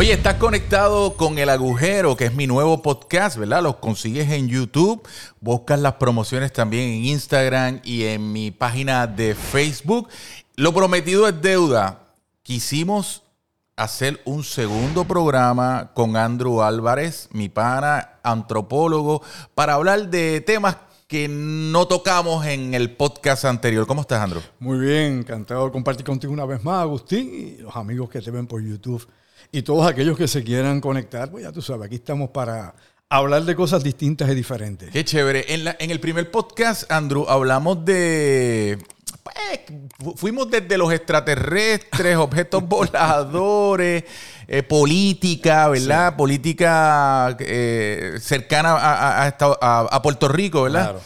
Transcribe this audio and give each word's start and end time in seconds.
Oye, 0.00 0.14
estás 0.14 0.36
conectado 0.36 1.14
con 1.14 1.36
El 1.36 1.50
Agujero, 1.50 2.16
que 2.16 2.24
es 2.24 2.34
mi 2.34 2.46
nuevo 2.46 2.80
podcast, 2.80 3.36
¿verdad? 3.36 3.62
Los 3.62 3.76
consigues 3.76 4.30
en 4.30 4.48
YouTube, 4.48 5.06
buscas 5.42 5.78
las 5.78 5.96
promociones 5.96 6.54
también 6.54 6.88
en 6.88 7.04
Instagram 7.04 7.82
y 7.84 8.04
en 8.04 8.32
mi 8.32 8.50
página 8.50 9.06
de 9.06 9.34
Facebook. 9.34 10.08
Lo 10.56 10.72
prometido 10.72 11.28
es 11.28 11.42
deuda. 11.42 12.14
Quisimos 12.42 13.24
hacer 13.76 14.22
un 14.24 14.42
segundo 14.42 15.04
programa 15.04 15.90
con 15.92 16.16
Andrew 16.16 16.62
Álvarez, 16.62 17.28
mi 17.32 17.50
pana, 17.50 18.20
antropólogo, 18.22 19.20
para 19.54 19.74
hablar 19.74 20.08
de 20.08 20.40
temas 20.40 20.78
que 21.08 21.28
no 21.28 21.86
tocamos 21.86 22.46
en 22.46 22.72
el 22.72 22.96
podcast 22.96 23.44
anterior. 23.44 23.86
¿Cómo 23.86 24.00
estás, 24.00 24.22
Andrew? 24.22 24.40
Muy 24.60 24.78
bien, 24.78 25.18
encantado 25.18 25.66
de 25.66 25.72
compartir 25.72 26.06
contigo 26.06 26.32
una 26.32 26.46
vez 26.46 26.64
más, 26.64 26.80
Agustín, 26.80 27.30
y 27.34 27.60
los 27.60 27.76
amigos 27.76 28.08
que 28.08 28.22
te 28.22 28.30
ven 28.30 28.46
por 28.46 28.62
YouTube 28.62 29.06
y 29.52 29.62
todos 29.62 29.86
aquellos 29.86 30.16
que 30.16 30.28
se 30.28 30.44
quieran 30.44 30.80
conectar, 30.80 31.30
pues 31.30 31.44
ya 31.44 31.52
tú 31.52 31.62
sabes, 31.62 31.86
aquí 31.86 31.96
estamos 31.96 32.30
para 32.30 32.74
hablar 33.08 33.44
de 33.44 33.56
cosas 33.56 33.82
distintas 33.82 34.30
y 34.30 34.34
diferentes. 34.34 34.90
Qué 34.90 35.04
chévere. 35.04 35.52
En, 35.52 35.64
la, 35.64 35.76
en 35.78 35.90
el 35.90 36.00
primer 36.00 36.30
podcast, 36.30 36.90
Andrew, 36.90 37.26
hablamos 37.28 37.84
de... 37.84 38.78
Pues, 39.22 40.16
fuimos 40.16 40.50
desde 40.50 40.78
los 40.78 40.92
extraterrestres, 40.92 42.16
objetos 42.18 42.66
voladores, 42.66 44.04
eh, 44.46 44.62
política, 44.62 45.68
¿verdad? 45.68 46.16
Política 46.16 47.36
eh, 47.40 48.18
cercana 48.20 48.76
a, 48.76 49.26
a, 49.26 49.80
a, 49.80 50.02
Puerto 50.02 50.28
Rico, 50.28 50.62
¿verdad? 50.62 50.90
Claro. 50.90 51.00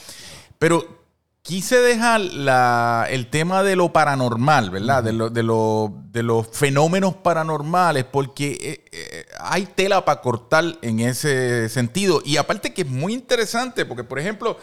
Pero 0.59 1.04
quise 1.45 1.77
dejar 1.77 2.23
la, 2.23 3.07
el 3.11 3.29
tema 3.29 3.62
de 3.62 3.77
lo 3.77 3.93
paranormal, 3.93 4.71
¿verdad? 4.71 5.05
de, 5.05 5.12
lo, 5.12 5.29
de, 5.29 5.43
lo, 5.43 5.93
de, 6.11 6.23
los 6.23 6.48
fenómenos 6.48 7.16
paranormales, 7.16 8.05
porque 8.05 8.52
eh, 8.61 8.85
eh, 8.91 9.27
hay 9.38 9.66
tela 9.66 10.07
para 10.07 10.23
cortar 10.23 10.65
en 10.80 11.01
ese 11.01 11.68
sentido. 11.68 12.23
Y 12.24 12.38
aparte 12.38 12.73
que 12.73 12.83
es 12.83 12.88
muy 12.88 13.13
interesante, 13.13 13.85
porque 13.85 14.05
por 14.05 14.18
ejemplo, 14.18 14.57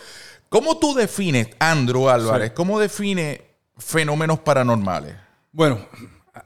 ¿cómo 0.50 0.80
tú 0.80 0.96
defines, 0.96 1.50
Andrew 1.60 2.10
Álvarez, 2.10 2.52
cómo 2.54 2.80
define 2.80 3.44
fenómenos 3.78 4.40
paranormales? 4.40 5.16
Bueno, 5.52 5.86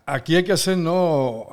aquí 0.06 0.36
hay 0.36 0.44
que 0.44 0.52
hacer 0.52 0.78
no 0.78 1.48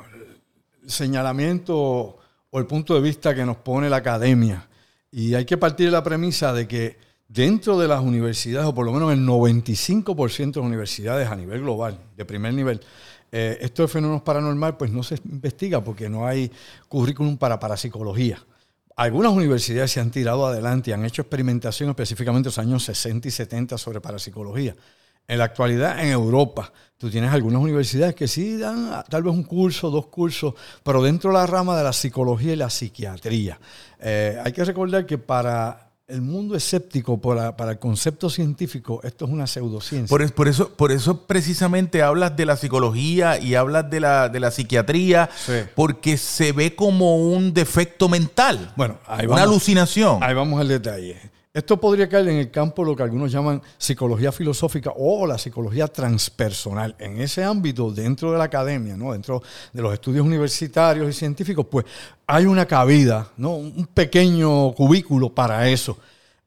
señalamiento 0.85 2.19
o 2.49 2.59
el 2.59 2.65
punto 2.65 2.95
de 2.95 3.01
vista 3.01 3.33
que 3.33 3.45
nos 3.45 3.55
pone 3.55 3.89
la 3.89 3.97
academia. 3.97 4.67
Y 5.09 5.35
hay 5.35 5.45
que 5.45 5.57
partir 5.57 5.85
de 5.85 5.93
la 5.93 6.03
premisa 6.03 6.51
de 6.51 6.67
que 6.67 7.12
dentro 7.33 7.79
de 7.79 7.87
las 7.87 8.01
universidades, 8.01 8.67
o 8.67 8.75
por 8.75 8.85
lo 8.85 8.93
menos 8.93 9.11
el 9.11 9.25
95% 9.25 10.53
de 10.53 10.59
las 10.59 10.67
universidades 10.67 11.27
a 11.27 11.35
nivel 11.35 11.61
global, 11.61 11.97
de 12.15 12.25
primer 12.25 12.53
nivel, 12.53 12.79
eh, 13.31 13.57
estos 13.61 13.91
fenómenos 13.91 14.21
paranormales 14.21 14.75
pues 14.77 14.91
no 14.91 15.01
se 15.01 15.15
investiga 15.25 15.83
porque 15.83 16.07
no 16.07 16.27
hay 16.27 16.51
currículum 16.87 17.37
para 17.37 17.59
parapsicología. 17.59 18.37
Algunas 18.95 19.31
universidades 19.31 19.91
se 19.91 19.99
han 19.99 20.11
tirado 20.11 20.45
adelante 20.45 20.91
y 20.91 20.93
han 20.93 21.03
hecho 21.03 21.23
experimentación 21.23 21.89
específicamente 21.89 22.49
en 22.49 22.51
los 22.51 22.59
años 22.59 22.83
60 22.83 23.27
y 23.27 23.31
70 23.31 23.77
sobre 23.79 23.99
parapsicología. 23.99 24.75
En 25.27 25.39
la 25.39 25.45
actualidad, 25.45 25.99
en 26.03 26.11
Europa, 26.11 26.71
tú 26.97 27.09
tienes 27.09 27.31
algunas 27.31 27.59
universidades 27.59 28.13
que 28.13 28.27
sí 28.27 28.57
dan 28.57 28.89
ah, 28.91 29.03
tal 29.09 29.23
vez 29.23 29.33
un 29.33 29.43
curso, 29.43 29.89
dos 29.89 30.07
cursos, 30.07 30.53
pero 30.83 31.01
dentro 31.01 31.31
de 31.31 31.37
la 31.37 31.47
rama 31.47 31.75
de 31.75 31.83
la 31.83 31.93
psicología 31.93 32.53
y 32.53 32.57
la 32.57 32.69
psiquiatría. 32.69 33.57
Eh, 33.99 34.39
hay 34.43 34.51
que 34.51 34.63
recordar 34.63 35.07
que 35.07 35.17
para 35.17 35.92
el 36.13 36.21
mundo 36.21 36.55
escéptico 36.55 37.19
para, 37.19 37.57
para, 37.57 37.71
el 37.71 37.79
concepto 37.79 38.29
científico, 38.29 39.01
esto 39.03 39.25
es 39.25 39.31
una 39.31 39.47
pseudociencia. 39.47 40.07
Por, 40.07 40.31
por, 40.33 40.47
eso, 40.47 40.69
por 40.69 40.91
eso 40.91 41.25
precisamente 41.25 42.03
hablas 42.03 42.37
de 42.37 42.45
la 42.45 42.55
psicología 42.55 43.39
y 43.39 43.55
hablas 43.55 43.89
de 43.89 43.99
la, 43.99 44.29
de 44.29 44.39
la 44.39 44.51
psiquiatría, 44.51 45.29
porque 45.75 46.17
se 46.17 46.51
ve 46.51 46.75
como 46.75 47.17
un 47.17 47.53
defecto 47.53 48.09
mental, 48.09 48.71
bueno, 48.75 48.99
una 49.27 49.41
alucinación. 49.41 50.23
Ahí 50.23 50.35
vamos 50.35 50.61
al 50.61 50.67
detalle. 50.67 51.17
Esto 51.55 51.79
podría 51.79 52.09
caer 52.09 52.29
en 52.29 52.37
el 52.37 52.49
campo 52.49 52.83
lo 52.83 52.95
que 52.95 53.03
algunos 53.03 53.31
llaman 53.31 53.61
psicología 53.77 54.31
filosófica 54.31 54.91
o 54.95 55.27
la 55.27 55.37
psicología 55.37 55.87
transpersonal. 55.87 56.95
En 56.97 57.21
ese 57.21 57.43
ámbito, 57.43 57.91
dentro 57.91 58.31
de 58.31 58.39
la 58.39 58.45
academia, 58.45 58.97
¿no? 58.97 59.13
dentro 59.13 59.43
de 59.71 59.81
los 59.83 59.93
estudios 59.93 60.25
universitarios 60.25 61.07
y 61.07 61.13
científicos, 61.13 61.67
pues 61.69 61.85
hay 62.25 62.47
una 62.47 62.65
cabida, 62.65 63.27
¿no? 63.37 63.53
un 63.53 63.85
pequeño 63.85 64.73
cubículo 64.73 65.29
para 65.29 65.69
eso. 65.69 65.95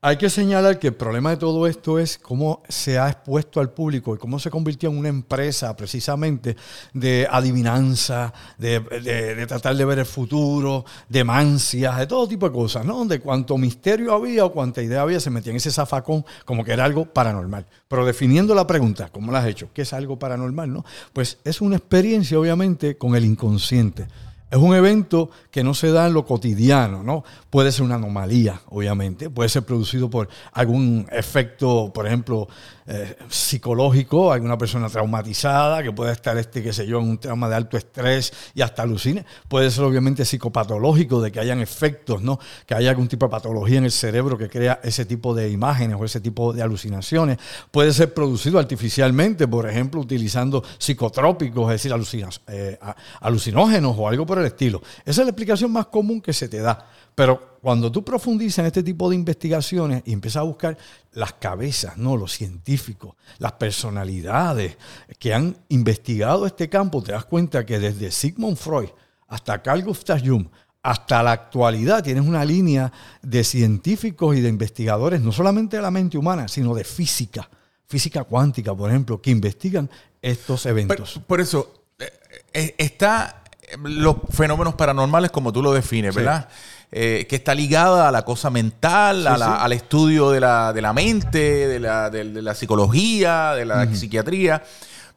Hay 0.07 0.19
que 0.19 0.31
señalar 0.31 0.79
que 0.79 0.87
el 0.87 0.95
problema 0.95 1.31
de 1.31 1.37
todo 1.37 1.67
esto 1.67 1.99
es 1.99 2.17
cómo 2.17 2.63
se 2.69 2.97
ha 2.97 3.09
expuesto 3.09 3.59
al 3.59 3.71
público 3.71 4.15
y 4.15 4.19
cómo 4.19 4.39
se 4.39 4.51
convirtió 4.51 4.89
en 4.89 4.99
una 4.99 5.09
empresa 5.09 5.77
precisamente 5.77 6.57
de 6.95 7.27
adivinanza, 7.29 8.33
de, 8.57 9.45
tratar 9.49 9.75
de 9.75 9.85
ver 9.85 9.99
el 9.99 10.07
futuro, 10.07 10.85
de 11.09 11.25
mancias, 11.25 11.99
de 11.99 12.07
todo 12.07 12.29
tipo 12.29 12.47
de 12.47 12.55
cosas, 12.55 12.87
¿no? 12.87 12.99
Donde 12.99 13.19
cuanto 13.19 13.59
misterio 13.59 14.15
había 14.15 14.45
o 14.45 14.53
cuanta 14.53 14.81
idea 14.81 15.03
había, 15.03 15.19
se 15.19 15.29
metía 15.29 15.51
en 15.51 15.57
ese 15.57 15.73
zafacón 15.73 16.25
como 16.45 16.63
que 16.63 16.71
era 16.71 16.85
algo 16.85 17.07
paranormal. 17.07 17.67
Pero 17.89 18.07
definiendo 18.07 18.55
la 18.55 18.65
pregunta, 18.65 19.09
¿cómo 19.11 19.33
la 19.33 19.41
has 19.41 19.49
hecho? 19.49 19.71
¿Qué 19.75 19.83
es 19.83 19.93
algo 19.93 20.21
paranormal? 20.21 20.73
¿no? 20.73 20.85
Pues 21.13 21.39
es 21.43 21.61
una 21.61 21.79
experiencia, 21.79 22.39
obviamente, 22.39 22.97
con 22.97 23.17
el 23.17 23.25
inconsciente. 23.25 24.07
Es 24.49 24.59
un 24.59 24.75
evento 24.77 25.29
que 25.51 25.65
no 25.65 25.75
se 25.75 25.91
da 25.91 26.07
en 26.07 26.15
lo 26.15 26.25
cotidiano, 26.25 27.03
¿no? 27.03 27.25
Puede 27.51 27.73
ser 27.73 27.83
una 27.85 27.97
anomalía, 27.97 28.61
obviamente, 28.69 29.29
puede 29.29 29.49
ser 29.49 29.65
producido 29.65 30.09
por 30.09 30.29
algún 30.53 31.05
efecto, 31.11 31.91
por 31.93 32.07
ejemplo, 32.07 32.47
eh, 32.87 33.17
psicológico, 33.29 34.31
alguna 34.31 34.57
persona 34.57 34.89
traumatizada, 34.89 35.83
que 35.83 35.91
puede 35.91 36.13
estar, 36.13 36.39
este, 36.39 36.63
qué 36.63 36.73
sé 36.73 36.87
yo, 36.87 37.01
en 37.01 37.09
un 37.11 37.19
trauma 37.19 37.49
de 37.49 37.57
alto 37.57 37.77
estrés 37.77 38.33
y 38.55 38.63
hasta 38.63 38.83
alucine. 38.83 39.25
Puede 39.49 39.69
ser 39.73 39.83
obviamente 39.83 40.25
psicopatológico, 40.25 41.21
de 41.21 41.33
que 41.33 41.41
hayan 41.41 41.61
efectos, 41.61 42.23
¿no? 42.23 42.39
Que 42.67 42.77
haya 42.77 42.91
algún 42.91 43.09
tipo 43.09 43.27
de 43.27 43.31
patología 43.31 43.79
en 43.79 43.85
el 43.87 43.91
cerebro 43.91 44.39
que 44.39 44.49
crea 44.49 44.79
ese 44.85 45.05
tipo 45.05 45.35
de 45.35 45.51
imágenes 45.51 45.97
o 45.99 46.05
ese 46.05 46.21
tipo 46.21 46.53
de 46.53 46.63
alucinaciones. 46.63 47.39
Puede 47.73 47.93
ser 47.93 48.15
producido 48.15 48.61
artificialmente, 48.61 49.49
por 49.49 49.69
ejemplo, 49.69 50.01
utilizando 50.01 50.63
psicotrópicos, 50.79 51.73
es 51.73 51.83
decir, 51.83 52.25
eh, 52.47 52.79
alucinógenos 53.21 53.97
o 53.99 54.09
algo 54.09 54.25
por 54.25 54.36
el 54.39 54.47
estilo. 54.47 54.83
Esa 55.05 55.23
es 55.23 55.27
la 55.27 55.31
explicación 55.31 55.73
más 55.73 55.87
común 55.87 56.21
que 56.21 56.33
se 56.33 56.49
te 56.49 56.61
da. 56.61 56.89
Pero 57.15 57.59
cuando 57.63 57.91
tú 57.91 58.05
profundizas 58.05 58.59
en 58.61 58.67
este 58.67 58.83
tipo 58.83 59.09
de 59.09 59.17
investigaciones 59.17 60.03
y 60.05 60.13
empiezas 60.13 60.41
a 60.41 60.45
buscar 60.45 60.77
las 61.13 61.33
cabezas, 61.33 61.97
¿no? 61.97 62.17
los 62.17 62.33
científicos, 62.33 63.15
las 63.39 63.53
personalidades 63.53 64.77
que 65.19 65.33
han 65.33 65.57
investigado 65.71 66.47
este 66.47 66.69
campo, 66.69 67.03
te 67.03 67.13
das 67.13 67.25
cuenta 67.25 67.65
que 67.65 67.79
desde 67.79 68.11
Sigmund 68.11 68.57
Freud 68.57 68.91
hasta 69.29 69.63
Carl 69.63 69.83
Gustav 69.83 70.21
Jung, 70.25 70.47
hasta 70.83 71.23
la 71.23 71.33
actualidad 71.33 72.05
tienes 72.05 72.25
una 72.25 72.45
línea 72.45 72.93
de 73.21 73.43
científicos 73.43 74.37
y 74.37 74.41
de 74.41 74.49
investigadores, 74.49 75.21
no 75.21 75.33
solamente 75.33 75.77
de 75.77 75.83
la 75.83 75.91
mente 75.91 76.17
humana, 76.17 76.47
sino 76.47 76.75
de 76.75 76.85
física, 76.85 77.51
física 77.87 78.23
cuántica, 78.23 78.75
por 78.75 78.91
ejemplo, 78.91 79.21
que 79.21 79.31
investigan 79.31 79.91
estos 80.23 80.65
eventos. 80.67 81.21
por 81.27 81.41
eso, 81.41 81.83
eh, 81.99 82.13
eh, 82.53 82.75
está 82.79 83.43
los 83.83 84.17
fenómenos 84.31 84.75
paranormales 84.75 85.31
como 85.31 85.53
tú 85.53 85.63
lo 85.63 85.73
defines, 85.73 86.15
¿verdad? 86.15 86.49
Eh, 86.93 87.27
que 87.29 87.37
está 87.37 87.55
ligada 87.55 88.09
a 88.09 88.13
la 88.13 88.25
cosa 88.25 88.49
mental, 88.49 89.27
al 89.27 89.73
estudio 89.73 90.31
de 90.31 90.41
la, 90.41 90.73
de 90.73 90.83
la 90.83 90.93
mente, 90.93 91.67
de 91.67 91.81
la, 91.81 92.11
de, 92.11 92.25
la, 92.25 92.55
psicología, 92.55 93.55
de 93.55 93.65
la 93.65 93.93
psiquiatría. 93.93 94.63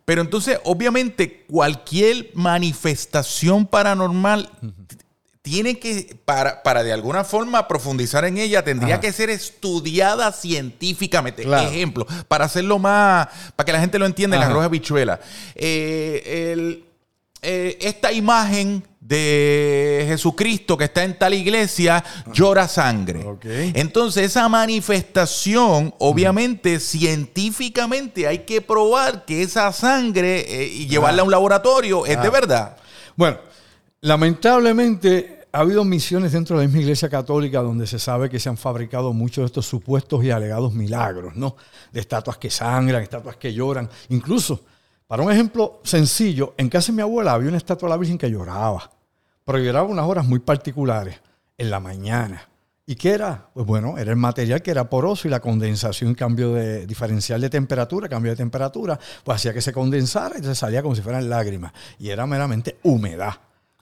Pero 0.04 0.22
entonces, 0.22 0.60
obviamente, 0.64 1.46
cualquier 1.48 2.32
manifestación 2.34 3.68
paranormal 3.68 4.50
tiene 5.44 5.78
que, 5.78 6.18
para, 6.26 6.64
para, 6.64 6.84
de 6.84 6.92
alguna 6.92 7.24
forma 7.24 7.68
profundizar 7.68 8.26
en 8.26 8.40
ella, 8.40 8.64
tendría 8.64 9.00
que 9.00 9.14
ser 9.14 9.30
estudiada 9.30 10.32
científicamente. 10.32 11.44
Ejemplo, 11.44 12.08
para 12.28 12.46
hacerlo 12.46 12.80
más, 12.80 13.28
para 13.56 13.66
que 13.66 13.72
la 13.74 13.80
gente 13.80 14.00
lo 14.00 14.08
entienda 14.08 14.36
en 14.38 14.42
la 14.42 14.50
roja 14.50 14.68
bichuela. 14.68 15.20
Eh, 15.56 16.52
el, 16.54 16.89
eh, 17.42 17.78
esta 17.82 18.12
imagen 18.12 18.84
de 19.00 20.06
Jesucristo 20.08 20.78
que 20.78 20.84
está 20.84 21.04
en 21.04 21.18
tal 21.18 21.34
iglesia 21.34 22.04
llora 22.34 22.68
sangre. 22.68 23.26
Entonces 23.74 24.26
esa 24.26 24.48
manifestación, 24.50 25.94
obviamente, 25.98 26.80
científicamente 26.80 28.28
hay 28.28 28.40
que 28.40 28.62
probar 28.62 29.26
que 29.26 29.42
esa 29.42 29.72
sangre 29.72 30.42
eh, 30.42 30.68
y 30.68 30.88
llevarla 30.88 31.22
a 31.22 31.26
un 31.26 31.32
laboratorio 31.32 32.06
es 32.06 32.22
de 32.22 32.30
verdad. 32.30 32.78
Bueno, 33.16 33.38
lamentablemente 34.02 35.40
ha 35.52 35.62
habido 35.62 35.84
misiones 35.84 36.34
dentro 36.34 36.58
de 36.58 36.64
la 36.64 36.68
misma 36.68 36.82
iglesia 36.82 37.10
católica 37.10 37.62
donde 37.62 37.88
se 37.88 37.98
sabe 37.98 38.30
que 38.30 38.40
se 38.40 38.50
han 38.50 38.58
fabricado 38.58 39.14
muchos 39.14 39.42
de 39.42 39.46
estos 39.48 39.66
supuestos 39.66 40.24
y 40.24 40.30
alegados 40.30 40.74
milagros, 40.74 41.36
¿no? 41.36 41.56
De 41.92 42.00
estatuas 42.00 42.38
que 42.38 42.52
sangran, 42.52 43.02
estatuas 43.02 43.38
que 43.38 43.52
lloran, 43.54 43.90
incluso 44.10 44.62
para 45.10 45.24
un 45.24 45.32
ejemplo 45.32 45.82
sencillo, 45.84 46.54
en 46.56 46.70
casa 46.70 46.92
de 46.92 46.98
mi 46.98 47.02
abuela 47.02 47.34
había 47.34 47.50
una 47.50 47.58
estatua 47.58 47.90
de 47.90 47.94
la 47.96 47.98
Virgen 47.98 48.20
que 48.20 48.30
lloraba, 48.30 48.92
pero 49.44 49.58
lloraba 49.58 49.88
unas 49.88 50.06
horas 50.06 50.24
muy 50.24 50.38
particulares, 50.38 51.20
en 51.58 51.72
la 51.72 51.80
mañana. 51.80 52.48
¿Y 52.86 52.94
qué 52.94 53.14
era? 53.14 53.50
Pues 53.56 53.66
bueno, 53.66 53.98
era 53.98 54.12
el 54.12 54.18
material 54.18 54.62
que 54.62 54.70
era 54.70 54.88
poroso 54.88 55.28
y 55.28 55.32
la 55.32 55.40
condensación, 55.40 56.14
cambio 56.14 56.54
de 56.54 56.86
diferencial 56.86 57.42
de 57.42 57.50
temperatura, 57.50 58.08
cambio 58.08 58.34
de 58.34 58.36
temperatura, 58.36 59.00
pues 59.24 59.38
hacía 59.38 59.52
que 59.52 59.62
se 59.62 59.74
condensara 59.74 60.38
y 60.38 60.44
se 60.44 60.54
salía 60.54 60.84
como 60.84 60.96
si 60.96 61.02
fueran 61.02 61.28
lágrimas. 61.28 61.74
Y 61.98 62.10
era 62.10 62.28
meramente 62.28 62.78
humedad. 62.84 63.34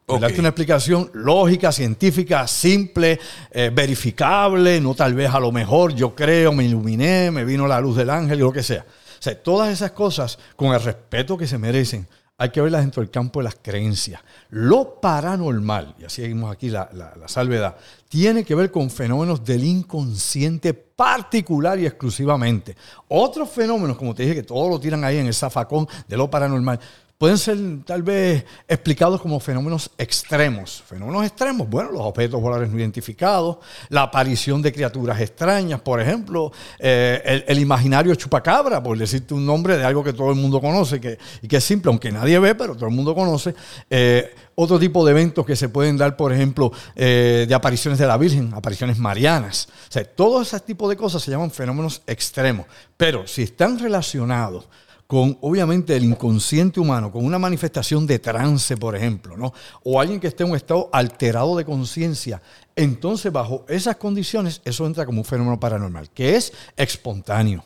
Darte 0.08 0.40
una 0.40 0.48
explicación 0.48 1.12
lógica, 1.14 1.74
científica, 1.74 2.48
simple, 2.48 3.20
eh, 3.52 3.70
verificable, 3.74 4.80
no 4.80 4.96
tal 4.96 5.14
vez 5.14 5.30
a 5.34 5.42
lo 5.42 5.52
mejor 5.52 5.94
yo 5.94 6.16
creo, 6.16 6.54
me 6.54 6.64
iluminé, 6.64 7.32
me 7.32 7.44
vino 7.44 7.68
la 7.68 7.82
luz 7.82 7.98
del 7.98 8.12
ángel 8.12 8.40
lo 8.40 8.54
que 8.54 8.64
sea. 8.64 8.86
O 9.20 9.22
sea, 9.22 9.42
todas 9.42 9.70
esas 9.70 9.92
cosas, 9.92 10.38
con 10.56 10.74
el 10.74 10.82
respeto 10.82 11.38
que 11.38 11.48
se 11.48 11.58
merecen, 11.58 12.08
hay 12.40 12.50
que 12.50 12.62
verlas 12.62 12.82
dentro 12.82 13.02
del 13.02 13.10
campo 13.10 13.40
de 13.40 13.46
las 13.46 13.56
creencias. 13.60 14.22
Lo 14.50 15.02
paranormal, 15.02 15.96
y 16.00 16.06
así 16.06 16.22
seguimos 16.22 16.52
aquí 16.52 16.70
la, 16.70 16.88
la, 16.94 17.28
salvedad, 17.28 17.76
tiene 18.08 18.44
que 18.44 18.54
ver 18.54 18.70
con 18.70 18.92
fenómenos 18.92 19.44
del 19.44 19.64
inconsciente 19.64 20.76
particular 20.76 21.80
y 21.80 21.88
exclusivamente. 21.88 22.78
Otros 23.08 23.50
fenómenos, 23.50 23.98
como 23.98 24.14
te 24.14 24.24
dije, 24.24 24.36
que 24.36 24.44
todos 24.44 24.70
lo 24.70 24.80
tiran 24.80 25.04
ahí 25.04 25.18
en 25.18 25.26
el 25.26 25.34
zafacón 25.34 25.88
de 26.08 26.16
lo 26.16 26.30
paranormal, 26.30 26.80
pueden 27.18 27.38
ser 27.40 27.58
tal 27.84 28.04
vez 28.04 28.46
explicados 28.68 29.20
como 29.20 29.40
fenómenos 29.40 29.90
extremos. 29.98 30.84
Fenómenos 30.88 31.26
extremos, 31.26 31.68
bueno, 31.68 31.92
los 31.92 32.02
objetos 32.02 32.40
voladores 32.40 32.70
no 32.70 32.78
identificados, 32.78 33.58
la 33.90 34.04
aparición 34.04 34.62
de 34.62 34.72
criaturas 34.72 35.20
extrañas, 35.20 35.82
por 35.82 36.00
ejemplo, 36.00 36.52
eh, 36.78 37.44
el, 37.48 37.60
imaginario 37.60 38.14
chupacabra, 38.14 38.84
por 38.84 38.98
decirte 38.98 39.34
un 39.34 39.46
nombre 39.46 39.78
de 39.78 39.84
algo 39.84 40.04
que 40.04 40.14
todo 40.14 40.30
el 40.30 40.36
mundo 40.36 40.62
conoce 40.62 41.18
y 41.42 41.48
que 41.48 41.58
es 41.58 41.64
simple, 41.64 41.90
aunque 41.90 42.12
nadie 42.12 42.38
ve, 42.38 42.54
pero 42.54 42.76
todo 42.76 42.88
el 42.88 42.96
mundo 42.96 43.16
conoce. 43.16 43.56
Eh, 43.90 44.36
otro 44.54 44.80
tipo 44.80 45.04
de 45.04 45.12
eventos 45.12 45.46
que 45.46 45.56
se 45.56 45.70
pueden 45.70 45.98
dar, 45.98 46.16
por 46.16 46.32
ejemplo, 46.32 46.72
eh, 46.96 47.46
de 47.48 47.56
apariciones 47.56 48.00
de 48.00 48.06
la 48.06 48.18
Virgen, 48.18 48.54
apariciones 48.54 48.98
marianas. 49.00 49.70
O 49.90 49.92
sea, 49.92 50.04
todo 50.04 50.42
ese 50.42 50.60
tipo 50.60 50.88
de 50.88 50.96
cosas 50.96 51.24
se 51.24 51.32
llaman 51.32 51.50
fenómenos 51.50 52.02
extremos. 52.06 52.68
Pero 52.96 53.28
si 53.28 53.44
están 53.44 53.80
relacionados 53.80 54.68
con 55.08 55.38
obviamente 55.42 55.96
el 55.96 56.04
inconsciente 56.04 56.82
humano, 56.82 57.12
con 57.12 57.26
una 57.26 57.40
manifestación 57.40 58.06
de 58.06 58.20
trance, 58.20 58.76
por 58.76 58.96
ejemplo, 58.96 59.38
¿no? 59.38 59.54
O 59.84 60.00
alguien 60.00 60.20
que 60.20 60.28
esté 60.28 60.44
en 60.44 60.52
un 60.52 60.58
estado 60.58 60.90
alterado 60.92 61.56
de 61.56 61.64
conciencia, 61.64 62.42
entonces 62.76 63.32
bajo 63.32 63.66
esas 63.70 63.96
condiciones 63.96 64.62
eso 64.66 64.86
entra 64.86 65.06
como 65.06 65.22
un 65.22 65.26
fenómeno 65.26 65.60
paranormal, 65.60 66.10
que 66.12 66.36
es 66.36 66.52
espontáneo, 66.76 67.66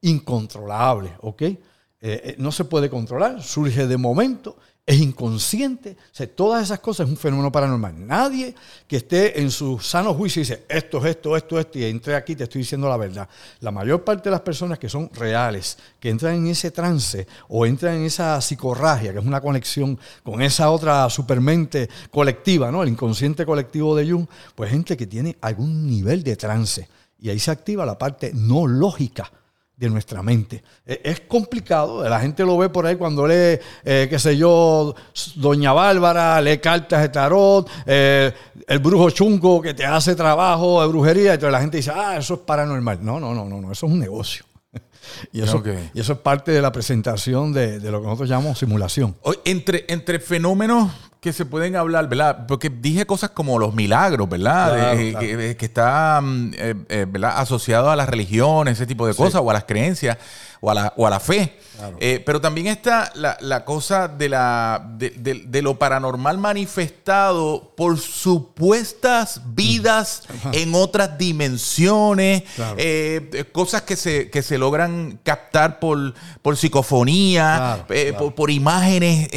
incontrolable, 0.00 1.10
¿ok? 1.20 1.42
Eh, 1.42 1.58
eh, 2.00 2.36
no 2.38 2.52
se 2.52 2.64
puede 2.64 2.88
controlar, 2.88 3.42
surge 3.42 3.88
de 3.88 3.96
momento 3.96 4.56
es 4.86 5.00
inconsciente. 5.00 5.96
O 6.18 6.28
todas 6.28 6.62
esas 6.62 6.78
cosas 6.78 7.06
es 7.06 7.10
un 7.10 7.16
fenómeno 7.16 7.50
paranormal. 7.50 8.06
Nadie 8.06 8.54
que 8.86 8.98
esté 8.98 9.40
en 9.40 9.50
su 9.50 9.80
sano 9.80 10.14
juicio 10.14 10.40
dice 10.40 10.64
esto 10.68 10.98
es 10.98 11.16
esto, 11.16 11.36
esto, 11.36 11.58
esto, 11.58 11.78
y 11.78 11.84
entré 11.84 12.14
aquí, 12.14 12.36
te 12.36 12.44
estoy 12.44 12.60
diciendo 12.60 12.88
la 12.88 12.96
verdad. 12.96 13.28
La 13.60 13.72
mayor 13.72 14.04
parte 14.04 14.24
de 14.24 14.30
las 14.30 14.42
personas 14.42 14.78
que 14.78 14.88
son 14.88 15.10
reales, 15.12 15.76
que 15.98 16.08
entran 16.08 16.36
en 16.36 16.46
ese 16.46 16.70
trance 16.70 17.26
o 17.48 17.66
entran 17.66 17.96
en 17.96 18.04
esa 18.04 18.40
psicorragia, 18.40 19.12
que 19.12 19.18
es 19.18 19.26
una 19.26 19.40
conexión 19.40 19.98
con 20.22 20.40
esa 20.40 20.70
otra 20.70 21.10
supermente 21.10 21.88
colectiva, 22.12 22.70
¿no? 22.70 22.84
El 22.84 22.90
inconsciente 22.90 23.44
colectivo 23.44 23.96
de 23.96 24.08
Jung, 24.08 24.28
pues 24.54 24.70
gente 24.70 24.96
que 24.96 25.08
tiene 25.08 25.36
algún 25.40 25.86
nivel 25.86 26.22
de 26.22 26.36
trance. 26.36 26.88
Y 27.18 27.30
ahí 27.30 27.40
se 27.40 27.50
activa 27.50 27.84
la 27.84 27.98
parte 27.98 28.30
no 28.34 28.68
lógica 28.68 29.32
de 29.76 29.90
nuestra 29.90 30.22
mente. 30.22 30.62
E, 30.84 31.00
es 31.04 31.20
complicado, 31.20 32.08
la 32.08 32.20
gente 32.20 32.44
lo 32.44 32.56
ve 32.56 32.68
por 32.68 32.86
ahí 32.86 32.96
cuando 32.96 33.26
lee, 33.26 33.58
eh, 33.84 34.06
qué 34.08 34.18
sé 34.18 34.36
yo, 34.36 34.94
Doña 35.36 35.72
Bárbara, 35.72 36.40
lee 36.40 36.58
cartas 36.58 37.02
de 37.02 37.08
tarot, 37.10 37.68
eh, 37.84 38.32
el 38.66 38.78
brujo 38.78 39.10
chungo 39.10 39.60
que 39.60 39.74
te 39.74 39.84
hace 39.84 40.14
trabajo 40.14 40.80
de 40.80 40.88
brujería, 40.88 41.30
y 41.32 41.34
entonces 41.34 41.52
la 41.52 41.60
gente 41.60 41.76
dice, 41.76 41.92
ah, 41.94 42.16
eso 42.16 42.34
es 42.34 42.40
paranormal. 42.40 43.04
No, 43.04 43.20
no, 43.20 43.34
no, 43.34 43.44
no, 43.44 43.60
no 43.60 43.72
eso 43.72 43.86
es 43.86 43.92
un 43.92 43.98
negocio. 43.98 44.44
Y 45.32 45.40
eso, 45.40 45.62
y 45.94 46.00
eso 46.00 46.14
es 46.14 46.18
parte 46.18 46.50
de 46.50 46.60
la 46.60 46.72
presentación 46.72 47.52
de, 47.52 47.78
lo 47.78 48.00
que 48.00 48.06
nosotros 48.06 48.28
llamamos 48.28 48.58
simulación. 48.58 49.14
Entre, 49.44 49.84
entre 49.88 50.18
fenómenos 50.18 50.90
que 51.26 51.32
se 51.32 51.44
pueden 51.44 51.74
hablar, 51.74 52.08
¿verdad? 52.08 52.46
Porque 52.46 52.70
dije 52.70 53.04
cosas 53.04 53.30
como 53.30 53.58
los 53.58 53.74
milagros, 53.74 54.28
¿verdad? 54.28 54.96
Que, 54.96 55.56
está, 55.58 56.20
mm, 56.22 56.52
eh, 56.54 56.74
eh, 56.88 57.06
¿verdad? 57.08 57.32
Asociado 57.38 57.90
a 57.90 57.96
las 57.96 58.08
religiones, 58.08 58.74
ese 58.74 58.86
tipo 58.86 59.08
de 59.08 59.14
cosas, 59.14 59.40
o 59.42 59.50
a 59.50 59.52
las 59.52 59.64
creencias 59.64 60.18
o 60.60 60.70
a 60.70 60.74
la, 60.74 60.92
o 60.96 61.06
a 61.06 61.10
la 61.10 61.20
fe. 61.20 61.58
Eh, 62.00 62.22
pero 62.24 62.40
también 62.40 62.68
está 62.68 63.12
la, 63.14 63.64
cosa 63.64 64.08
de, 64.08 64.30
la, 64.30 64.82
de, 64.96 65.62
lo 65.62 65.78
paranormal 65.78 66.38
manifestado 66.38 67.72
por 67.76 67.98
supuestas 67.98 69.42
vidas 69.54 70.22
en 70.52 70.74
otras 70.74 71.18
dimensiones, 71.18 72.44
eh, 72.78 73.44
cosas 73.52 73.82
que 73.82 73.96
se, 73.96 74.30
que 74.30 74.42
se 74.42 74.56
logran 74.56 75.20
captar 75.22 75.78
por, 75.78 76.14
por 76.40 76.56
psicofonía, 76.56 77.84
eh, 77.90 78.14
por, 78.34 78.50
imágenes, 78.50 79.28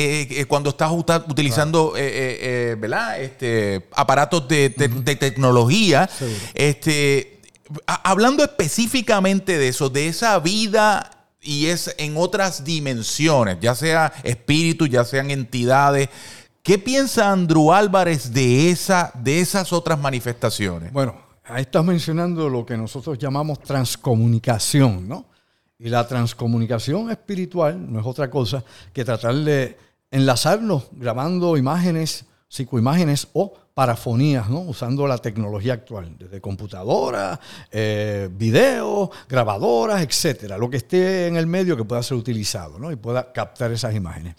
cuando 0.48 0.70
estás 0.70 0.92
utilizando 0.92 1.92
¿verdad? 1.92 3.20
Este, 3.20 3.88
aparatos 3.96 4.48
de, 4.48 4.70
tecnología. 4.70 6.10
Este, 6.54 7.39
hablando 7.86 8.44
específicamente 8.44 9.58
de 9.58 9.68
eso, 9.70 9.90
de 9.90 10.08
esa 10.08 10.38
vida 10.40 11.10
y 11.42 11.68
es 11.68 11.94
en 11.98 12.16
otras 12.18 12.64
dimensiones, 12.64 13.58
ya 13.62 13.76
sea 13.76 14.12
espíritu, 14.24 14.88
ya 14.88 15.06
sean 15.06 15.32
entidades. 15.32 16.10
¿Qué 16.64 16.78
piensa 16.78 17.32
Andrew 17.32 17.72
Álvarez 17.72 18.34
de, 18.34 18.70
esa, 18.70 19.12
de 19.16 19.40
esas 19.40 19.72
otras 19.72 20.00
manifestaciones? 20.00 20.92
Bueno, 20.92 21.16
ahí 21.46 21.62
estás 21.62 21.86
mencionando 21.86 22.50
lo 22.50 22.66
que 22.66 22.78
nosotros 22.78 23.18
llamamos 23.18 23.60
transcomunicación, 23.62 25.08
¿no? 25.08 25.26
Y 25.78 25.88
la 25.88 26.06
transcomunicación 26.06 27.10
espiritual 27.10 27.92
no 27.92 28.02
es 28.02 28.06
otra 28.06 28.30
cosa 28.30 28.64
que 28.92 29.06
tratar 29.06 29.34
de 29.34 29.78
enlazarnos 30.12 30.88
grabando 30.92 31.56
imágenes, 31.56 32.26
psicoimágenes 32.50 33.28
o 33.34 33.54
parafonías, 33.76 34.50
¿no? 34.50 34.62
usando 34.62 35.08
la 35.08 35.20
tecnología 35.20 35.74
actual, 35.74 36.16
desde 36.18 36.42
computadoras, 36.42 37.40
eh, 37.72 38.28
videos, 38.30 39.10
grabadoras, 39.30 40.02
etcétera, 40.02 40.58
lo 40.58 40.70
que 40.70 40.78
esté 40.78 41.28
en 41.28 41.38
el 41.38 41.46
medio 41.46 41.78
que 41.78 41.86
pueda 41.86 42.02
ser 42.04 42.18
utilizado 42.18 42.80
¿no? 42.80 42.92
y 42.92 42.96
pueda 42.96 43.32
captar 43.32 43.72
esas 43.72 43.96
imágenes. 43.96 44.36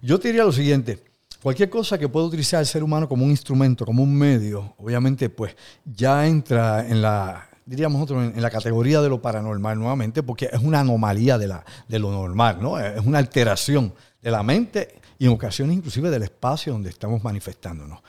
Yo 0.00 0.18
te 0.18 0.28
diría 0.28 0.42
lo 0.42 0.52
siguiente, 0.52 1.04
cualquier 1.42 1.68
cosa 1.68 1.98
que 1.98 2.08
pueda 2.08 2.26
utilizar 2.26 2.60
el 2.60 2.66
ser 2.66 2.82
humano 2.82 3.08
como 3.08 3.24
un 3.24 3.30
instrumento, 3.30 3.84
como 3.84 4.02
un 4.02 4.14
medio, 4.14 4.74
obviamente 4.78 5.28
pues 5.28 5.54
ya 5.84 6.26
entra 6.26 6.88
en 6.88 7.02
la, 7.02 7.46
diríamos 7.66 8.00
nosotros, 8.00 8.34
en, 8.34 8.42
la 8.42 8.50
categoría 8.50 9.02
de 9.02 9.10
lo 9.10 9.20
paranormal 9.20 9.78
nuevamente, 9.78 10.22
porque 10.22 10.48
es 10.50 10.60
una 10.60 10.80
anomalía 10.80 11.36
de, 11.36 11.48
la, 11.48 11.64
de 11.86 11.98
lo 11.98 12.10
normal, 12.10 12.58
¿no? 12.60 12.78
es 12.78 13.04
una 13.04 13.18
alteración 13.18 13.92
de 14.22 14.30
la 14.30 14.42
mente 14.42 15.03
y 15.18 15.26
en 15.26 15.32
ocasiones 15.32 15.76
inclusive 15.76 16.10
del 16.10 16.22
espacio 16.22 16.72
donde 16.72 16.90
estamos 16.90 17.22
manifestándonos. 17.22 18.00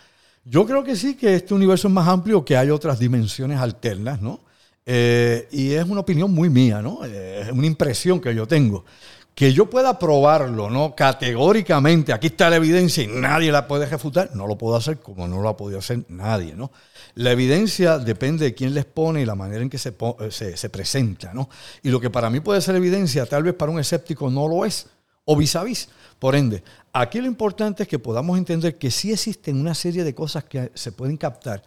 Yo 0.44 0.66
creo 0.66 0.84
que 0.84 0.96
sí, 0.96 1.16
que 1.16 1.36
este 1.36 1.54
universo 1.54 1.88
es 1.88 1.94
más 1.94 2.08
amplio, 2.08 2.46
que 2.46 2.56
hay 2.56 2.70
otras 2.70 3.00
dimensiones 3.00 3.60
alternas, 3.60 4.22
¿no? 4.22 4.42
Eh, 4.86 5.48
y 5.52 5.72
es 5.72 5.84
una 5.86 6.02
opinión 6.02 6.32
muy 6.32 6.50
mía, 6.50 6.82
¿no? 6.82 7.04
Eh, 7.04 7.42
es 7.42 7.52
una 7.52 7.66
impresión 7.66 8.22
que 8.22 8.34
yo 8.36 8.48
tengo. 8.48 8.86
Que 9.34 9.52
yo 9.52 9.70
pueda 9.70 9.98
probarlo, 9.98 10.70
¿no? 10.70 10.96
Categóricamente, 10.96 12.14
aquí 12.14 12.28
está 12.28 12.50
la 12.50 12.58
evidencia 12.58 13.04
y 13.04 13.08
nadie 13.08 13.52
la 13.52 13.68
puede 13.68 13.88
refutar, 13.88 14.36
no 14.36 14.46
lo 14.48 14.56
puedo 14.58 14.76
hacer 14.76 15.00
como 15.00 15.28
no 15.28 15.42
lo 15.42 15.50
ha 15.50 15.58
podido 15.58 15.80
hacer 15.80 16.06
nadie, 16.10 16.54
¿no? 16.54 16.72
La 17.16 17.32
evidencia 17.32 17.98
depende 17.98 18.46
de 18.46 18.54
quién 18.54 18.76
les 18.76 18.86
pone 18.86 19.22
y 19.22 19.26
la 19.26 19.36
manera 19.36 19.64
en 19.64 19.70
que 19.70 19.80
se, 19.80 19.90
eh, 19.90 20.32
se, 20.32 20.56
se 20.56 20.70
presenta, 20.70 21.34
¿no? 21.34 21.50
Y 21.82 21.90
lo 21.90 22.00
que 22.00 22.12
para 22.12 22.30
mí 22.30 22.40
puede 22.40 22.62
ser 22.62 22.76
evidencia, 22.76 23.26
tal 23.26 23.44
vez 23.44 23.56
para 23.56 23.72
un 23.72 23.80
escéptico 23.80 24.30
no 24.30 24.48
lo 24.48 24.64
es, 24.64 24.88
o 25.26 25.36
vis 25.36 25.56
a 25.56 25.64
vis. 25.64 25.90
Por 26.20 26.36
ende, 26.36 26.64
aquí 26.94 27.20
lo 27.20 27.28
importante 27.28 27.84
es 27.84 27.90
que 27.90 28.00
podamos 28.00 28.38
entender 28.38 28.78
que 28.78 28.92
sí 28.92 29.12
existen 29.12 29.60
una 29.60 29.76
serie 29.76 30.04
de 30.04 30.16
cosas 30.16 30.46
que 30.46 30.72
se 30.74 30.92
pueden 30.92 31.18
captar, 31.18 31.64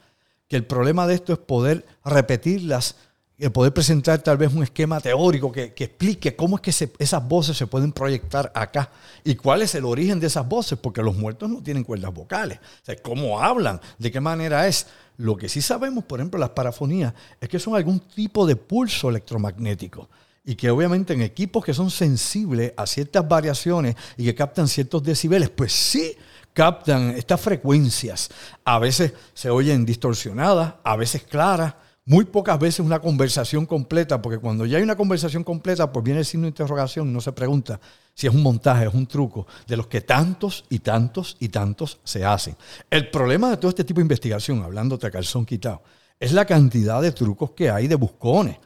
que 0.48 0.56
el 0.56 0.64
problema 0.64 1.06
de 1.06 1.14
esto 1.14 1.32
es 1.32 1.38
poder 1.38 1.86
repetirlas, 2.04 2.96
eh, 3.40 3.50
poder 3.50 3.72
presentar 3.72 4.20
tal 4.20 4.36
vez 4.36 4.52
un 4.52 4.64
esquema 4.64 5.00
teórico 5.00 5.52
que, 5.52 5.72
explique 5.76 6.34
cómo 6.34 6.56
es 6.56 6.62
que 6.62 6.90
esas 6.98 7.28
voces 7.28 7.56
se 7.56 7.68
pueden 7.68 7.92
proyectar 7.92 8.50
acá 8.54 8.90
y 9.22 9.36
cuál 9.36 9.62
es 9.62 9.76
el 9.76 9.84
origen 9.84 10.18
de 10.18 10.26
esas 10.26 10.48
voces, 10.48 10.78
porque 10.78 11.02
los 11.02 11.14
muertos 11.14 11.48
no 11.48 11.62
tienen 11.62 11.84
cuerdas 11.84 12.12
vocales. 12.12 12.58
Cómo 13.02 13.40
hablan, 13.40 13.80
de 13.98 14.10
qué 14.10 14.20
manera 14.20 14.66
es. 14.66 14.86
Lo 15.18 15.36
que 15.36 15.48
sí 15.48 15.60
sabemos, 15.60 16.04
por 16.04 16.20
ejemplo, 16.20 16.38
las 16.40 16.50
parafonías, 16.50 17.12
es 17.40 17.48
que 17.48 17.58
son 17.58 17.76
algún 17.76 18.00
tipo 18.00 18.46
de 18.46 18.56
pulso 18.56 19.08
electromagnético 19.10 20.08
y 20.44 20.54
que 20.54 20.70
obviamente 20.70 21.12
en 21.12 21.22
equipos 21.22 21.64
que 21.64 21.74
son 21.74 21.90
sensibles 21.90 22.72
a 22.76 22.86
ciertas 22.86 23.26
variaciones 23.28 23.96
y 24.16 24.24
que 24.24 24.34
captan 24.34 24.68
ciertos 24.68 25.02
decibeles, 25.02 25.50
pues 25.50 25.72
sí 25.72 26.16
captan 26.52 27.10
estas 27.10 27.40
frecuencias. 27.40 28.30
A 28.64 28.78
veces 28.78 29.12
se 29.34 29.50
oyen 29.50 29.84
distorsionadas, 29.84 30.74
a 30.82 30.96
veces 30.96 31.22
claras, 31.22 31.74
muy 32.04 32.24
pocas 32.24 32.58
veces 32.58 32.80
una 32.80 33.00
conversación 33.00 33.66
completa, 33.66 34.22
porque 34.22 34.38
cuando 34.38 34.64
ya 34.64 34.78
hay 34.78 34.82
una 34.82 34.96
conversación 34.96 35.44
completa, 35.44 35.92
pues 35.92 36.02
viene 36.02 36.20
el 36.20 36.26
signo 36.26 36.44
de 36.44 36.48
interrogación 36.48 37.08
y 37.08 37.12
no 37.12 37.20
se 37.20 37.32
pregunta 37.32 37.78
si 38.14 38.26
es 38.26 38.34
un 38.34 38.42
montaje, 38.42 38.86
es 38.86 38.94
un 38.94 39.06
truco, 39.06 39.46
de 39.66 39.76
los 39.76 39.86
que 39.86 40.00
tantos 40.00 40.64
y 40.70 40.78
tantos 40.78 41.36
y 41.38 41.50
tantos 41.50 42.00
se 42.02 42.24
hacen. 42.24 42.56
El 42.90 43.10
problema 43.10 43.50
de 43.50 43.58
todo 43.58 43.68
este 43.68 43.84
tipo 43.84 44.00
de 44.00 44.04
investigación, 44.04 44.62
hablándote 44.62 45.06
a 45.06 45.10
calzón 45.10 45.44
quitado, 45.44 45.82
es 46.18 46.32
la 46.32 46.46
cantidad 46.46 47.00
de 47.00 47.12
trucos 47.12 47.50
que 47.50 47.70
hay 47.70 47.86
de 47.86 47.94
buscones 47.94 48.56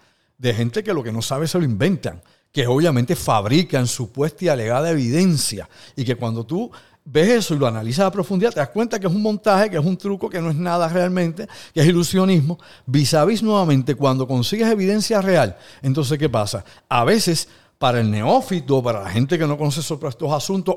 de 0.43 0.53
gente 0.53 0.83
que 0.83 0.93
lo 0.93 1.05
que 1.05 1.13
no 1.13 1.23
sabe 1.23 1.47
se 1.47 1.57
lo 1.57 1.65
inventan, 1.65 2.21
que 2.51 2.67
obviamente 2.67 3.15
fabrican 3.15 3.87
supuesta 3.87 4.45
y 4.45 4.49
alegada 4.49 4.91
evidencia 4.91 5.69
y 5.95 6.05
que 6.05 6.17
cuando 6.17 6.45
tú 6.45 6.69
ves 7.05 7.29
eso 7.29 7.55
y 7.55 7.59
lo 7.59 7.69
analizas 7.69 8.07
a 8.07 8.11
profundidad, 8.11 8.53
te 8.53 8.59
das 8.59 8.71
cuenta 8.71 8.99
que 8.99 9.07
es 9.07 9.13
un 9.13 9.23
montaje, 9.23 9.71
que 9.71 9.77
es 9.77 9.85
un 9.85 9.97
truco, 9.97 10.29
que 10.29 10.41
no 10.41 10.51
es 10.51 10.57
nada 10.57 10.89
realmente, 10.89 11.47
que 11.73 11.81
es 11.81 11.87
ilusionismo. 11.87 12.59
Vis 12.85 13.15
a 13.15 13.25
vis 13.25 13.41
nuevamente, 13.41 13.95
cuando 13.95 14.27
consigues 14.27 14.67
evidencia 14.69 15.23
real, 15.23 15.57
entonces 15.81 16.19
¿qué 16.19 16.29
pasa? 16.29 16.65
A 16.89 17.05
veces 17.05 17.49
para 17.79 18.01
el 18.01 18.11
neófito, 18.11 18.83
para 18.83 19.01
la 19.01 19.11
gente 19.11 19.39
que 19.39 19.47
no 19.47 19.57
conoce 19.57 19.81
sobre 19.81 20.09
estos 20.09 20.33
asuntos, 20.33 20.75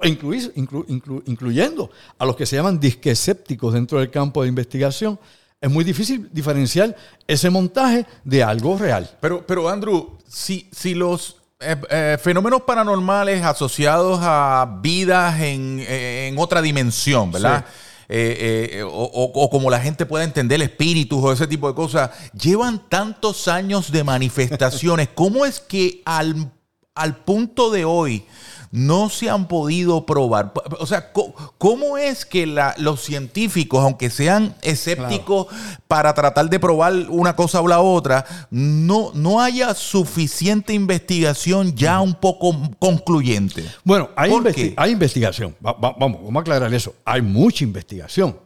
incluyendo 1.26 1.90
a 2.20 2.26
los 2.26 2.36
que 2.36 2.46
se 2.46 2.56
llaman 2.56 2.80
disquesépticos 2.80 3.74
dentro 3.74 3.98
del 3.98 4.12
campo 4.12 4.44
de 4.44 4.50
investigación, 4.50 5.20
es 5.62 5.72
muy 5.72 5.84
difícil 5.84 6.30
diferenciar 6.32 6.96
ese 7.28 7.50
montaje 7.50 8.06
de 8.24 8.44
algo 8.44 8.78
real. 8.78 9.10
Pero, 9.20 9.46
pero 9.46 9.70
Andrew, 9.70 10.18
si, 10.28 10.70
si 10.72 10.94
los 10.94 11.38
eh, 11.60 11.76
eh, 11.90 12.18
fenómenos 12.22 12.64
paranormales 12.64 13.42
asociados 13.42 14.20
a 14.22 14.80
vidas 14.82 15.40
en, 15.40 16.36
otra 16.38 16.62
dimensión, 16.62 17.32
¿verdad? 17.32 17.66
Eh, 18.08 18.84
o, 18.86 19.50
como 19.50 19.72
la 19.72 19.80
gente 19.80 20.06
pueda 20.06 20.26
entender 20.26 20.62
espíritus 20.62 21.24
o 21.24 21.32
ese 21.32 21.48
tipo 21.48 21.68
de 21.68 21.74
cosas, 21.74 22.12
llevan 22.34 22.88
tantos 22.90 23.48
años 23.48 23.92
de 23.92 24.04
manifestaciones. 24.04 25.10
¿Cómo 25.16 25.46
es 25.46 25.62
que 25.62 26.02
al, 26.06 26.52
al 26.94 27.16
punto 27.24 27.72
de 27.72 27.86
hoy 27.86 28.26
no 28.72 29.10
se 29.10 29.30
han 29.30 29.48
podido 29.48 30.06
probar. 30.06 30.54
O 30.80 30.86
sea, 30.86 31.12
¿cómo 31.58 31.98
es 31.98 32.26
que 32.26 32.46
los 32.78 33.02
científicos, 33.02 33.84
aunque 33.84 34.10
sean 34.10 34.56
escépticos 34.62 35.48
para 35.88 36.14
tratar 36.14 36.50
de 36.50 36.60
probar 36.60 36.94
una 37.10 37.36
cosa 37.36 37.62
o 37.62 37.68
la 37.68 37.80
otra, 37.80 38.26
no, 38.50 39.12
no 39.14 39.42
haya 39.42 39.74
suficiente 39.74 40.74
investigación 40.74 41.76
ya 41.76 42.02
un 42.02 42.14
poco 42.14 42.56
concluyente? 42.80 43.66
Bueno, 43.84 44.10
hay, 44.16 44.32
hay 44.78 44.92
investigación. 44.92 45.56
vamos, 45.60 45.96
vamos 46.00 46.36
a 46.36 46.40
aclarar 46.40 46.74
eso. 46.74 46.96
Hay 47.06 47.22
mucha 47.22 47.64
investigación. 47.64 48.38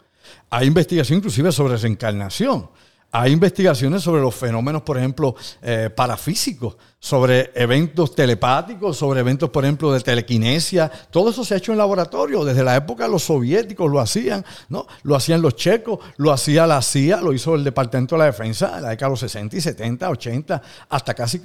Hay 0.50 0.68
investigación 0.68 1.18
inclusive 1.18 1.52
sobre 1.52 1.78
reencarnación. 1.78 2.70
Hay 3.12 3.32
investigaciones 3.32 4.04
sobre 4.04 4.22
los 4.22 4.36
fenómenos, 4.36 4.84
por 4.84 4.98
ejemplo, 4.98 5.36
eh, 5.62 5.90
parafísicos 5.96 6.78
sobre 7.02 7.52
eventos 7.56 8.14
telepáticos, 8.14 8.98
sobre 8.98 9.22
eventos, 9.22 9.50
por 9.50 9.64
ejemplo, 9.64 9.94
de 9.94 10.02
telequinesia. 10.02 10.92
Todo 11.10 11.30
eso 11.30 11.46
se 11.46 11.54
ha 11.54 11.58
hecho 11.58 11.72
en 11.72 11.78
laboratorio. 11.78 12.44
Desde 12.44 12.62
la 12.62 12.76
época 12.76 13.08
los 13.08 13.24
soviéticos 13.24 13.90
lo 13.90 14.02
hacían, 14.02 14.44
¿no? 14.68 14.86
Lo 15.04 15.16
hacían 15.16 15.42
los 15.42 15.56
checos, 15.56 16.00
lo 16.18 16.34
hacía 16.34 16.68
la 16.68 16.82
CIA, 16.82 17.22
lo 17.22 17.32
hizo 17.32 17.56
el 17.56 17.64
Departamento 17.64 18.16
de 18.16 18.20
la 18.20 18.26
Defensa 18.26 18.76
en 18.76 18.84
la 18.84 18.90
década 18.90 19.08
de 19.08 19.14
los 19.14 19.20
60 19.22 19.56
y 19.56 19.62
70, 19.62 20.10
80, 20.10 20.62
hasta 20.90 21.14
casi, 21.14 21.42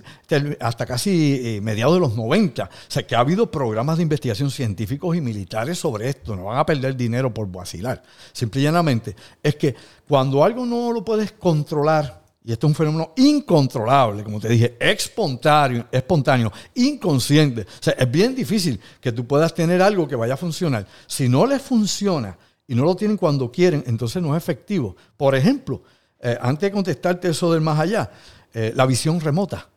hasta 0.59 0.87
casi 0.87 1.41
eh, 1.45 1.61
mediados 1.61 1.95
de 1.95 2.01
los 2.01 2.17
90. 2.17 2.65
O 2.65 2.69
sea, 2.89 3.07
que 3.07 3.15
ha 3.15 3.21
habido 3.21 3.49
programas 3.49 3.99
de 3.99 4.03
investigación 4.03 4.51
científicos 4.51 5.17
y 5.17 5.21
militares 5.21 5.79
sobre 5.79 6.09
esto. 6.09 6.35
No 6.35 6.47
van 6.47 6.59
a 6.59 6.67
perder 6.67 6.97
dinero 6.97 7.33
por 7.33 7.47
vacilar. 7.47 8.03
Simple 8.33 8.61
y 8.61 8.65
llanamente 8.65 9.15
es 9.41 9.55
que 9.55 9.77
cuando 10.09 10.45
algo 10.45 10.67
no 10.67 10.93
lo 10.93 11.05
puedes 11.05 11.33
controlar, 11.33 12.23
y 12.45 12.53
esto 12.53 12.67
es 12.67 12.71
un 12.73 12.75
fenómeno 12.75 13.13
incontrolable, 13.17 14.23
como 14.23 14.39
te 14.39 14.49
dije, 14.49 14.77
espontáneo, 14.79 15.87
espontáneo, 15.91 16.53
inconsciente. 16.75 17.63
O 17.63 17.83
sea, 17.83 17.95
es 17.95 18.11
bien 18.11 18.35
difícil 18.35 18.79
que 19.01 19.13
tú 19.13 19.27
puedas 19.27 19.55
tener 19.55 19.81
algo 19.81 20.07
que 20.07 20.15
vaya 20.15 20.35
a 20.35 20.37
funcionar. 20.37 20.87
Si 21.07 21.29
no 21.29 21.47
les 21.47 21.63
funciona 21.63 22.37
y 22.67 22.75
no 22.75 22.85
lo 22.85 22.95
tienen 22.97 23.17
cuando 23.17 23.51
quieren, 23.51 23.83
entonces 23.87 24.23
no 24.23 24.37
es 24.37 24.43
efectivo. 24.43 24.95
Por 25.17 25.35
ejemplo, 25.35 25.83
eh, 26.21 26.37
antes 26.41 26.69
de 26.69 26.73
contestarte 26.73 27.29
eso 27.29 27.51
del 27.51 27.63
más 27.63 27.81
allá, 27.81 28.11
eh, 28.53 28.73
la 28.77 28.85
visión 28.85 29.21
remota. 29.21 29.69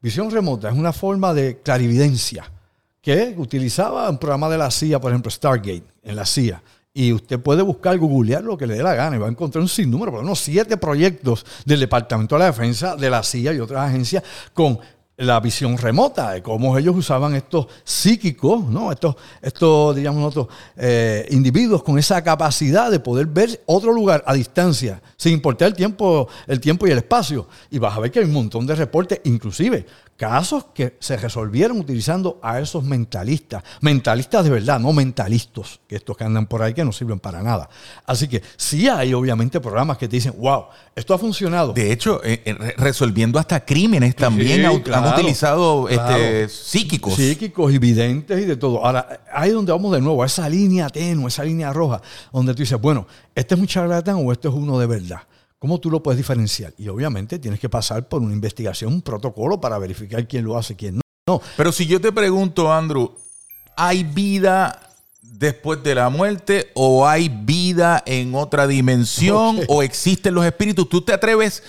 Visión 0.00 0.30
remota 0.30 0.68
es 0.68 0.76
una 0.76 0.92
forma 0.92 1.32
de 1.32 1.60
clarividencia 1.62 2.50
que 3.00 3.34
utilizaba 3.36 4.10
un 4.10 4.18
programa 4.18 4.48
de 4.48 4.58
la 4.58 4.70
CIA, 4.70 5.00
por 5.00 5.12
ejemplo, 5.12 5.30
Stargate, 5.30 5.84
en 6.02 6.16
la 6.16 6.26
CIA. 6.26 6.60
Y 6.98 7.12
usted 7.12 7.38
puede 7.38 7.60
buscar, 7.60 7.98
googlear 7.98 8.42
lo 8.42 8.56
que 8.56 8.66
le 8.66 8.76
dé 8.76 8.82
la 8.82 8.94
gana 8.94 9.16
y 9.16 9.18
va 9.18 9.26
a 9.26 9.30
encontrar 9.30 9.60
un 9.60 9.68
sinnúmero, 9.68 10.12
por 10.12 10.22
menos 10.22 10.38
siete 10.38 10.78
proyectos 10.78 11.44
del 11.66 11.80
Departamento 11.80 12.36
de 12.36 12.38
la 12.38 12.46
Defensa, 12.46 12.96
de 12.96 13.10
la 13.10 13.22
CIA 13.22 13.52
y 13.52 13.60
otras 13.60 13.86
agencias 13.86 14.22
con 14.54 14.78
la 15.18 15.38
visión 15.40 15.76
remota 15.76 16.30
de 16.30 16.42
cómo 16.42 16.78
ellos 16.78 16.96
usaban 16.96 17.34
estos 17.34 17.66
psíquicos, 17.84 18.64
¿no? 18.64 18.90
estos, 18.90 19.14
estos 19.42 19.94
digamos, 19.94 20.22
nosotros, 20.22 20.56
eh, 20.74 21.26
individuos 21.32 21.82
con 21.82 21.98
esa 21.98 22.24
capacidad 22.24 22.90
de 22.90 22.98
poder 22.98 23.26
ver 23.26 23.62
otro 23.66 23.92
lugar 23.92 24.24
a 24.26 24.32
distancia, 24.32 25.02
sin 25.18 25.34
importar 25.34 25.68
el 25.68 25.74
tiempo, 25.74 26.28
el 26.46 26.60
tiempo 26.60 26.86
y 26.86 26.92
el 26.92 26.98
espacio. 26.98 27.46
Y 27.70 27.78
vas 27.78 27.94
a 27.94 28.00
ver 28.00 28.10
que 28.10 28.20
hay 28.20 28.24
un 28.24 28.32
montón 28.32 28.66
de 28.66 28.74
reportes, 28.74 29.20
inclusive 29.24 29.84
Casos 30.16 30.66
que 30.72 30.96
se 30.98 31.18
resolvieron 31.18 31.78
utilizando 31.78 32.40
a 32.42 32.58
esos 32.58 32.82
mentalistas. 32.84 33.62
Mentalistas 33.82 34.44
de 34.44 34.50
verdad, 34.50 34.80
no 34.80 34.94
mentalistas, 34.94 35.80
que 35.86 35.96
estos 35.96 36.16
que 36.16 36.24
andan 36.24 36.46
por 36.46 36.62
ahí 36.62 36.72
que 36.72 36.84
no 36.84 36.92
sirven 36.92 37.18
para 37.18 37.42
nada. 37.42 37.68
Así 38.06 38.26
que 38.26 38.42
sí 38.56 38.88
hay 38.88 39.12
obviamente 39.12 39.60
programas 39.60 39.98
que 39.98 40.08
te 40.08 40.16
dicen, 40.16 40.32
wow, 40.38 40.66
esto 40.94 41.12
ha 41.12 41.18
funcionado. 41.18 41.74
De 41.74 41.92
hecho, 41.92 42.22
eh, 42.24 42.40
eh, 42.46 42.74
resolviendo 42.78 43.38
hasta 43.38 43.62
crímenes 43.64 44.16
también 44.16 44.64
han, 44.64 45.12
utilizado 45.12 45.86
este, 45.90 46.48
psíquicos. 46.48 47.14
Psíquicos 47.14 47.72
y 47.74 47.78
videntes 47.78 48.40
y 48.40 48.46
de 48.46 48.56
todo. 48.56 48.86
Ahora, 48.86 49.20
ahí 49.30 49.50
es 49.50 49.54
donde 49.54 49.72
vamos 49.72 49.92
de 49.92 50.00
nuevo, 50.00 50.22
a 50.22 50.26
esa 50.26 50.48
línea 50.48 50.88
tenue, 50.88 51.28
esa 51.28 51.44
línea 51.44 51.74
roja, 51.74 52.00
donde 52.32 52.54
tú 52.54 52.62
dices, 52.62 52.80
bueno, 52.80 53.06
¿este 53.34 53.54
es 53.54 53.60
un 53.60 53.66
charlatán 53.66 54.16
o 54.24 54.32
este 54.32 54.48
es 54.48 54.54
uno 54.54 54.78
de 54.78 54.86
verdad? 54.86 55.20
¿Cómo 55.66 55.80
tú 55.80 55.90
lo 55.90 56.00
puedes 56.00 56.16
diferenciar? 56.16 56.72
Y 56.78 56.86
obviamente 56.86 57.40
tienes 57.40 57.58
que 57.58 57.68
pasar 57.68 58.08
por 58.08 58.22
una 58.22 58.32
investigación, 58.32 58.92
un 58.92 59.02
protocolo 59.02 59.60
para 59.60 59.76
verificar 59.78 60.28
quién 60.28 60.44
lo 60.44 60.56
hace, 60.56 60.76
quién 60.76 61.00
no. 61.26 61.42
Pero 61.56 61.72
si 61.72 61.86
yo 61.86 62.00
te 62.00 62.12
pregunto, 62.12 62.72
Andrew, 62.72 63.10
¿hay 63.76 64.04
vida 64.04 64.78
después 65.22 65.82
de 65.82 65.96
la 65.96 66.08
muerte 66.08 66.70
o 66.74 67.04
hay 67.08 67.28
vida 67.28 68.00
en 68.06 68.36
otra 68.36 68.68
dimensión 68.68 69.58
o 69.66 69.82
existen 69.82 70.34
los 70.34 70.46
espíritus? 70.46 70.88
¿Tú 70.88 71.00
te 71.00 71.12
atreves? 71.12 71.64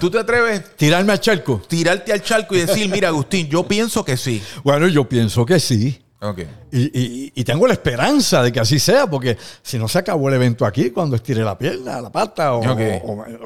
¿Tú 0.00 0.10
te 0.10 0.18
atreves? 0.18 0.74
Tirarme 0.74 1.12
al 1.12 1.20
charco. 1.20 1.62
Tirarte 1.68 2.12
al 2.12 2.24
charco 2.24 2.56
y 2.56 2.62
decir, 2.62 2.88
mira, 2.88 3.06
Agustín, 3.06 3.46
yo 3.46 3.62
pienso 3.68 4.04
que 4.04 4.16
sí. 4.16 4.42
Bueno, 4.64 4.88
yo 4.88 5.08
pienso 5.08 5.46
que 5.46 5.60
sí. 5.60 6.02
Y, 6.72 7.44
tengo 7.44 7.66
la 7.66 7.74
esperanza 7.74 8.42
de 8.42 8.50
que 8.50 8.58
así 8.60 8.78
sea, 8.78 9.08
porque 9.08 9.36
si 9.62 9.78
no 9.78 9.86
se 9.86 9.98
acabó 9.98 10.28
el 10.28 10.34
evento 10.34 10.66
aquí, 10.66 10.90
cuando 10.90 11.16
estire 11.16 11.42
la 11.44 11.56
pierna, 11.56 12.00
la 12.00 12.10
pata, 12.10 12.54
o, 12.54 12.62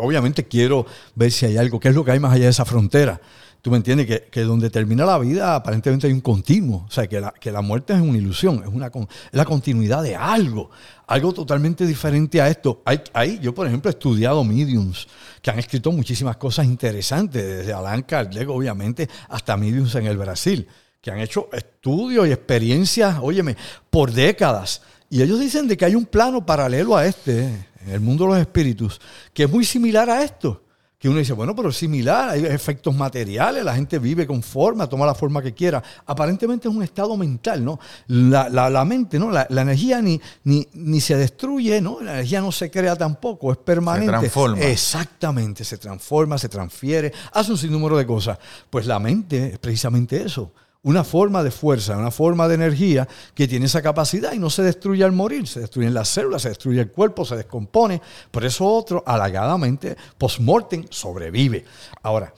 obviamente 0.00 0.44
quiero 0.44 0.86
ver 1.14 1.30
si 1.30 1.46
hay 1.46 1.56
algo, 1.58 1.78
qué 1.78 1.88
es 1.88 1.94
lo 1.94 2.04
que 2.04 2.12
hay 2.12 2.20
más 2.20 2.32
allá 2.32 2.44
de 2.44 2.50
esa 2.50 2.64
frontera. 2.64 3.20
Tú 3.60 3.70
me 3.70 3.76
entiendes 3.76 4.22
que, 4.28 4.40
donde 4.40 4.70
termina 4.70 5.04
la 5.04 5.18
vida 5.18 5.54
aparentemente 5.54 6.08
hay 6.08 6.12
un 6.12 6.20
continuo, 6.20 6.84
o 6.88 6.90
sea, 6.90 7.06
que 7.06 7.20
la, 7.20 7.30
que 7.30 7.52
la 7.52 7.60
muerte 7.60 7.92
es 7.92 8.00
una 8.00 8.18
ilusión, 8.18 8.62
es, 8.64 8.68
una, 8.72 8.90
la 9.30 9.44
continuidad 9.44 10.02
de 10.02 10.16
algo, 10.16 10.70
algo 11.06 11.32
totalmente 11.32 11.86
diferente 11.86 12.40
a 12.40 12.48
esto. 12.48 12.82
Hay, 12.84 13.38
yo, 13.40 13.54
por 13.54 13.68
ejemplo, 13.68 13.88
he 13.88 13.92
estudiado 13.92 14.42
mediums 14.42 15.06
que 15.40 15.50
han 15.50 15.60
escrito 15.60 15.92
muchísimas 15.92 16.38
cosas 16.38 16.66
interesantes, 16.66 17.40
desde 17.58 17.72
Alan 17.72 18.02
Kardec, 18.02 18.48
obviamente, 18.48 19.08
hasta 19.28 19.56
mediums 19.56 19.94
en 19.94 20.06
el 20.06 20.16
Brasil 20.16 20.66
que 21.02 21.10
han 21.10 21.18
hecho 21.18 21.48
estudios 21.52 22.28
y 22.28 22.32
experiencias, 22.32 23.18
óyeme, 23.20 23.56
por 23.90 24.12
décadas. 24.12 24.82
Y 25.10 25.20
ellos 25.20 25.40
dicen 25.40 25.66
de 25.66 25.76
que 25.76 25.84
hay 25.84 25.96
un 25.96 26.06
plano 26.06 26.46
paralelo 26.46 26.96
a 26.96 27.04
este, 27.04 27.66
en 27.84 27.90
el 27.90 28.00
mundo 28.00 28.24
de 28.24 28.30
los 28.30 28.38
espíritus, 28.38 29.00
que 29.34 29.42
es 29.42 29.50
muy 29.50 29.64
similar 29.64 30.08
a 30.08 30.22
esto. 30.22 30.62
Que 31.00 31.08
uno 31.08 31.18
dice, 31.18 31.32
bueno, 31.32 31.56
pero 31.56 31.70
es 31.70 31.76
similar, 31.76 32.28
hay 32.28 32.46
efectos 32.46 32.94
materiales, 32.94 33.64
la 33.64 33.74
gente 33.74 33.98
vive 33.98 34.24
con 34.24 34.40
forma, 34.40 34.88
toma 34.88 35.04
la 35.04 35.16
forma 35.16 35.42
que 35.42 35.52
quiera. 35.52 35.82
Aparentemente 36.06 36.68
es 36.68 36.74
un 36.74 36.84
estado 36.84 37.16
mental, 37.16 37.64
¿no? 37.64 37.80
La, 38.06 38.84
mente, 38.84 39.18
¿no? 39.18 39.32
La, 39.32 39.48
energía 39.50 40.00
ni, 40.00 40.20
ni, 40.44 40.68
ni, 40.74 41.00
se 41.00 41.16
destruye, 41.16 41.80
¿no? 41.80 42.00
La 42.00 42.12
energía 42.12 42.40
no 42.40 42.52
se 42.52 42.70
crea 42.70 42.94
tampoco, 42.94 43.50
es 43.50 43.58
permanente. 43.58 44.12
Se 44.12 44.18
transforma. 44.20 44.60
Exactamente, 44.60 45.64
se 45.64 45.78
transforma, 45.78 46.38
se 46.38 46.48
transfiere, 46.48 47.12
hace 47.32 47.50
un 47.50 47.58
sinnúmero 47.58 47.96
de 47.96 48.06
cosas. 48.06 48.38
Pues 48.70 48.86
la 48.86 49.00
mente 49.00 49.54
es 49.54 49.58
precisamente 49.58 50.22
eso 50.22 50.52
una 50.84 51.04
forma 51.04 51.42
de 51.42 51.50
fuerza, 51.50 51.96
una 51.96 52.10
forma 52.10 52.48
de 52.48 52.56
energía 52.56 53.08
que 53.34 53.46
tiene 53.46 53.66
esa 53.66 53.82
capacidad 53.82 54.32
y 54.32 54.38
no 54.38 54.50
se 54.50 54.62
destruye 54.62 55.04
al 55.04 55.12
morir, 55.12 55.46
se 55.46 55.60
destruyen 55.60 55.94
las 55.94 56.08
células, 56.08 56.42
se 56.42 56.48
destruye 56.48 56.80
el 56.80 56.90
cuerpo, 56.90 57.24
se 57.24 57.36
descompone. 57.36 58.00
Por 58.30 58.44
eso 58.44 58.66
otro, 58.66 59.02
halagadamente, 59.06 59.96
post-mortem, 60.18 60.86
sobrevive. 60.90 61.64
Ahora, 62.02 62.34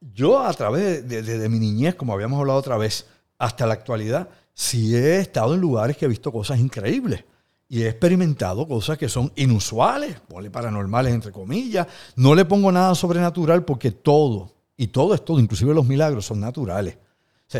yo 0.00 0.40
a 0.40 0.52
través 0.52 1.08
de, 1.08 1.48
mi 1.48 1.58
niñez, 1.58 1.94
como 1.94 2.12
habíamos 2.12 2.40
hablado 2.40 2.58
otra 2.58 2.76
vez, 2.76 3.06
hasta 3.38 3.66
la 3.66 3.74
actualidad, 3.74 4.28
sí 4.52 4.94
he 4.94 5.18
estado 5.18 5.54
en 5.54 5.60
lugares 5.60 5.96
que 5.96 6.04
he 6.04 6.08
visto 6.08 6.30
cosas 6.30 6.58
increíbles 6.58 7.24
y 7.68 7.82
he 7.82 7.88
experimentado 7.88 8.68
cosas 8.68 8.98
que 8.98 9.08
son 9.08 9.32
inusuales, 9.34 10.16
paranormales 10.52 11.14
entre 11.14 11.32
comillas. 11.32 11.86
No 12.16 12.34
le 12.34 12.44
pongo 12.44 12.70
nada 12.70 12.94
sobrenatural 12.94 13.64
porque 13.64 13.92
todo, 13.92 14.52
y 14.76 14.88
todo 14.88 15.14
es 15.14 15.24
todo, 15.24 15.40
inclusive 15.40 15.72
los 15.72 15.86
milagros, 15.86 16.26
son 16.26 16.40
naturales 16.40 16.98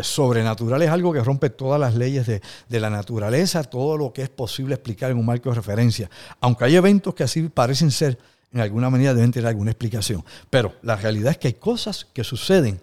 sobrenatural 0.02 0.82
es 0.82 0.90
algo 0.90 1.12
que 1.12 1.22
rompe 1.22 1.50
todas 1.50 1.80
las 1.80 1.94
leyes 1.94 2.26
de, 2.26 2.80
la 2.80 2.90
naturaleza, 2.90 3.62
todo 3.64 3.96
lo 3.96 4.12
que 4.12 4.22
es 4.22 4.28
posible 4.28 4.74
explicar 4.74 5.10
en 5.10 5.18
un 5.18 5.26
marco 5.26 5.50
de 5.50 5.56
referencia. 5.56 6.10
Aunque 6.40 6.64
hay 6.64 6.76
eventos 6.76 7.14
que 7.14 7.24
así 7.24 7.48
parecen 7.48 7.90
ser, 7.90 8.18
en 8.52 8.60
alguna 8.60 8.90
manera 8.90 9.14
deben 9.14 9.32
tener 9.32 9.48
alguna 9.48 9.70
explicación. 9.70 10.24
Pero 10.50 10.74
la 10.82 10.96
realidad 10.96 11.32
es 11.32 11.38
que 11.38 11.48
hay 11.48 11.54
cosas 11.54 12.06
que 12.12 12.24
suceden 12.24 12.80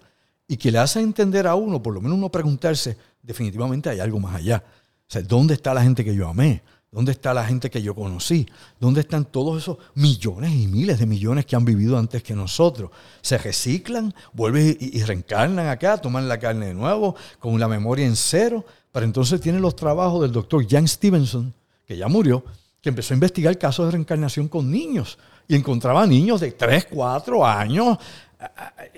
y 0.47 0.57
que 0.57 0.71
le 0.71 0.79
hacen 0.79 1.03
entender 1.03 1.47
a 1.47 1.55
uno, 1.55 1.81
por 1.81 1.93
lo 1.93 2.01
menos 2.01 2.17
uno 2.17 2.29
preguntarse, 2.29 2.97
definitivamente 3.21 3.89
hay 3.89 3.99
algo 3.99 4.19
más 4.19 4.35
allá. 4.35 4.63
O 5.07 5.11
sea, 5.11 5.21
¿dónde 5.21 5.55
está 5.55 5.73
la 5.73 5.83
gente 5.83 6.03
que 6.03 6.13
yo 6.13 6.27
amé? 6.27 6.61
¿Dónde 6.91 7.11
está 7.11 7.35
la 7.35 7.45
gente 7.45 7.69
que 7.69 7.83
yo 7.83 7.93
conocí? 7.93 8.47
¿Dónde 8.79 9.01
están 9.01 9.25
todos 9.25 9.61
esos 9.61 9.77
millones 9.93 10.51
y 10.51 10.67
miles 10.67 10.97
de 10.97 11.05
millones 11.05 11.45
que 11.45 11.55
han 11.55 11.63
vivido 11.63 11.99
antes 11.99 12.23
que 12.23 12.33
nosotros? 12.33 12.89
Se 13.21 13.37
reciclan, 13.37 14.13
vuelven 14.33 14.75
y, 14.79 15.03
reencarnan 15.03 15.67
acá, 15.67 15.97
toman 15.97 16.27
la 16.27 16.39
carne 16.39 16.67
de 16.67 16.73
nuevo, 16.73 17.15
con 17.37 17.59
la 17.59 17.67
memoria 17.67 18.07
en 18.07 18.15
cero. 18.15 18.65
Pero 18.91 19.05
entonces 19.05 19.39
tienen 19.39 19.61
los 19.61 19.75
trabajos 19.75 20.23
del 20.23 20.31
doctor 20.31 20.65
Jan 20.67 20.87
Stevenson, 20.87 21.53
que 21.85 21.95
ya 21.95 22.07
murió, 22.07 22.43
que 22.81 22.89
empezó 22.89 23.13
a 23.13 23.17
investigar 23.17 23.55
casos 23.59 23.85
de 23.85 23.91
reencarnación 23.91 24.47
con 24.47 24.71
niños 24.71 25.19
y 25.47 25.55
encontraba 25.55 26.07
niños 26.07 26.41
de 26.41 26.51
3, 26.53 26.87
4 26.91 27.45
años 27.45 27.97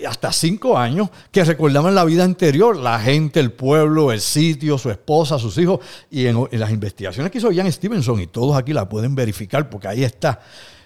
hasta 0.06 0.32
cinco 0.32 0.78
años 0.78 1.08
que 1.30 1.44
recordaban 1.44 1.94
la 1.94 2.04
vida 2.04 2.24
anterior, 2.24 2.76
la 2.76 3.00
gente, 3.00 3.40
el 3.40 3.52
pueblo, 3.52 4.12
el 4.12 4.20
sitio, 4.20 4.78
su 4.78 4.90
esposa, 4.90 5.38
sus 5.38 5.58
hijos. 5.58 5.80
Y 6.10 6.26
en, 6.26 6.46
las 6.52 6.70
investigaciones 6.70 7.32
que 7.32 7.38
hizo 7.38 7.50
Jan 7.52 7.70
Stevenson, 7.70 8.20
y 8.20 8.26
todos 8.28 8.56
aquí 8.56 8.72
la 8.72 8.88
pueden 8.88 9.14
verificar 9.14 9.68
porque 9.68 9.88
ahí 9.88 10.04
está, 10.04 10.40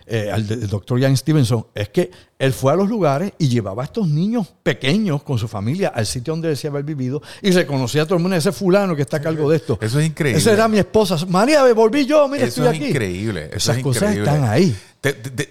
eh, 0.08 0.30
el, 0.32 0.68
doctor 0.68 1.00
Jan 1.00 1.16
Stevenson, 1.16 1.66
es 1.74 1.88
que 1.88 2.10
él 2.38 2.52
fue 2.52 2.72
a 2.72 2.76
los 2.76 2.88
lugares 2.88 3.32
y 3.38 3.48
llevaba 3.48 3.82
a 3.82 3.86
estos 3.86 4.06
niños 4.06 4.46
pequeños 4.62 5.22
con 5.22 5.38
su 5.38 5.48
familia 5.48 5.88
al 5.88 6.06
sitio 6.06 6.32
donde 6.32 6.48
decía 6.48 6.70
haber 6.70 6.84
vivido 6.84 7.22
y 7.42 7.50
reconocía 7.50 8.02
a 8.02 8.04
todo 8.04 8.16
el 8.16 8.22
mundo, 8.22 8.36
ese 8.36 8.52
fulano 8.52 8.94
que 8.94 9.02
está 9.02 9.16
a 9.16 9.20
cargo 9.20 9.50
de 9.50 9.56
esto. 9.56 9.78
Eso 9.80 9.98
es 9.98 10.06
increíble. 10.06 10.38
Esa 10.38 10.52
era 10.52 10.68
mi 10.68 10.78
esposa. 10.78 11.16
María, 11.28 11.64
volví 11.72 12.06
yo, 12.06 12.28
mira, 12.28 12.44
estoy 12.46 12.68
aquí. 12.68 12.84
Es 12.84 12.90
increíble. 12.90 13.50
Esas 13.52 13.78
cosas 13.78 14.14
están 14.14 14.44
ahí. 14.44 14.76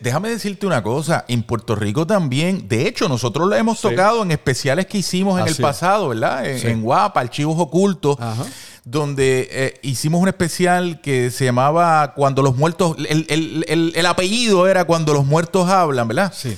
déjame 0.01 0.29
decirte 0.29 0.65
una 0.65 0.81
cosa, 0.81 1.25
en 1.27 1.43
Puerto 1.43 1.75
Rico 1.75 2.07
también, 2.07 2.67
de 2.67 2.88
hecho, 2.88 3.09
nosotros 3.09 3.50
lo 3.50 3.55
hemos 3.55 3.81
tocado 3.81 4.24
en 4.24 4.31
especiales 4.31 4.85
que 4.85 5.00
hicimos 5.00 5.41
en 5.41 5.47
el 5.47 5.55
pasado, 5.55 6.09
¿verdad? 6.09 6.45
En, 6.45 6.81
Guapa, 6.81 7.19
Archivos 7.19 7.55
Ocultos. 7.59 8.15
Ajá 8.19 8.45
donde 8.86 9.50
eh, 9.51 9.80
hicimos 9.82 10.22
un 10.22 10.27
especial 10.27 11.01
que 11.01 11.32
se 11.32 11.44
llamaba 11.44 12.13
Cuando 12.13 12.42
los 12.44 12.56
muertos, 12.56 12.96
el, 13.10 14.06
apellido 14.06 14.68
era 14.68 14.86
Cuando 14.86 15.13
los 15.13 15.25
muertos 15.25 15.68
hablan, 15.68 16.08
¿verdad? 16.08 16.32
Sí. 16.34 16.56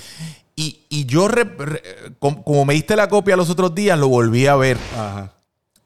Y, 0.59 1.05
yo, 1.05 1.27
como, 2.19 2.65
me 2.65 2.73
diste 2.73 2.95
la 2.95 3.07
copia 3.07 3.35
los 3.35 3.49
otros 3.49 3.73
días, 3.75 3.97
lo 3.97 4.07
volví 4.07 4.47
a 4.47 4.55
ver. 4.55 4.77
Ajá. 4.95 5.33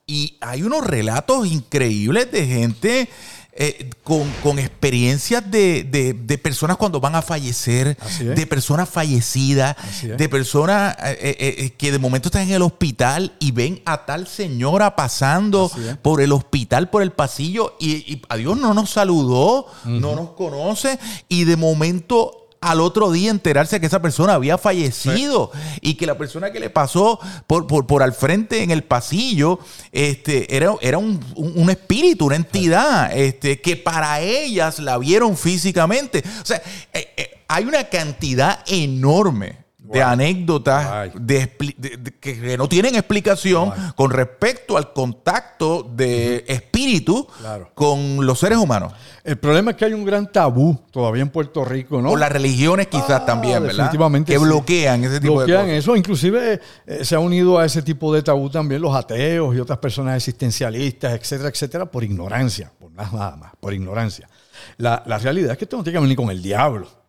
Y 0.08 0.38
hay 0.42 0.64
unos 0.64 0.86
relatos 0.86 1.46
increíbles 1.48 2.32
de 2.32 2.48
gente 2.48 3.10
eh, 3.54 3.90
con, 4.04 4.60
experiencias 4.60 5.44
de, 5.52 6.40
personas 6.42 6.78
cuando 6.78 7.02
van 7.02 7.16
a 7.16 7.22
fallecer, 7.22 7.98
de 8.20 8.48
personas 8.48 8.88
fallecidas, 8.88 9.76
de 10.02 10.30
personas 10.30 10.96
eh, 11.02 11.36
eh, 11.40 11.70
que 11.78 11.92
de 11.92 12.00
momento 12.00 12.30
están 12.30 12.44
en 12.44 12.54
el 12.54 12.62
hospital 12.62 13.34
y 13.40 13.52
ven 13.52 13.82
a 13.86 14.06
tal 14.06 14.26
señora 14.28 14.96
pasando 14.96 15.70
por 16.02 16.22
el 16.22 16.32
hospital, 16.32 16.90
por 16.90 17.02
el 17.02 17.12
pasillo, 17.12 17.76
y, 17.80 18.22
a 18.30 18.38
Dios 18.38 18.58
no 18.58 18.74
nos 18.74 18.92
saludó, 18.92 19.68
no 19.84 20.16
nos 20.16 20.30
conoce, 20.32 20.98
y 21.28 21.44
de 21.44 21.58
momento 21.58 22.41
al 22.62 22.80
otro 22.80 23.12
día 23.12 23.32
enterarse 23.32 23.80
que 23.80 23.88
esa 23.88 24.04
persona 24.04 24.36
había 24.36 24.56
fallecido 24.60 25.52
y 25.82 25.96
que 25.96 26.06
la 26.06 26.16
persona 26.16 26.52
que 26.52 26.60
le 26.60 26.70
pasó 26.70 27.20
por, 27.48 27.66
por, 27.66 28.04
al 28.04 28.14
frente 28.14 28.62
en 28.62 28.70
el 28.70 28.84
pasillo 28.84 29.58
este, 29.92 30.56
era, 30.56 30.76
era 30.80 31.00
un, 31.00 31.20
espíritu, 31.72 32.28
una 32.28 32.36
entidad 32.36 33.12
este, 33.18 33.60
que 33.60 33.78
para 33.78 34.20
ellas 34.22 34.78
la 34.78 35.00
vieron 35.00 35.36
físicamente. 35.38 36.24
O 36.42 36.46
sea, 36.46 36.62
eh, 36.94 37.12
eh, 37.18 37.44
hay 37.48 37.66
una 37.66 37.86
cantidad 37.86 38.64
enorme 38.68 39.61
de 39.92 40.02
anécdotas 40.02 41.12
de, 41.16 41.52
que 42.20 42.58
no 42.58 42.68
tienen 42.68 42.96
explicación 42.96 43.72
con 43.96 44.12
respecto 44.12 44.78
al 44.78 44.94
contacto 44.94 45.84
de 45.84 46.46
espíritu 46.48 47.28
con 47.74 48.26
los 48.26 48.40
seres 48.40 48.58
humanos. 48.58 48.94
El 49.24 49.38
problema 49.38 49.72
es 49.72 49.78
que 49.78 49.86
hay 49.86 49.94
un 49.94 50.04
gran 50.04 50.32
tabú 50.32 50.80
todavía 50.90 51.22
en 51.22 51.30
Puerto 51.30 51.64
Rico, 51.64 52.02
¿no? 52.02 52.12
O 52.12 52.18
las 52.18 52.32
religiones 52.32 52.88
quizás 52.88 53.22
ah, 53.22 53.26
también, 53.26 53.62
¿verdad? 53.62 53.86
Definitivamente 53.86 54.32
que 54.32 54.38
bloquean 54.40 55.04
ese 55.04 55.20
tipo 55.20 55.42
de 55.42 55.54
cosas. 55.54 55.70
eso. 55.70 55.96
Inclusive 55.96 56.60
eh, 56.88 57.06
se 57.06 57.16
ha 57.16 57.20
unido 57.20 57.60
a 57.60 57.66
ese 57.66 57.82
tipo 57.84 58.14
de 58.14 58.24
tabú 58.24 58.50
también 58.50 58.82
los 58.82 58.96
ateos 58.96 59.56
y 59.56 59.60
otras 59.60 59.78
personas 59.78 60.16
existencialistas, 60.16 61.14
etcétera, 61.14 61.50
etcétera, 61.50 61.86
por 61.86 62.04
ignorancia, 62.04 62.72
por 62.80 62.92
nada 62.92 63.36
más, 63.36 63.52
por 63.60 63.74
ignorancia. 63.74 64.28
La, 64.78 65.04
la 65.06 65.20
realidad 65.20 65.52
es 65.52 65.58
que 65.58 65.66
esto 65.66 65.78
no 65.78 65.84
tiene 65.84 65.98
que 65.98 66.02
ver 66.02 66.10
ni 66.10 66.16
con 66.16 66.30
el 66.32 66.42
diablo. 66.42 67.01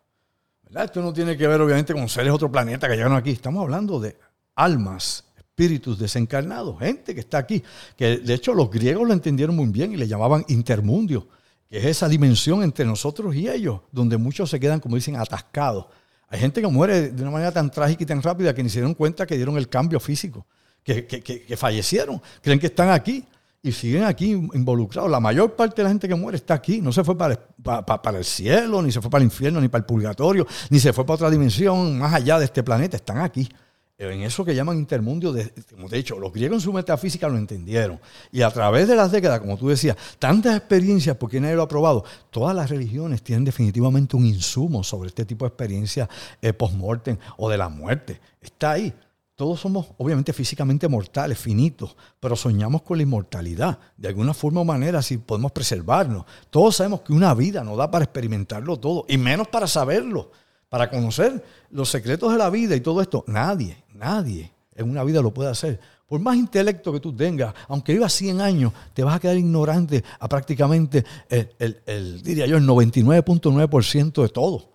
Esto 0.75 1.01
no 1.01 1.13
tiene 1.13 1.37
que 1.37 1.47
ver 1.47 1.61
obviamente 1.61 1.93
con 1.93 2.09
seres 2.09 2.27
de 2.27 2.31
otro 2.31 2.51
planeta 2.51 2.87
que 2.87 2.95
llegaron 2.95 3.15
aquí. 3.17 3.29
Estamos 3.29 3.61
hablando 3.61 3.99
de 3.99 4.17
almas, 4.55 5.23
espíritus 5.37 5.99
desencarnados, 5.99 6.79
gente 6.79 7.13
que 7.13 7.19
está 7.19 7.37
aquí. 7.37 7.63
Que 7.95 8.17
de 8.17 8.33
hecho 8.33 8.53
los 8.53 8.71
griegos 8.71 9.07
lo 9.07 9.13
entendieron 9.13 9.55
muy 9.55 9.67
bien 9.67 9.93
y 9.93 9.97
le 9.97 10.07
llamaban 10.07 10.43
intermundio, 10.47 11.27
que 11.69 11.77
es 11.77 11.85
esa 11.85 12.07
dimensión 12.07 12.63
entre 12.63 12.85
nosotros 12.85 13.35
y 13.35 13.47
ellos, 13.47 13.81
donde 13.91 14.17
muchos 14.17 14.49
se 14.49 14.59
quedan, 14.59 14.79
como 14.79 14.95
dicen, 14.95 15.15
atascados. 15.15 15.85
Hay 16.27 16.39
gente 16.39 16.61
que 16.61 16.67
muere 16.67 17.11
de 17.11 17.21
una 17.21 17.31
manera 17.31 17.51
tan 17.51 17.69
trágica 17.69 18.03
y 18.03 18.07
tan 18.07 18.23
rápida 18.23 18.55
que 18.55 18.63
ni 18.63 18.69
se 18.69 18.79
dieron 18.79 18.95
cuenta 18.95 19.27
que 19.27 19.35
dieron 19.35 19.57
el 19.57 19.69
cambio 19.69 19.99
físico, 19.99 20.47
que, 20.83 21.05
que 21.05 21.55
fallecieron, 21.55 22.19
creen 22.41 22.59
que 22.59 22.67
están 22.67 22.89
aquí 22.89 23.23
y 23.65 23.71
siguen 23.71 24.03
aquí 24.03 24.31
involucrados. 24.31 25.09
La 25.09 25.21
mayor 25.21 25.55
parte 25.55 25.77
de 25.77 25.83
la 25.83 25.89
gente 25.89 26.07
que 26.07 26.15
muere 26.15 26.35
está 26.35 26.53
aquí. 26.53 26.81
No 26.81 26.91
se 26.91 27.01
fue 27.03 27.17
para, 27.17 27.39
para, 27.63 28.17
el 28.17 28.25
cielo, 28.25 28.81
ni 28.81 28.91
se 28.91 29.01
fue 29.01 29.09
para 29.09 29.23
el 29.23 29.27
infierno, 29.27 29.61
ni 29.61 29.69
para 29.69 29.79
el 29.79 29.85
purgatorio, 29.85 30.45
ni 30.69 30.79
se 30.79 30.91
fue 30.91 31.05
para 31.05 31.15
otra 31.15 31.29
dimensión 31.29 31.97
más 31.97 32.13
allá 32.13 32.37
de 32.37 32.45
este 32.45 32.61
planeta. 32.61 32.97
Están 32.97 33.19
aquí. 33.19 33.49
En 33.97 34.21
eso 34.23 34.43
que 34.43 34.53
llaman 34.53 34.77
intermundio, 34.77 35.31
de, 35.31 35.53
como 35.73 35.87
te 35.87 35.95
he 35.95 35.99
dicho, 35.99 36.19
los 36.19 36.33
griegos 36.33 36.57
en 36.57 36.61
su 36.61 36.73
metafísica 36.73 37.29
lo 37.29 37.37
entendieron. 37.37 38.01
Y 38.33 38.41
a 38.41 38.51
través 38.51 38.85
de 38.87 38.97
las 38.97 39.13
décadas, 39.13 39.39
como 39.39 39.55
tú 39.55 39.69
decías, 39.69 39.95
tantas 40.19 40.57
experiencias, 40.57 41.15
porque 41.15 41.39
nadie 41.39 41.55
lo 41.55 41.61
ha 41.61 41.67
probado, 41.69 42.03
todas 42.31 42.53
las 42.53 42.69
religiones 42.69 43.21
tienen 43.21 43.45
definitivamente 43.45 44.17
un 44.17 44.25
insumo 44.25 44.83
sobre 44.83 45.07
este 45.07 45.23
tipo 45.23 45.45
de 45.45 45.49
experiencias 45.49 46.09
eh, 46.41 46.51
post-mortem 46.51 47.17
o 47.37 47.49
de 47.49 47.57
la 47.57 47.69
muerte. 47.69 48.19
Está 48.41 48.71
ahí. 48.71 48.93
Todos 49.35 49.59
somos 49.59 49.87
obviamente 49.97 50.31
físicamente 50.31 50.87
mortales, 50.87 51.39
finitos, 51.39 51.95
pero 52.19 52.35
soñamos 52.35 52.83
con 52.83 52.97
la 52.97 53.03
inmortalidad. 53.03 53.79
De 53.97 54.07
alguna 54.07 54.33
forma 54.33 54.61
o 54.61 54.65
manera, 54.65 55.01
si 55.01 55.17
podemos 55.17 55.51
preservarnos. 55.51 56.25
Todos 56.51 56.75
sabemos 56.75 57.01
que 57.01 57.13
una 57.13 57.33
vida 57.33 57.63
no 57.63 57.75
da 57.75 57.89
para 57.89 58.05
experimentarlo 58.05 58.77
todo, 58.77 59.05
y 59.07 59.17
menos 59.17 59.47
para 59.47 59.65
saberlo, 59.65 60.31
para 60.69 60.89
conocer 60.89 61.43
los 61.71 61.89
secretos 61.89 62.31
de 62.31 62.37
la 62.37 62.51
vida 62.51 62.75
y 62.75 62.81
todo 62.81 63.01
esto. 63.01 63.23
Nadie, 63.27 63.83
nadie 63.93 64.51
en 64.75 64.89
una 64.89 65.03
vida 65.03 65.21
lo 65.21 65.33
puede 65.33 65.49
hacer. 65.49 65.79
Por 66.07 66.19
más 66.19 66.35
intelecto 66.35 66.93
que 66.93 66.99
tú 66.99 67.15
tengas, 67.15 67.55
aunque 67.67 67.93
vivas 67.93 68.13
100 68.13 68.39
años, 68.39 68.71
te 68.93 69.03
vas 69.03 69.15
a 69.15 69.19
quedar 69.19 69.37
ignorante 69.37 70.03
a 70.19 70.29
prácticamente 70.29 71.03
el, 71.29 72.21
diría 72.21 72.45
yo, 72.45 72.57
el 72.57 72.67
99.9% 72.67 74.21
de 74.21 74.29
todo. 74.29 74.72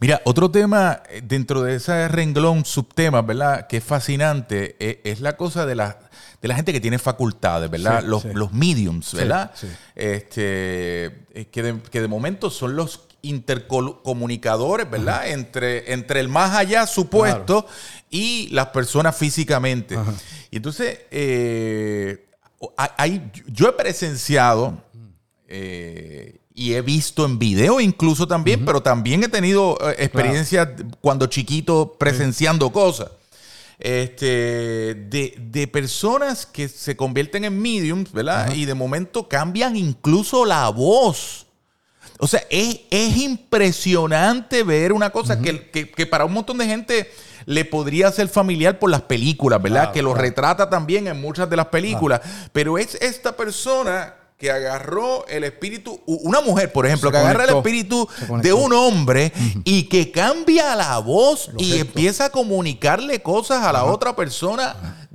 Mira, 0.00 0.20
otro 0.24 0.50
tema 0.50 1.02
eh, 1.08 1.22
dentro 1.24 1.62
de 1.62 1.76
ese 1.76 2.08
renglón 2.08 2.64
subtema, 2.64 3.22
¿verdad? 3.22 3.66
Que 3.66 3.78
es 3.78 3.84
fascinante, 3.84 4.76
eh, 4.78 5.00
es, 5.04 5.20
la 5.20 5.36
cosa 5.36 5.66
de 5.66 5.74
la, 5.74 5.98
de 6.40 6.48
la 6.48 6.54
gente 6.54 6.72
que 6.72 6.80
tiene 6.80 6.98
facultades, 6.98 7.68
¿verdad? 7.68 8.04
los, 8.04 8.24
los 8.24 8.52
mediums, 8.52 9.12
¿verdad? 9.14 9.52
este, 9.96 11.06
eh, 11.34 11.48
que, 11.50 11.62
de, 11.62 11.80
que 11.82 12.00
de 12.00 12.08
momento 12.08 12.50
son 12.50 12.76
los 12.76 13.08
intercomunicadores, 13.22 14.88
¿verdad? 14.88 15.28
Entre, 15.30 15.92
entre 15.92 16.20
el 16.20 16.28
más 16.28 16.54
allá 16.54 16.86
supuesto 16.86 17.66
y 18.08 18.48
las 18.50 18.68
personas 18.68 19.16
físicamente. 19.16 19.98
Y 20.52 20.56
entonces, 20.56 21.00
hay, 22.76 23.32
yo 23.48 23.68
he 23.68 23.72
presenciado 23.72 24.84
y 26.58 26.74
he 26.74 26.82
visto 26.82 27.24
en 27.24 27.38
video 27.38 27.78
incluso 27.78 28.26
también, 28.26 28.64
pero 28.64 28.82
también 28.82 29.22
he 29.22 29.28
tenido 29.28 29.78
eh, 29.80 29.94
experiencias 29.98 30.68
cuando 31.00 31.26
chiquito 31.26 31.94
presenciando 31.96 32.70
cosas. 32.70 33.10
Este, 33.78 34.96
de, 34.96 35.70
personas 35.72 36.46
que 36.46 36.68
se 36.68 36.96
convierten 36.96 37.44
en 37.44 37.62
mediums, 37.62 38.10
¿verdad? 38.10 38.52
Y 38.52 38.64
de 38.64 38.74
momento 38.74 39.28
cambian 39.28 39.76
incluso 39.76 40.44
la 40.44 40.68
voz. 40.70 41.46
O 42.18 42.26
sea, 42.26 42.42
es, 42.50 42.80
impresionante 42.90 44.64
ver 44.64 44.92
una 44.92 45.10
cosa 45.10 45.40
que, 45.40 46.06
para 46.10 46.24
un 46.24 46.32
montón 46.32 46.58
de 46.58 46.66
gente 46.66 47.08
le 47.46 47.64
podría 47.64 48.10
ser 48.10 48.26
familiar 48.26 48.80
por 48.80 48.90
las 48.90 49.02
películas, 49.02 49.62
¿verdad? 49.62 49.92
que 49.92 50.02
lo 50.02 50.12
retrata 50.12 50.68
también 50.68 51.06
en 51.06 51.20
muchas 51.20 51.48
de 51.48 51.54
las 51.54 51.66
películas. 51.66 52.20
Pero 52.52 52.78
es 52.78 52.96
esta 52.96 53.36
persona 53.36 54.17
que 54.38 54.52
agarró 54.52 55.26
el 55.26 55.42
espíritu, 55.42 56.00
una 56.06 56.40
mujer, 56.40 56.72
por 56.72 56.86
ejemplo, 56.86 57.10
que 57.10 57.18
agarra 57.18 57.42
el 57.42 57.56
espíritu 57.56 58.08
de 58.40 58.52
un 58.52 58.72
hombre 58.72 59.32
y 59.64 59.88
que 59.88 60.12
cambia 60.12 60.76
la 60.76 60.98
voz 60.98 61.50
y 61.58 61.78
empieza 61.78 62.26
a 62.26 62.30
comunicarle 62.30 63.20
cosas 63.20 63.64
a 63.64 63.72
la 63.72 63.84
otra 63.84 64.14
persona, 64.14 65.08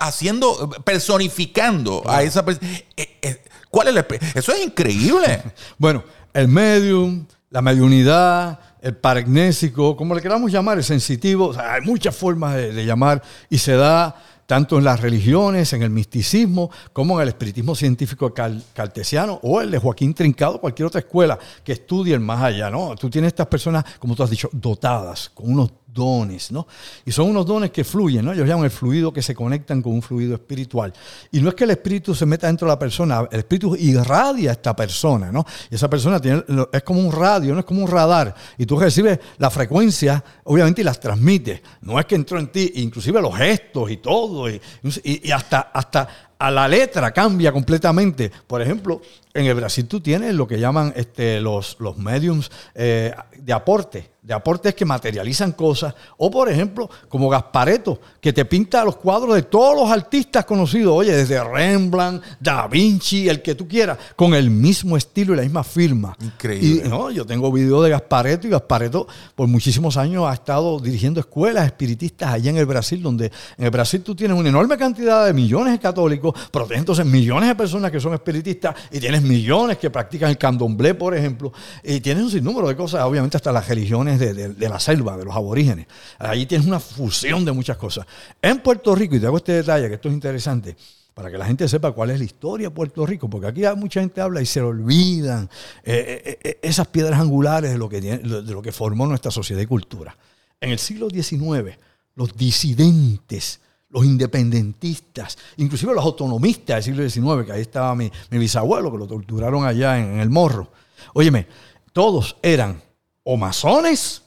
haciendo, 0.00 0.70
personificando 0.84 2.02
a 2.06 2.22
esa 2.22 2.46
persona. 2.46 2.66
Eh, 2.96 3.18
eh, 3.20 3.42
¿Cuál 3.68 3.88
es 3.88 3.96
el 3.96 4.20
Eso 4.34 4.52
es 4.52 4.64
increíble. 4.64 5.42
bueno, 5.76 6.02
el 6.32 6.48
medium, 6.48 7.26
la 7.50 7.60
mediunidad, 7.60 8.58
el 8.80 8.96
paragnésico, 8.96 9.96
como 9.96 10.14
le 10.14 10.22
queramos 10.22 10.50
llamar, 10.50 10.78
el 10.78 10.84
sensitivo, 10.84 11.54
hay 11.58 11.82
muchas 11.82 12.16
formas 12.16 12.54
de, 12.54 12.84
llamar 12.86 13.22
y 13.50 13.58
se 13.58 13.72
da 13.72 14.16
tanto 14.46 14.78
en 14.78 14.84
las 14.84 15.00
religiones, 15.00 15.72
en 15.72 15.82
el 15.82 15.90
misticismo, 15.90 16.70
como 16.92 17.16
en 17.16 17.22
el 17.22 17.28
espiritismo 17.28 17.74
científico 17.74 18.32
cartesiano 18.32 19.40
o 19.42 19.60
el 19.60 19.70
de 19.70 19.78
Joaquín 19.78 20.14
Trincado, 20.14 20.60
cualquier 20.60 20.86
otra 20.86 21.00
escuela 21.00 21.38
que 21.64 21.72
estudie 21.72 22.14
el 22.14 22.20
más 22.20 22.42
allá, 22.42 22.70
¿no? 22.70 22.94
Tú 22.96 23.10
tienes 23.10 23.28
estas 23.28 23.48
personas, 23.48 23.84
como 23.98 24.14
tú 24.14 24.22
has 24.22 24.30
dicho, 24.30 24.48
dotadas, 24.52 25.30
con 25.30 25.50
unos 25.50 25.70
dones, 25.96 26.52
¿no? 26.52 26.68
Y 27.04 27.10
son 27.10 27.30
unos 27.30 27.44
dones 27.44 27.72
que 27.72 27.82
fluyen, 27.82 28.24
¿no? 28.24 28.32
Ellos 28.32 28.46
llaman 28.46 28.66
el 28.66 28.70
fluido 28.70 29.12
que 29.12 29.22
se 29.22 29.34
conectan 29.34 29.82
con 29.82 29.94
un 29.94 30.02
fluido 30.02 30.34
espiritual. 30.34 30.92
Y 31.32 31.40
no 31.40 31.48
es 31.48 31.54
que 31.56 31.64
el 31.64 31.70
espíritu 31.70 32.14
se 32.14 32.26
meta 32.26 32.46
dentro 32.46 32.68
de 32.68 32.74
la 32.74 32.78
persona, 32.78 33.26
el 33.30 33.38
espíritu 33.40 33.74
irradia 33.74 34.50
a 34.50 34.52
esta 34.52 34.76
persona, 34.76 35.32
¿no? 35.32 35.44
Y 35.70 35.74
esa 35.74 35.90
persona 35.90 36.20
tiene, 36.20 36.44
es 36.72 36.82
como 36.84 37.00
un 37.00 37.10
radio, 37.10 37.54
no 37.54 37.60
es 37.60 37.66
como 37.66 37.82
un 37.82 37.90
radar. 37.90 38.32
Y 38.58 38.66
tú 38.66 38.78
recibes 38.78 39.18
la 39.38 39.50
frecuencia, 39.50 40.22
obviamente, 40.44 40.82
y 40.82 40.84
las 40.84 41.00
transmites. 41.00 41.62
No 41.80 41.98
es 41.98 42.06
que 42.06 42.14
entró 42.14 42.38
en 42.38 42.48
ti, 42.48 42.70
inclusive 42.76 43.20
los 43.20 43.34
gestos 43.34 43.90
y 43.90 43.96
todo, 43.96 44.48
y, 44.48 44.60
y 45.02 45.30
hasta, 45.32 45.60
hasta 45.72 46.08
a 46.38 46.50
la 46.50 46.68
letra 46.68 47.10
cambia 47.12 47.52
completamente. 47.52 48.30
Por 48.46 48.60
ejemplo, 48.60 49.00
en 49.32 49.46
el 49.46 49.54
Brasil 49.54 49.86
tú 49.86 50.00
tienes 50.00 50.34
lo 50.34 50.46
que 50.46 50.58
llaman 50.58 50.92
este, 50.96 51.40
los, 51.40 51.76
los 51.80 51.96
mediums 51.96 52.50
eh, 52.74 53.14
de 53.38 53.52
aporte 53.52 54.10
de 54.26 54.34
aportes 54.34 54.74
que 54.74 54.84
materializan 54.84 55.52
cosas, 55.52 55.94
o 56.16 56.28
por 56.28 56.50
ejemplo, 56.50 56.90
como 57.08 57.28
Gaspareto, 57.28 58.00
que 58.20 58.32
te 58.32 58.44
pinta 58.44 58.84
los 58.84 58.96
cuadros 58.96 59.36
de 59.36 59.42
todos 59.42 59.76
los 59.76 59.88
artistas 59.88 60.44
conocidos, 60.44 60.94
oye, 60.96 61.12
desde 61.12 61.42
Rembrandt, 61.44 62.24
Da 62.40 62.66
Vinci, 62.66 63.28
el 63.28 63.40
que 63.40 63.54
tú 63.54 63.68
quieras, 63.68 63.96
con 64.16 64.34
el 64.34 64.50
mismo 64.50 64.96
estilo 64.96 65.32
y 65.32 65.36
la 65.36 65.42
misma 65.44 65.62
firma. 65.62 66.16
Increíble. 66.20 66.82
Y, 66.84 66.88
no, 66.88 67.12
yo 67.12 67.24
tengo 67.24 67.52
videos 67.52 67.84
de 67.84 67.90
Gaspareto 67.90 68.48
y 68.48 68.50
Gaspareto 68.50 69.06
por 69.36 69.46
muchísimos 69.46 69.96
años 69.96 70.24
ha 70.26 70.34
estado 70.34 70.80
dirigiendo 70.80 71.20
escuelas 71.20 71.64
espiritistas 71.64 72.32
allá 72.32 72.50
en 72.50 72.56
el 72.56 72.66
Brasil, 72.66 73.00
donde 73.00 73.26
en 73.56 73.64
el 73.64 73.70
Brasil 73.70 74.02
tú 74.02 74.16
tienes 74.16 74.36
una 74.36 74.48
enorme 74.48 74.76
cantidad 74.76 75.24
de 75.24 75.32
millones 75.34 75.72
de 75.72 75.78
católicos, 75.78 76.34
pero 76.50 76.66
tienes 76.66 76.80
entonces 76.80 77.06
millones 77.06 77.48
de 77.48 77.54
personas 77.54 77.92
que 77.92 78.00
son 78.00 78.12
espiritistas 78.12 78.74
y 78.90 78.98
tienes 78.98 79.22
millones 79.22 79.78
que 79.78 79.88
practican 79.88 80.30
el 80.30 80.36
candomblé, 80.36 80.94
por 80.94 81.14
ejemplo, 81.14 81.52
y 81.84 82.00
tienes 82.00 82.24
un 82.24 82.30
sinnúmero 82.32 82.66
de 82.66 82.74
cosas, 82.74 83.04
obviamente 83.04 83.36
hasta 83.36 83.52
las 83.52 83.68
religiones 83.68 84.15
de, 84.18 84.68
la 84.68 84.80
selva, 84.80 85.16
de 85.16 85.24
los 85.24 85.34
aborígenes. 85.34 85.86
Allí 86.18 86.46
tienes 86.46 86.66
una 86.66 86.80
fusión 86.80 87.44
de 87.44 87.52
muchas 87.52 87.76
cosas. 87.76 88.06
En 88.40 88.60
Puerto 88.60 88.94
Rico, 88.94 89.16
y 89.16 89.20
te 89.20 89.26
hago 89.26 89.36
este 89.36 89.52
detalle, 89.52 89.88
que 89.88 89.94
esto 89.94 90.08
es 90.08 90.14
interesante, 90.14 90.76
para 91.16 91.30
que 91.30 91.38
la 91.38 91.46
gente 91.46 91.66
sepa 91.66 91.92
cuál 91.92 92.10
es 92.10 92.18
la 92.18 92.26
historia 92.26 92.68
de 92.68 92.74
Puerto 92.74 93.06
Rico, 93.06 93.30
porque 93.30 93.46
aquí 93.46 93.62
mucha 93.74 94.00
gente 94.00 94.20
habla 94.20 94.42
y 94.42 94.46
se 94.46 94.60
olvidan 94.60 95.48
eh, 95.82 96.22
eh, 96.24 96.38
eh, 96.42 96.58
esas 96.60 96.88
piedras 96.88 97.18
angulares 97.18 97.70
de 97.70 97.78
lo, 97.78 97.88
que 97.88 98.02
de 98.02 98.52
lo 98.52 98.60
que 98.60 98.70
formó 98.70 99.06
nuestra 99.06 99.30
sociedad 99.30 99.62
y 99.62 99.66
cultura. 99.66 100.14
En 100.60 100.70
el 100.70 100.78
siglo 100.78 101.08
XIX, 101.08 101.78
los 102.16 102.36
disidentes, 102.36 103.60
los 103.88 104.04
independentistas, 104.04 105.38
inclusive 105.56 105.94
los 105.94 106.04
autonomistas 106.04 106.84
del 106.84 107.10
siglo 107.10 107.34
XIX, 107.34 107.46
que 107.46 107.52
ahí 107.52 107.62
estaba 107.62 107.94
mi, 107.94 108.10
bisabuelo, 108.30 108.92
que 108.92 108.98
lo 108.98 109.06
torturaron 109.06 109.64
allá 109.64 109.98
en, 109.98 110.14
en 110.14 110.20
el 110.20 110.28
morro. 110.28 110.70
Óyeme, 111.14 111.46
todos 111.94 112.36
eran 112.42 112.82
o 113.28 113.36
masones, 113.36 114.22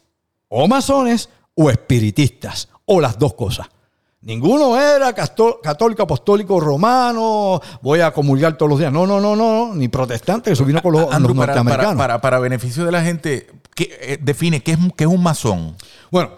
o 0.49 0.67
masones, 0.67 1.29
o 1.55 1.69
espiritistas, 1.69 2.67
o 2.85 2.99
las 2.99 3.17
dos 3.17 3.33
cosas. 3.33 3.67
Ninguno 4.21 4.77
era 4.77 5.13
católico, 5.13 6.03
apostólico, 6.03 6.59
romano, 6.59 7.61
voy 7.81 8.01
a 8.01 8.11
comulgar 8.11 8.57
todos 8.57 8.69
los 8.69 8.79
días. 8.79 8.91
No, 8.91 9.07
no, 9.07 9.21
no, 9.21 9.37
no, 9.37 9.73
ni 9.73 9.87
protestante, 9.87 10.51
eso 10.51 10.65
vino 10.65 10.81
con 10.81 10.91
los, 10.91 11.07
norteamericanos. 11.17 11.95
Para, 11.95 12.19
para, 12.19 12.39
beneficio 12.39 12.83
de 12.83 12.91
la 12.91 13.01
gente, 13.01 13.49
¿qué, 13.73 13.97
eh, 14.01 14.19
define 14.21 14.61
qué 14.61 14.73
es, 14.73 14.79
qué 14.97 15.05
es 15.05 15.09
un 15.09 15.23
masón. 15.23 15.77
Bueno, 16.11 16.31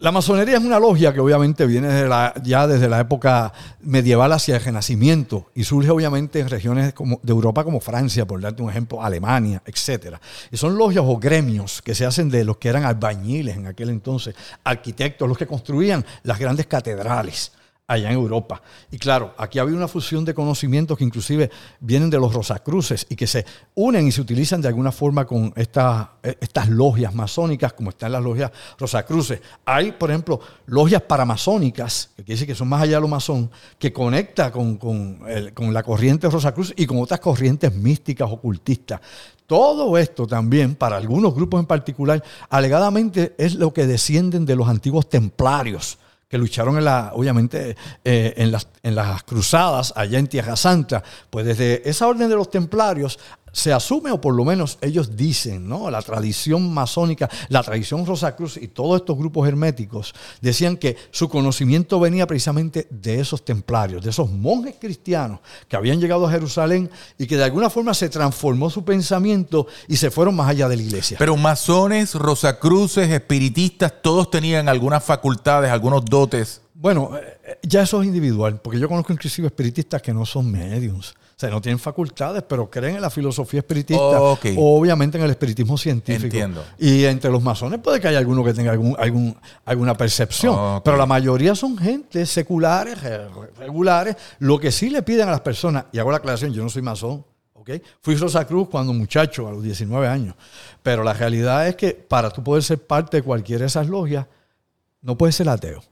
la 0.00 0.12
masonería 0.12 0.58
es 0.58 0.64
una 0.64 0.78
logia 0.78 1.12
que 1.12 1.18
obviamente 1.18 1.66
viene 1.66 2.08
ya 2.44 2.66
desde 2.68 2.88
la 2.88 3.00
época 3.00 3.52
medieval 3.80 4.32
hacia 4.32 4.54
el 4.54 4.62
Renacimiento 4.62 5.50
y 5.56 5.64
surge 5.64 5.90
obviamente 5.90 6.38
en 6.38 6.48
regiones 6.48 6.94
de 6.94 7.32
Europa 7.32 7.64
como 7.64 7.80
Francia, 7.80 8.24
por 8.24 8.40
darte 8.40 8.62
un 8.62 8.70
ejemplo, 8.70 9.02
Alemania, 9.02 9.60
etc. 9.66 10.16
Y 10.52 10.56
son 10.56 10.78
logias 10.78 11.04
o 11.04 11.18
gremios 11.18 11.82
que 11.82 11.96
se 11.96 12.06
hacen 12.06 12.30
de 12.30 12.44
los 12.44 12.58
que 12.58 12.68
eran 12.68 12.84
albañiles 12.84 13.56
en 13.56 13.66
aquel 13.66 13.90
entonces, 13.90 14.36
arquitectos, 14.62 15.28
los 15.28 15.36
que 15.36 15.48
construían 15.48 16.04
las 16.22 16.38
grandes 16.38 16.66
catedrales 16.66 17.52
allá 17.88 18.10
en 18.10 18.16
Europa. 18.16 18.60
Y 18.90 18.98
claro, 18.98 19.34
aquí 19.38 19.58
ha 19.58 19.62
habido 19.62 19.78
una 19.78 19.88
fusión 19.88 20.22
de 20.26 20.34
conocimientos 20.34 20.98
que 20.98 21.04
inclusive 21.04 21.50
vienen 21.80 22.10
de 22.10 22.18
los 22.18 22.34
Rosacruces 22.34 23.06
y 23.08 23.16
que 23.16 23.26
se 23.26 23.46
unen 23.74 24.06
y 24.06 24.12
se 24.12 24.20
utilizan 24.20 24.60
de 24.60 24.68
alguna 24.68 24.92
forma 24.92 25.26
con 25.26 25.54
estas, 25.56 26.08
estas 26.22 26.68
logias 26.68 27.14
masónicas, 27.14 27.72
como 27.72 27.88
están 27.88 28.12
las 28.12 28.22
logias 28.22 28.52
Rosacruces. 28.78 29.40
Hay, 29.64 29.92
por 29.92 30.10
ejemplo, 30.10 30.38
logias 30.66 31.00
paramasónicas, 31.00 32.10
que 32.14 32.24
quiere 32.24 32.34
decir 32.34 32.46
que 32.46 32.54
son 32.54 32.68
más 32.68 32.82
allá 32.82 32.96
de 32.96 33.00
lo 33.00 33.08
masón, 33.08 33.50
que 33.78 33.90
conecta 33.90 34.52
con, 34.52 34.76
con, 34.76 35.20
con 35.54 35.72
la 35.72 35.82
corriente 35.82 36.28
Rosacruz 36.28 36.74
y 36.76 36.84
con 36.84 37.00
otras 37.00 37.20
corrientes 37.20 37.74
místicas, 37.74 38.30
ocultistas. 38.30 39.00
Todo 39.46 39.96
esto 39.96 40.26
también, 40.26 40.74
para 40.74 40.98
algunos 40.98 41.34
grupos 41.34 41.60
en 41.60 41.66
particular, 41.66 42.22
alegadamente 42.50 43.34
es 43.38 43.54
lo 43.54 43.72
que 43.72 43.86
descienden 43.86 44.44
de 44.44 44.56
los 44.56 44.68
antiguos 44.68 45.08
templarios 45.08 45.98
que 46.28 46.38
lucharon 46.38 46.76
en 46.76 46.84
la, 46.84 47.12
obviamente 47.14 47.76
eh, 48.04 48.34
en, 48.36 48.52
las, 48.52 48.68
en 48.82 48.94
las 48.94 49.22
cruzadas 49.22 49.92
allá 49.96 50.18
en 50.18 50.26
Tierra 50.26 50.56
Santa, 50.56 51.02
pues 51.30 51.46
desde 51.46 51.88
esa 51.88 52.06
orden 52.06 52.28
de 52.28 52.36
los 52.36 52.50
templarios 52.50 53.18
se 53.58 53.72
asume, 53.72 54.12
o 54.12 54.20
por 54.20 54.34
lo 54.34 54.44
menos 54.44 54.78
ellos 54.80 55.16
dicen, 55.16 55.68
¿no? 55.68 55.90
La 55.90 56.00
tradición 56.00 56.72
masónica, 56.72 57.28
la 57.48 57.62
tradición 57.62 58.06
Rosacruz 58.06 58.56
y 58.56 58.68
todos 58.68 59.00
estos 59.00 59.18
grupos 59.18 59.48
herméticos 59.48 60.14
decían 60.40 60.76
que 60.76 60.96
su 61.10 61.28
conocimiento 61.28 61.98
venía 61.98 62.26
precisamente 62.26 62.86
de 62.88 63.18
esos 63.18 63.44
templarios, 63.44 64.04
de 64.04 64.10
esos 64.10 64.30
monjes 64.30 64.76
cristianos 64.80 65.40
que 65.66 65.76
habían 65.76 66.00
llegado 66.00 66.26
a 66.26 66.30
Jerusalén 66.30 66.88
y 67.18 67.26
que 67.26 67.36
de 67.36 67.44
alguna 67.44 67.68
forma 67.68 67.94
se 67.94 68.08
transformó 68.08 68.70
su 68.70 68.84
pensamiento 68.84 69.66
y 69.88 69.96
se 69.96 70.12
fueron 70.12 70.36
más 70.36 70.48
allá 70.48 70.68
de 70.68 70.76
la 70.76 70.82
iglesia. 70.82 71.16
Pero 71.18 71.36
masones, 71.36 72.14
Rosacruces, 72.14 73.10
espiritistas, 73.10 73.92
todos 74.02 74.30
tenían 74.30 74.68
algunas 74.68 75.02
facultades, 75.02 75.70
algunos 75.72 76.04
dotes. 76.04 76.60
Bueno, 76.74 77.10
eh, 77.16 77.58
ya 77.62 77.82
eso 77.82 78.00
es 78.00 78.06
individual, 78.06 78.60
porque 78.62 78.78
yo 78.78 78.88
conozco 78.88 79.12
inclusive 79.12 79.48
espiritistas 79.48 80.00
que 80.00 80.14
no 80.14 80.24
son 80.24 80.48
mediums. 80.48 81.16
O 81.38 81.40
sea, 81.40 81.50
no 81.50 81.60
tienen 81.60 81.78
facultades, 81.78 82.42
pero 82.42 82.68
creen 82.68 82.96
en 82.96 83.00
la 83.00 83.10
filosofía 83.10 83.60
espiritista 83.60 84.20
o 84.20 84.36
obviamente 84.76 85.18
en 85.18 85.22
el 85.22 85.30
espiritismo 85.30 85.78
científico. 85.78 86.24
Entiendo. 86.24 86.64
Y 86.80 87.04
entre 87.04 87.30
los 87.30 87.40
masones 87.40 87.78
puede 87.78 88.00
que 88.00 88.08
haya 88.08 88.18
alguno 88.18 88.42
que 88.42 88.52
tenga 88.52 88.72
algún, 88.72 88.96
algún 88.98 89.36
alguna 89.64 89.96
percepción, 89.96 90.82
pero 90.82 90.96
la 90.96 91.06
mayoría 91.06 91.54
son 91.54 91.78
gente 91.78 92.26
seculares, 92.26 92.98
regulares. 93.56 94.16
Lo 94.40 94.58
que 94.58 94.72
sí 94.72 94.90
le 94.90 95.02
piden 95.02 95.28
a 95.28 95.30
las 95.30 95.42
personas, 95.42 95.84
y 95.92 96.00
hago 96.00 96.10
la 96.10 96.16
aclaración, 96.16 96.52
yo 96.52 96.64
no 96.64 96.70
soy 96.70 96.82
masón, 96.82 97.24
¿okay? 97.52 97.80
Fui 98.00 98.16
Rosa 98.16 98.44
Cruz 98.44 98.68
cuando 98.68 98.92
muchacho, 98.92 99.46
a 99.46 99.52
los 99.52 99.62
19 99.62 100.08
años, 100.08 100.34
pero 100.82 101.04
la 101.04 101.12
realidad 101.12 101.68
es 101.68 101.76
que 101.76 101.92
para 101.92 102.30
tú 102.30 102.42
poder 102.42 102.64
ser 102.64 102.84
parte 102.84 103.18
de 103.18 103.22
cualquiera 103.22 103.60
de 103.60 103.66
esas 103.68 103.86
logias, 103.86 104.26
no 105.02 105.16
puedes 105.16 105.36
ser 105.36 105.48
ateo 105.48 105.84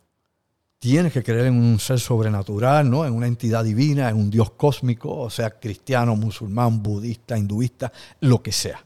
tienes 0.79 1.13
que 1.13 1.23
creer 1.23 1.47
en 1.47 1.55
un 1.55 1.79
ser 1.79 1.99
sobrenatural, 1.99 2.89
¿no? 2.91 3.05
en 3.05 3.15
una 3.15 3.27
entidad 3.27 3.65
divina, 3.65 4.09
en 4.09 4.17
un 4.17 4.31
Dios 4.31 4.51
cósmico, 4.53 5.17
o 5.17 5.31
sea, 5.31 5.59
cristiano, 5.59 6.17
musulmán, 6.17 6.83
budista, 6.83 7.37
hinduista, 7.39 7.93
lo 8.21 8.43
que 8.43 8.53
sea. 8.53 8.85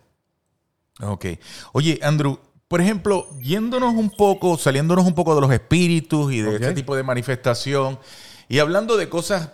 Ok. 1.03 1.27
Oye, 1.73 1.99
Andrew, 2.03 2.39
por 2.69 2.81
ejemplo, 2.81 3.29
yéndonos 3.41 3.95
un 3.95 4.11
poco, 4.11 4.57
saliéndonos 4.57 5.07
un 5.07 5.15
poco 5.15 5.35
de 5.35 5.41
los 5.41 5.53
espíritus 5.53 6.33
y 6.33 6.41
de 6.41 6.55
este 6.55 6.73
tipo 6.73 6.95
de 6.95 7.03
manifestación, 7.03 7.99
y 8.49 8.59
hablando 8.59 8.97
de 8.97 9.09
cosas 9.09 9.51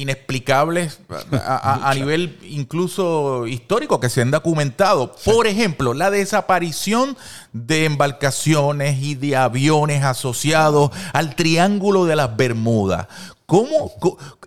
inexplicables 0.00 1.00
a, 1.32 1.92
nivel 1.94 2.38
incluso 2.48 3.46
histórico 3.46 4.00
que 4.00 4.08
se 4.08 4.22
han 4.22 4.30
documentado. 4.30 5.14
Por 5.24 5.46
ejemplo, 5.46 5.94
la 5.94 6.10
desaparición 6.10 7.16
de 7.52 7.84
embarcaciones 7.84 9.02
y 9.02 9.14
de 9.14 9.36
aviones 9.36 10.02
asociados 10.02 10.90
al 11.12 11.34
Triángulo 11.34 12.04
de 12.04 12.16
las 12.16 12.36
Bermudas. 12.36 13.06
¿Cómo, 13.46 13.92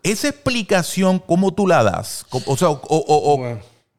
esa 0.04 0.30
explicación, 0.30 1.20
cómo 1.20 1.54
tú 1.54 1.68
la 1.68 1.84
das? 1.84 2.26
O 2.46 2.58
sea, 2.58 2.70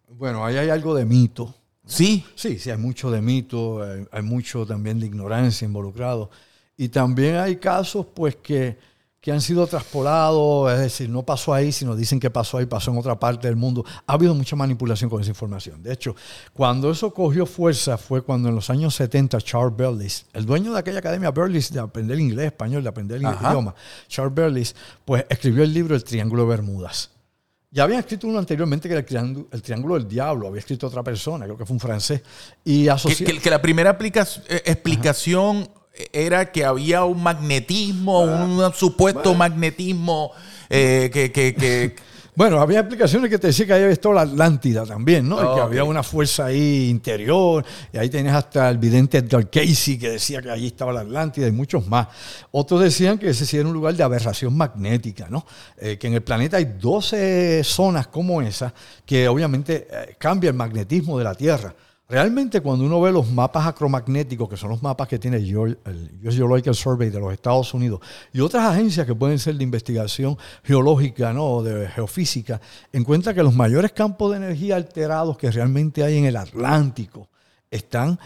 bueno, 0.08 0.44
ahí 0.44 0.56
hay 0.56 0.70
algo 0.70 0.94
de 0.94 1.04
mito. 1.04 1.54
Sí. 1.86 2.24
Sí, 2.34 2.58
sí, 2.58 2.70
hay 2.70 2.76
mucho 2.76 3.10
de 3.10 3.22
mito, 3.22 3.80
hay 4.10 4.22
mucho 4.22 4.66
también 4.66 5.00
de 5.00 5.06
ignorancia 5.06 5.64
involucrado. 5.64 6.30
Y 6.76 6.88
también 6.88 7.36
hay 7.36 7.56
casos, 7.56 8.06
pues, 8.14 8.36
que 8.36 8.76
que 9.20 9.32
han 9.32 9.40
sido 9.40 9.66
traspolados, 9.66 10.72
es 10.72 10.78
decir, 10.78 11.10
no 11.10 11.24
pasó 11.24 11.52
ahí, 11.52 11.72
sino 11.72 11.96
dicen 11.96 12.20
que 12.20 12.30
pasó 12.30 12.58
ahí, 12.58 12.66
pasó 12.66 12.92
en 12.92 12.98
otra 12.98 13.18
parte 13.18 13.48
del 13.48 13.56
mundo. 13.56 13.84
Ha 14.06 14.12
habido 14.12 14.34
mucha 14.34 14.54
manipulación 14.54 15.10
con 15.10 15.20
esa 15.20 15.30
información. 15.30 15.82
De 15.82 15.92
hecho, 15.92 16.14
cuando 16.52 16.90
eso 16.90 17.12
cogió 17.12 17.44
fuerza 17.44 17.98
fue 17.98 18.22
cuando 18.22 18.48
en 18.48 18.54
los 18.54 18.70
años 18.70 18.94
70 18.94 19.40
Charles 19.40 19.76
Berlis, 19.76 20.26
el 20.32 20.46
dueño 20.46 20.72
de 20.72 20.78
aquella 20.78 21.00
academia 21.00 21.32
Berlis 21.32 21.72
de 21.72 21.80
aprender 21.80 22.18
inglés, 22.18 22.46
español, 22.46 22.82
de 22.84 22.88
aprender 22.88 23.16
el 23.16 23.22
idioma, 23.22 23.74
Charles 24.06 24.34
Berlis, 24.34 24.76
pues 25.04 25.24
escribió 25.28 25.64
el 25.64 25.74
libro 25.74 25.96
El 25.96 26.04
Triángulo 26.04 26.42
de 26.42 26.48
Bermudas. 26.50 27.10
Ya 27.70 27.82
había 27.82 27.98
escrito 27.98 28.26
uno 28.26 28.38
anteriormente 28.38 28.88
que 28.88 28.94
era 28.94 29.00
el 29.00 29.06
triángulo, 29.06 29.48
el 29.52 29.60
triángulo, 29.60 29.94
del 29.94 30.08
Diablo, 30.08 30.48
había 30.48 30.60
escrito 30.60 30.86
otra 30.86 31.02
persona, 31.02 31.44
creo 31.44 31.58
que 31.58 31.66
fue 31.66 31.74
un 31.74 31.80
francés. 31.80 32.22
Y 32.64 32.86
que, 32.86 33.40
que, 33.40 33.50
la 33.50 33.60
primera 33.60 33.98
eh, 34.00 34.62
explicación 34.64 35.68
era 36.12 36.52
que 36.52 36.64
había 36.64 37.04
un 37.04 37.22
magnetismo, 37.22 38.20
un 38.20 38.72
supuesto 38.74 39.34
magnetismo 39.34 40.32
eh, 40.70 41.10
que, 41.12 41.32
que 41.32 41.96
bueno, 42.38 42.60
había 42.60 42.78
explicaciones 42.78 43.30
que 43.30 43.38
te 43.40 43.48
decían 43.48 43.66
que 43.66 43.74
había 43.74 43.88
estado 43.88 44.14
la 44.14 44.20
Atlántida 44.20 44.86
también, 44.86 45.28
¿no? 45.28 45.56
que 45.56 45.60
había 45.60 45.82
una 45.82 46.04
fuerza 46.04 46.46
ahí 46.46 46.88
interior. 46.88 47.64
Y 47.92 47.98
ahí 47.98 48.08
tenías 48.08 48.36
hasta 48.36 48.70
el 48.70 48.78
vidente 48.78 49.18
Edgar 49.18 49.50
Casey 49.50 49.98
que 49.98 50.10
decía 50.10 50.40
que 50.40 50.48
allí 50.48 50.68
estaba 50.68 50.92
la 50.92 51.00
Atlántida 51.00 51.48
y 51.48 51.50
muchos 51.50 51.88
más. 51.88 52.06
Otros 52.52 52.80
decían 52.80 53.18
que 53.18 53.30
ese 53.30 53.44
sí 53.44 53.56
era 53.56 53.66
un 53.66 53.74
lugar 53.74 53.94
de 53.94 54.04
aberración 54.04 54.56
magnética, 54.56 55.26
¿no? 55.28 55.44
Eh, 55.78 55.98
que 55.98 56.06
en 56.06 56.14
el 56.14 56.22
planeta 56.22 56.58
hay 56.58 56.76
12 56.78 57.64
zonas 57.64 58.06
como 58.06 58.40
esa 58.40 58.72
que 59.04 59.26
obviamente 59.26 59.88
eh, 59.90 60.14
cambia 60.16 60.50
el 60.50 60.56
magnetismo 60.56 61.18
de 61.18 61.24
la 61.24 61.34
Tierra. 61.34 61.74
Realmente 62.10 62.62
cuando 62.62 62.86
uno 62.86 63.02
ve 63.02 63.12
los 63.12 63.30
mapas 63.30 63.66
acromagnéticos, 63.66 64.48
que 64.48 64.56
son 64.56 64.70
los 64.70 64.82
mapas 64.82 65.06
que 65.08 65.18
tiene 65.18 65.36
el 65.36 65.54
US 65.54 65.76
Geological 66.22 66.74
Survey 66.74 67.10
de 67.10 67.20
los 67.20 67.30
Estados 67.34 67.74
Unidos 67.74 68.00
y 68.32 68.40
otras 68.40 68.64
agencias 68.64 69.06
que 69.06 69.14
pueden 69.14 69.38
ser 69.38 69.56
de 69.56 69.64
investigación 69.64 70.38
geológica 70.64 71.34
o 71.38 71.62
de 71.62 71.86
geofísica, 71.88 72.62
encuentra 72.94 73.34
que 73.34 73.42
los 73.42 73.54
mayores 73.54 73.92
campos 73.92 74.30
de 74.30 74.38
energía 74.38 74.76
alterados 74.76 75.36
que 75.36 75.50
realmente 75.50 76.02
hay 76.02 76.16
en 76.16 76.24
el 76.24 76.36
Atlántico 76.36 77.28
están 77.70 78.18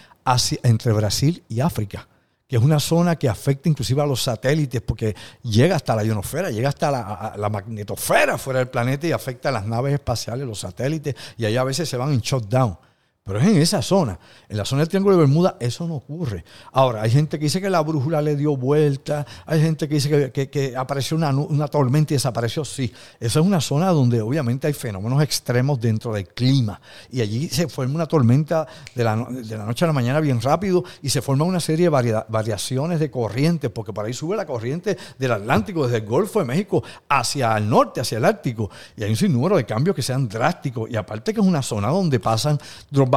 entre 0.63 0.93
Brasil 0.93 1.43
y 1.49 1.59
África 1.59 2.07
que 2.47 2.59
es 2.59 2.63
una 2.63 2.81
zona 2.81 3.17
que 3.17 3.31
afecta 3.31 3.71
inclusive 3.71 4.03
a 4.03 4.05
los 4.05 4.23
satélites, 4.23 4.83
porque 4.83 5.17
llega 5.43 5.75
hasta 5.75 5.97
la 5.97 6.05
ionosfera, 6.05 6.51
llega 6.51 6.69
hasta 6.69 6.91
la, 6.91 7.33
la, 7.35 7.49
magnetosfera 7.49 8.37
fuera 8.37 8.59
del 8.59 8.69
planeta 8.69 9.07
y 9.07 9.13
afecta 9.13 9.49
a 9.49 9.53
las 9.53 9.65
naves 9.65 9.95
espaciales, 9.95 10.47
los 10.47 10.61
satélites, 10.61 11.15
y 11.39 11.47
ahí 11.47 11.57
a 11.57 11.65
veces 11.65 11.89
se 11.89 11.97
van 11.97 12.13
en 12.13 12.21
shutdown. 12.21 12.77
Pero 13.25 13.39
es 13.39 13.47
en 13.47 13.57
esa 13.59 13.83
zona. 13.83 14.19
En 14.49 14.57
la 14.57 14.65
zona 14.65 14.81
del 14.81 14.89
Triángulo 14.89 15.15
de 15.15 15.21
Bermuda 15.21 15.57
eso 15.61 15.87
no 15.87 15.95
ocurre. 15.95 16.45
Ahora, 16.73 17.03
hay 17.03 17.11
gente 17.13 17.39
que 17.39 17.45
dice 17.45 17.61
que 17.61 17.71
la 17.71 17.81
brújula 17.81 18.21
le 18.21 18.35
dio 18.35 18.57
vuelta, 18.57 19.25
hay 19.47 19.63
gente 19.63 19.89
que 19.89 19.95
dice 19.95 20.33
que, 20.33 20.75
apareció 20.77 21.17
una, 21.17 21.69
tormenta 21.69 22.15
y 22.15 22.17
desapareció. 22.17 22.65
Sí, 22.65 22.93
esa 23.21 23.39
es 23.39 23.47
una 23.47 23.61
zona 23.61 23.91
donde 23.91 24.21
obviamente 24.21 24.67
hay 24.67 24.73
fenómenos 24.73 25.23
extremos 25.23 25.81
dentro 25.81 26.13
del 26.13 26.27
clima. 26.27 26.81
Y 27.13 27.21
allí 27.21 27.49
se 27.49 27.69
forma 27.69 27.95
una 27.95 28.07
tormenta 28.07 28.67
de 28.93 29.05
la, 29.05 29.15
noche 29.15 29.85
a 29.85 29.87
la 29.87 29.93
mañana 29.93 30.19
bien 30.19 30.41
rápido 30.41 30.83
y 31.01 31.09
se 31.09 31.23
forma 31.23 31.45
una 31.45 31.61
serie 31.61 31.91
de 31.91 32.25
variaciones 32.29 32.99
de 32.99 33.09
corrientes, 33.09 33.71
porque 33.71 33.93
por 33.93 34.05
ahí 34.05 34.15
sube 34.15 34.35
la 34.35 34.47
corriente 34.47 34.99
del 35.17 35.31
Atlántico, 35.31 35.85
desde 35.85 35.99
el 35.99 36.07
Golfo 36.07 36.41
de 36.41 36.47
México 36.47 36.83
hacia 37.09 37.57
el 37.57 37.69
norte, 37.69 38.01
hacia 38.01 38.19
el 38.19 38.25
Ártico. 38.25 38.69
Y 38.97 39.05
hay 39.05 39.11
un 39.11 39.17
sinnúmero 39.17 39.57
de 39.57 39.65
cambios 39.65 39.95
que 39.95 40.03
sean 40.03 40.29
drásticos. 40.29 40.91
Y 40.91 40.97
aparte 40.97 41.33
que 41.33 41.41
es 41.41 41.47
una 41.47 41.63
zona 41.63 41.87
donde 41.87 42.19
pasan 42.19 42.59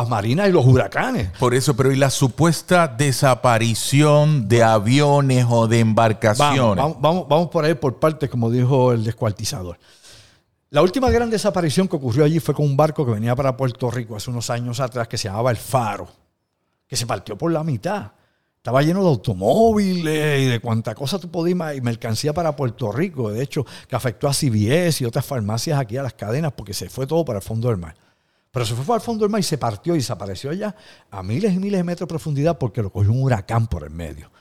marinas 0.03 0.49
y 0.49 0.51
los 0.51 0.65
huracanes. 0.65 1.29
Por 1.39 1.53
eso, 1.53 1.75
pero 1.75 1.91
¿y 1.91 1.95
la 1.95 2.09
supuesta 2.09 2.87
desaparición 2.87 4.47
de 4.47 4.61
aviones 4.61 5.45
o 5.49 5.67
de 5.67 5.79
embarcaciones? 5.79 6.83
Vamos, 6.99 7.27
vamos, 7.27 7.47
por 7.47 7.63
ahí 7.63 7.73
por 7.73 7.97
partes, 7.99 8.29
como 8.29 8.51
dijo 8.51 8.91
el 8.91 9.03
descuartizador. 9.03 9.79
La 10.69 10.81
última 10.81 11.09
gran 11.09 11.29
desaparición 11.29 11.87
que 11.87 11.95
ocurrió 11.95 12.25
allí 12.25 12.39
fue 12.39 12.53
con 12.53 12.65
un 12.65 12.75
barco 12.75 13.05
que 13.05 13.13
venía 13.13 13.35
para 13.35 13.55
Puerto 13.55 13.89
Rico 13.89 14.17
hace 14.17 14.29
unos 14.29 14.49
años 14.49 14.81
atrás 14.81 15.07
que 15.07 15.17
se 15.17 15.29
llamaba 15.29 15.49
El 15.51 15.57
Faro, 15.57 16.09
que 16.85 16.97
se 16.97 17.05
partió 17.05 17.37
por 17.37 17.51
la 17.51 17.63
mitad. 17.63 18.11
Estaba 18.57 18.81
lleno 18.81 19.01
de 19.01 19.09
automóviles 19.09 20.41
y 20.41 20.45
de 20.45 20.59
cuánta 20.59 20.95
cosa 20.95 21.19
tú 21.19 21.29
podías 21.29 21.77
y 21.77 21.81
mercancía 21.81 22.33
para 22.33 22.55
Puerto 22.55 22.91
Rico. 22.91 23.31
De 23.31 23.41
hecho, 23.41 23.65
que 23.87 23.95
afectó 23.95 24.27
a 24.27 24.33
CBS 24.33 25.01
y 25.01 25.05
otras 25.05 25.23
farmacias 25.23 25.79
aquí 25.79 25.95
a 25.97 26.03
las 26.03 26.15
cadenas 26.15 26.51
porque 26.51 26.73
se 26.73 26.89
fue 26.89 27.07
todo 27.07 27.23
para 27.23 27.39
el 27.39 27.45
fondo 27.45 27.69
del 27.69 27.77
mar. 27.77 27.95
Pero 28.55 28.65
se 28.65 28.73
fue 28.73 28.95
al 28.95 29.01
fondo 29.01 29.25
del 29.25 29.29
mar 29.29 29.41
y 29.41 29.43
se 29.43 29.57
partió 29.57 29.95
y 29.95 29.97
desapareció 29.97 30.49
allá 30.49 30.73
a 31.11 31.21
miles 31.21 31.53
y 31.53 31.59
miles 31.59 31.77
de 31.77 31.83
metros 31.83 32.07
de 32.07 32.11
profundidad 32.13 32.57
porque 32.57 32.81
lo 32.81 32.89
cogió 32.89 33.11
un 33.11 33.21
huracán 33.21 33.67
por 33.67 33.83
el 33.83 33.89
medio. 33.89 34.31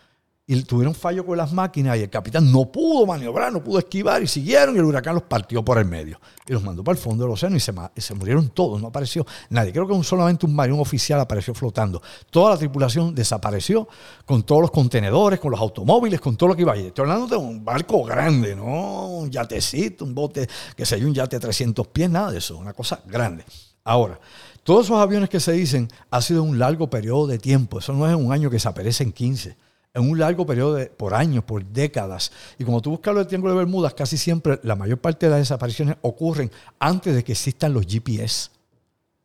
Y 0.46 0.62
tuvieron 0.62 0.94
fallo 0.94 1.26
con 1.26 1.36
las 1.36 1.52
máquinas 1.52 1.96
y 1.96 2.02
el 2.02 2.10
capitán 2.10 2.52
no 2.52 2.70
pudo 2.70 3.06
maniobrar, 3.06 3.52
no 3.52 3.64
pudo 3.64 3.80
esquivar 3.80 4.22
y 4.22 4.28
siguieron 4.28 4.76
y 4.76 4.78
el 4.78 4.84
huracán 4.84 5.16
los 5.16 5.24
partió 5.24 5.64
por 5.64 5.78
el 5.78 5.86
medio. 5.86 6.20
Y 6.46 6.52
los 6.52 6.62
mandó 6.62 6.84
para 6.84 6.96
el 6.96 7.02
fondo 7.02 7.24
del 7.24 7.32
océano 7.32 7.56
y 7.56 7.60
se, 7.60 7.74
se 7.96 8.14
murieron 8.14 8.50
todos, 8.50 8.80
no 8.80 8.86
apareció 8.86 9.26
nadie. 9.50 9.72
Creo 9.72 9.88
que 9.88 10.04
solamente 10.04 10.46
un 10.46 10.54
marión 10.54 10.78
oficial 10.78 11.18
apareció 11.18 11.52
flotando. 11.52 12.00
Toda 12.30 12.50
la 12.50 12.56
tripulación 12.56 13.16
desapareció 13.16 13.88
con 14.24 14.44
todos 14.44 14.60
los 14.60 14.70
contenedores, 14.70 15.40
con 15.40 15.50
los 15.50 15.58
automóviles, 15.58 16.20
con 16.20 16.36
todo 16.36 16.50
lo 16.50 16.54
que 16.54 16.62
iba 16.62 16.72
allí. 16.72 16.86
Estoy 16.86 17.02
hablando 17.02 17.26
de 17.26 17.36
un 17.36 17.64
barco 17.64 18.04
grande, 18.04 18.54
no 18.54 19.08
un 19.08 19.28
yatecito, 19.28 20.04
un 20.04 20.14
bote, 20.14 20.48
que 20.76 20.86
sé 20.86 21.00
yo, 21.00 21.08
un 21.08 21.14
yate 21.14 21.34
de 21.34 21.40
300 21.40 21.88
pies, 21.88 22.08
nada 22.08 22.30
de 22.30 22.38
eso, 22.38 22.56
una 22.56 22.74
cosa 22.74 23.00
grande. 23.04 23.44
Ahora, 23.84 24.18
todos 24.62 24.86
esos 24.86 24.98
aviones 24.98 25.28
que 25.28 25.40
se 25.40 25.52
dicen 25.52 25.88
ha 26.10 26.22
sido 26.22 26.42
un 26.42 26.58
largo 26.58 26.88
periodo 26.88 27.26
de 27.26 27.38
tiempo. 27.38 27.78
Eso 27.78 27.92
no 27.92 28.08
es 28.08 28.14
un 28.14 28.32
año 28.32 28.48
que 28.48 28.58
se 28.58 28.66
aparecen 28.66 29.12
15. 29.12 29.56
Es 29.92 30.02
un 30.02 30.18
largo 30.18 30.46
periodo 30.46 30.74
de, 30.74 30.86
por 30.86 31.14
años, 31.14 31.44
por 31.44 31.64
décadas. 31.64 32.32
Y 32.58 32.64
como 32.64 32.80
tú 32.80 32.90
buscas 32.90 33.12
lo 33.12 33.20
del 33.20 33.28
Triángulo 33.28 33.52
de 33.52 33.58
Bermudas, 33.58 33.94
casi 33.94 34.16
siempre 34.16 34.58
la 34.62 34.74
mayor 34.74 34.98
parte 34.98 35.26
de 35.26 35.30
las 35.30 35.40
desapariciones 35.40 35.96
ocurren 36.00 36.50
antes 36.78 37.14
de 37.14 37.22
que 37.22 37.32
existan 37.32 37.74
los 37.74 37.86
GPS. 37.86 38.50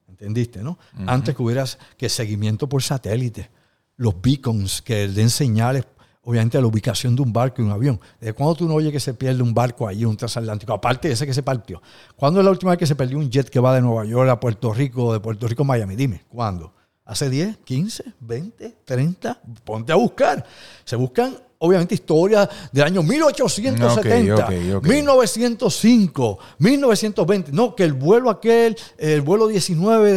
¿Entendiste, 0.10 0.62
no? 0.62 0.78
Antes 1.08 1.34
que 1.36 1.42
hubieras 1.42 1.80
que 1.98 2.10
seguimiento 2.10 2.68
por 2.68 2.84
satélite, 2.84 3.50
los 3.96 4.22
beacons 4.22 4.82
que 4.82 5.08
den 5.08 5.30
señales 5.30 5.86
obviamente 6.30 6.62
la 6.62 6.68
ubicación 6.68 7.16
de 7.16 7.24
un 7.24 7.34
barco 7.34 7.60
y 7.60 7.66
un 7.66 7.72
avión. 7.72 8.00
¿Desde 8.20 8.34
cuándo 8.34 8.54
tú 8.54 8.68
no 8.68 8.76
oyes 8.76 8.92
que 8.92 9.00
se 9.00 9.16
pierde 9.16 9.42
un 9.42 9.52
barco 9.52 9.88
allí, 9.88 10.06
un 10.06 10.16
transatlántico? 10.16 10.72
Aparte 10.74 11.08
de 11.08 11.16
ese 11.16 11.26
que 11.26 11.34
se 11.34 11.42
partió. 11.42 11.82
¿Cuándo 12.16 12.40
es 12.40 12.46
la 12.46 12.52
última 12.52 12.70
vez 12.70 12.78
que 12.78 12.86
se 12.86 12.96
perdió 12.96 13.18
un 13.18 13.32
jet 13.32 13.50
que 13.50 13.60
va 13.60 13.74
de 13.74 13.82
Nueva 13.82 14.06
York 14.06 14.30
a 14.30 14.40
Puerto 14.40 14.72
Rico, 14.72 15.12
de 15.12 15.20
Puerto 15.20 15.48
Rico 15.48 15.64
a 15.64 15.66
Miami? 15.66 15.96
Dime, 15.96 16.26
¿cuándo? 16.30 16.72
¿Hace 17.04 17.32
10, 17.32 17.58
15, 17.64 18.14
20, 18.20 18.78
30? 18.86 19.42
Ponte 19.64 19.92
a 19.92 19.96
buscar. 19.96 20.46
Se 20.86 20.96
buscan 20.96 21.36
obviamente 21.60 21.94
historia 21.96 22.50
del 22.72 22.84
año 22.86 23.04
1870, 23.04 24.50
1905, 24.82 26.40
1920. 26.58 27.52
No, 27.52 27.76
que 27.76 27.84
el 27.84 27.94
vuelo 27.94 28.30
aquel, 28.30 28.78
el 28.98 29.22
vuelo 29.22 29.48
19 29.48 30.14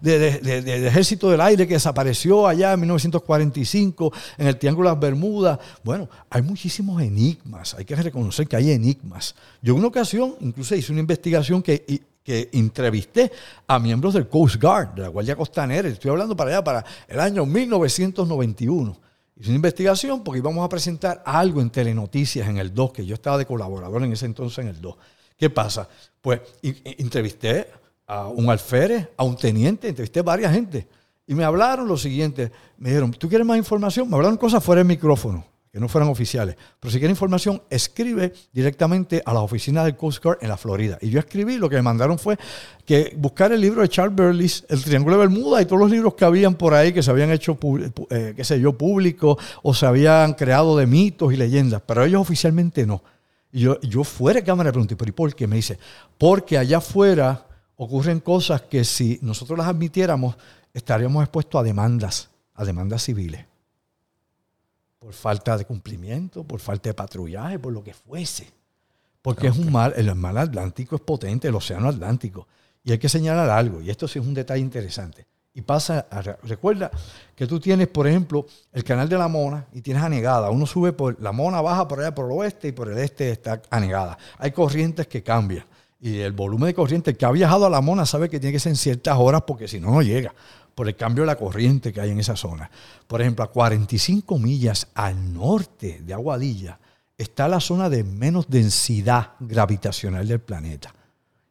del 0.00 0.86
Ejército 0.86 1.30
del 1.30 1.40
Aire 1.40 1.66
que 1.66 1.74
desapareció 1.74 2.46
allá 2.46 2.72
en 2.72 2.80
1945 2.80 4.12
en 4.38 4.46
el 4.46 4.56
Triángulo 4.56 4.88
de 4.88 4.94
las 4.94 5.00
Bermudas. 5.00 5.58
Bueno, 5.82 6.08
hay 6.30 6.42
muchísimos 6.42 7.02
enigmas, 7.02 7.74
hay 7.74 7.84
que 7.84 7.96
reconocer 7.96 8.46
que 8.46 8.56
hay 8.56 8.70
enigmas. 8.70 9.34
Yo 9.60 9.72
en 9.74 9.80
una 9.80 9.88
ocasión 9.88 10.36
incluso 10.40 10.74
hice 10.74 10.92
una 10.92 11.00
investigación 11.00 11.62
que 11.62 12.02
que 12.24 12.48
entrevisté 12.52 13.30
a 13.66 13.78
miembros 13.78 14.14
del 14.14 14.28
Coast 14.28 14.56
Guard, 14.56 14.94
de 14.94 15.02
la 15.02 15.08
Guardia 15.08 15.36
Costanera, 15.36 15.86
estoy 15.86 16.10
hablando 16.10 16.34
para 16.34 16.52
allá, 16.52 16.64
para 16.64 16.84
el 17.06 17.20
año 17.20 17.44
1991. 17.44 18.96
Hice 19.36 19.48
una 19.48 19.56
investigación 19.56 20.22
porque 20.22 20.38
íbamos 20.38 20.64
a 20.64 20.68
presentar 20.68 21.22
algo 21.26 21.60
en 21.60 21.70
Telenoticias 21.70 22.48
en 22.48 22.58
el 22.58 22.72
2, 22.72 22.92
que 22.92 23.04
yo 23.06 23.14
estaba 23.14 23.38
de 23.38 23.46
colaborador 23.46 24.02
en 24.04 24.12
ese 24.12 24.26
entonces 24.26 24.58
en 24.58 24.68
el 24.68 24.80
2. 24.80 24.96
¿Qué 25.36 25.50
pasa? 25.50 25.88
Pues 26.20 26.40
entrevisté 26.62 27.68
a 28.06 28.28
un 28.28 28.48
alférez, 28.48 29.08
a 29.16 29.24
un 29.24 29.36
teniente, 29.36 29.88
entrevisté 29.88 30.20
a 30.20 30.22
varias 30.22 30.52
gente. 30.52 30.86
Y 31.26 31.34
me 31.34 31.42
hablaron 31.42 31.88
lo 31.88 31.96
siguiente. 31.96 32.52
Me 32.76 32.90
dijeron, 32.90 33.12
¿tú 33.12 33.28
quieres 33.28 33.46
más 33.46 33.56
información? 33.56 34.08
Me 34.08 34.16
hablaron 34.16 34.36
cosas 34.36 34.62
fuera 34.62 34.80
del 34.80 34.88
micrófono 34.88 35.53
que 35.74 35.80
no 35.80 35.88
fueran 35.88 36.08
oficiales. 36.08 36.56
Pero 36.78 36.92
si 36.92 37.00
quiere 37.00 37.10
información, 37.10 37.60
escribe 37.68 38.32
directamente 38.52 39.20
a 39.26 39.34
la 39.34 39.40
oficina 39.40 39.82
del 39.82 39.96
Coast 39.96 40.22
Guard 40.22 40.38
en 40.40 40.48
la 40.48 40.56
Florida. 40.56 40.98
Y 41.00 41.10
yo 41.10 41.18
escribí, 41.18 41.56
lo 41.56 41.68
que 41.68 41.74
me 41.74 41.82
mandaron 41.82 42.16
fue 42.16 42.38
que 42.86 43.12
buscar 43.16 43.50
el 43.50 43.60
libro 43.60 43.82
de 43.82 43.88
Charles 43.88 44.14
Burles, 44.14 44.64
El 44.68 44.84
Triángulo 44.84 45.16
de 45.16 45.26
Bermuda 45.26 45.60
y 45.60 45.64
todos 45.64 45.80
los 45.80 45.90
libros 45.90 46.14
que 46.14 46.24
habían 46.24 46.54
por 46.54 46.74
ahí 46.74 46.92
que 46.92 47.02
se 47.02 47.10
habían 47.10 47.32
hecho, 47.32 47.58
eh, 48.10 48.34
qué 48.36 48.44
sé 48.44 48.60
yo, 48.60 48.78
públicos 48.78 49.36
o 49.64 49.74
se 49.74 49.84
habían 49.84 50.34
creado 50.34 50.76
de 50.76 50.86
mitos 50.86 51.32
y 51.32 51.36
leyendas. 51.36 51.82
Pero 51.84 52.04
ellos 52.04 52.20
oficialmente 52.20 52.86
no. 52.86 53.02
Y 53.50 53.62
yo, 53.62 53.80
yo 53.80 54.04
fuera 54.04 54.38
de 54.38 54.46
cámara 54.46 54.68
le 54.68 54.74
pregunté, 54.74 54.94
¿pero 54.94 55.08
y 55.08 55.12
por 55.12 55.34
qué? 55.34 55.48
Me 55.48 55.56
dice, 55.56 55.76
porque 56.16 56.56
allá 56.56 56.78
afuera 56.78 57.48
ocurren 57.74 58.20
cosas 58.20 58.62
que 58.62 58.84
si 58.84 59.18
nosotros 59.22 59.58
las 59.58 59.66
admitiéramos, 59.66 60.36
estaríamos 60.72 61.24
expuestos 61.24 61.60
a 61.60 61.64
demandas, 61.64 62.30
a 62.54 62.64
demandas 62.64 63.02
civiles 63.02 63.44
por 65.04 65.12
falta 65.12 65.58
de 65.58 65.66
cumplimiento, 65.66 66.44
por 66.44 66.60
falta 66.60 66.88
de 66.88 66.94
patrullaje, 66.94 67.58
por 67.58 67.74
lo 67.74 67.84
que 67.84 67.92
fuese. 67.92 68.50
Porque 69.20 69.48
es 69.48 69.58
un 69.58 69.70
mar, 69.70 69.92
el 69.96 70.14
mar 70.14 70.38
Atlántico 70.38 70.96
es 70.96 71.02
potente, 71.02 71.46
el 71.46 71.54
océano 71.54 71.90
Atlántico. 71.90 72.48
Y 72.82 72.92
hay 72.92 72.96
que 72.96 73.10
señalar 73.10 73.50
algo, 73.50 73.82
y 73.82 73.90
esto 73.90 74.08
sí 74.08 74.18
es 74.18 74.24
un 74.24 74.32
detalle 74.32 74.62
interesante. 74.62 75.26
Y 75.52 75.60
pasa, 75.60 76.06
recuerda 76.44 76.90
que 77.36 77.46
tú 77.46 77.60
tienes, 77.60 77.88
por 77.88 78.08
ejemplo, 78.08 78.46
el 78.72 78.82
canal 78.82 79.06
de 79.06 79.18
la 79.18 79.28
Mona 79.28 79.66
y 79.74 79.82
tienes 79.82 80.02
anegada. 80.02 80.48
Uno 80.48 80.64
sube 80.64 80.94
por, 80.94 81.20
la 81.20 81.32
Mona 81.32 81.60
baja 81.60 81.86
por 81.86 82.00
allá 82.00 82.14
por 82.14 82.24
el 82.24 82.38
oeste 82.38 82.68
y 82.68 82.72
por 82.72 82.88
el 82.88 82.96
este 82.96 83.30
está 83.30 83.60
anegada. 83.68 84.16
Hay 84.38 84.52
corrientes 84.52 85.06
que 85.06 85.22
cambian. 85.22 85.66
Y 86.00 86.20
el 86.20 86.32
volumen 86.32 86.68
de 86.68 86.74
corriente, 86.74 87.10
el 87.10 87.16
que 87.18 87.26
ha 87.26 87.30
viajado 87.30 87.66
a 87.66 87.70
la 87.70 87.82
Mona 87.82 88.06
sabe 88.06 88.30
que 88.30 88.40
tiene 88.40 88.54
que 88.54 88.60
ser 88.60 88.70
en 88.70 88.76
ciertas 88.76 89.16
horas 89.18 89.42
porque 89.46 89.68
si 89.68 89.80
no, 89.80 89.90
no 89.90 90.00
llega 90.00 90.34
por 90.74 90.88
el 90.88 90.96
cambio 90.96 91.22
de 91.22 91.28
la 91.28 91.36
corriente 91.36 91.92
que 91.92 92.00
hay 92.00 92.10
en 92.10 92.20
esa 92.20 92.36
zona. 92.36 92.70
Por 93.06 93.20
ejemplo, 93.20 93.44
a 93.44 93.50
45 93.50 94.38
millas 94.38 94.88
al 94.94 95.32
norte 95.32 96.00
de 96.02 96.14
Aguadilla 96.14 96.78
está 97.16 97.48
la 97.48 97.60
zona 97.60 97.88
de 97.88 98.04
menos 98.04 98.46
densidad 98.48 99.32
gravitacional 99.40 100.26
del 100.26 100.40
planeta. 100.40 100.94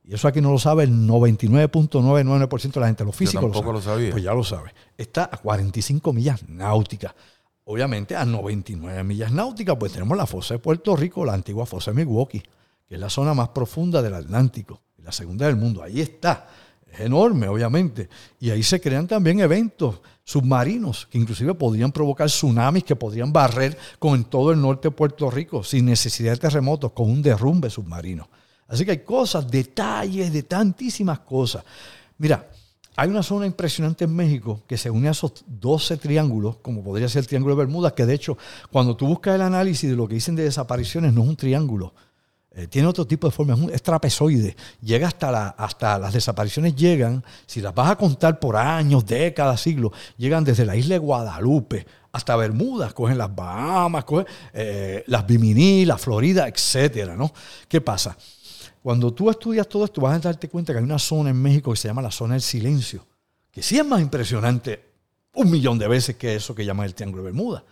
Y 0.06 0.14
eso 0.14 0.28
aquí 0.28 0.42
no 0.42 0.52
lo 0.52 0.60
sabe 0.60 0.84
el 0.84 0.92
99.99% 0.92 2.74
de 2.74 2.80
la 2.80 2.88
gente. 2.88 3.06
Los 3.06 3.16
físicos 3.16 3.42
Yo 3.44 3.52
tampoco 3.52 3.72
lo, 3.72 3.82
sabía. 3.82 4.12
Pues 4.12 4.24
ya 4.24 4.34
lo 4.34 4.44
sabe. 4.44 4.74
Está 4.98 5.30
a 5.32 5.38
45 5.38 6.12
millas 6.12 6.48
náuticas. 6.50 7.16
obviamente 7.64 8.16
a 8.16 8.26
99 8.26 9.04
millas 9.06 9.32
náuticas, 9.32 9.78
pues 9.80 9.94
tenemos 9.94 10.18
la 10.18 10.26
fosa 10.26 10.56
de 10.56 10.60
Puerto 10.60 10.98
Rico, 10.98 11.24
la 11.24 11.34
antigua 11.34 11.66
fosa 11.66 11.92
de 11.92 11.96
Milwaukee, 12.04 12.44
que 12.86 12.96
es 12.96 13.00
la 13.00 13.10
zona 13.10 13.34
más 13.34 13.50
profunda 13.50 14.02
del 14.02 14.14
Atlántico, 14.16 14.82
la 14.98 15.14
segunda 15.14 15.46
del 15.46 15.56
mundo. 15.56 15.82
Ahí 15.82 16.02
está. 16.02 16.48
Enorme, 17.00 17.48
obviamente. 17.48 18.10
Y 18.40 18.50
ahí 18.50 18.64
se 18.64 18.80
crean 18.80 19.08
también 19.08 19.40
eventos 19.40 20.02
submarinos 20.24 21.08
que 21.10 21.18
inclusive 21.18 21.54
podrían 21.56 21.92
provocar 21.92 22.28
tsunamis 22.28 22.84
que 22.84 22.96
podrían 22.96 23.34
barrer 23.34 23.78
con 24.00 24.24
todo 24.26 24.52
el 24.52 24.62
norte 24.62 24.90
de 24.90 24.96
Puerto 24.96 25.30
Rico 25.30 25.64
sin 25.64 25.86
necesidad 25.86 26.34
de 26.34 26.38
terremotos, 26.38 26.92
con 26.92 27.10
un 27.10 27.22
derrumbe 27.22 27.70
submarino. 27.70 28.30
Así 28.68 28.86
que 28.86 28.92
hay 28.92 29.00
cosas, 29.00 29.50
detalles 29.50 30.32
de 30.32 30.44
tantísimas 30.44 31.20
cosas. 31.20 31.64
Mira, 32.18 32.50
hay 32.96 33.10
una 33.10 33.24
zona 33.24 33.48
impresionante 33.48 34.06
en 34.06 34.16
México 34.16 34.64
que 34.68 34.78
se 34.78 34.90
une 34.90 35.08
a 35.08 35.12
esos 35.12 35.44
12 35.48 35.98
triángulos, 35.98 36.58
como 36.58 36.84
podría 36.84 37.10
ser 37.10 37.22
el 37.22 37.28
Triángulo 37.28 37.56
de 37.56 37.64
Bermudas, 37.64 37.94
que 37.94 38.06
de 38.06 38.14
hecho, 38.14 38.38
cuando 38.72 38.96
tú 38.96 39.08
buscas 39.08 39.36
el 39.36 39.42
análisis 39.42 39.90
de 39.90 39.96
lo 39.96 40.08
que 40.08 40.16
dicen 40.16 40.36
de 40.36 40.44
desapariciones, 40.44 41.12
no 41.12 41.24
es 41.24 41.30
un 41.30 41.36
triángulo. 41.36 41.94
Eh, 42.56 42.68
tiene 42.68 42.88
otro 42.88 43.06
tipo 43.06 43.28
de 43.28 43.32
forma, 43.32 43.58
es, 43.74 43.82
trapezoide. 43.82 44.56
Llega 44.82 45.08
hasta, 45.08 45.32
la, 45.32 45.48
hasta 45.50 45.98
las 45.98 46.14
desapariciones, 46.14 46.76
llegan, 46.76 47.24
si 47.48 47.62
las 47.62 47.74
vas 47.74 47.92
a 47.92 47.96
contar 47.96 48.40
por 48.40 48.56
años, 48.56 49.06
décadas, 49.06 49.62
siglos, 49.62 49.92
llegan 50.18 50.44
desde 50.44 50.66
la 50.66 50.76
isla 50.76 50.94
de 50.96 51.00
Guadalupe 51.00 51.86
hasta 52.12 52.36
Bermudas, 52.36 52.94
cogen 52.94 53.18
las 53.18 53.36
Bahamas, 53.36 54.06
cogen 54.06 54.28
eh, 54.54 55.04
las 55.08 55.26
Bimini, 55.26 55.84
la 55.84 55.98
Florida, 55.98 56.48
etcétera, 56.48 57.16
¿no? 57.16 57.34
¿Qué 57.68 57.82
pasa? 57.82 58.16
Cuando 58.84 59.12
tú 59.14 59.32
estudias 59.32 59.68
todo 59.68 59.86
esto, 59.86 60.02
vas 60.02 60.16
a 60.16 60.20
darte 60.20 60.48
cuenta 60.48 60.74
que 60.74 60.80
hay 60.80 60.86
una 60.86 61.00
zona 61.00 61.32
en 61.32 61.42
México 61.42 61.72
que 61.72 61.78
se 61.78 61.88
llama 61.88 62.04
la 62.04 62.12
zona 62.12 62.36
del 62.36 62.44
silencio, 62.44 63.04
que 63.50 63.64
sí 63.64 63.80
es 63.80 63.86
más 63.86 64.00
impresionante 64.00 64.94
un 65.34 65.50
millón 65.50 65.80
de 65.80 65.88
veces 65.88 66.16
que 66.16 66.36
eso 66.36 66.54
que 66.54 66.64
llaman 66.64 66.86
el 66.86 66.94
Triángulo 66.94 67.24
de 67.24 67.32
Bermuda. 67.32 67.64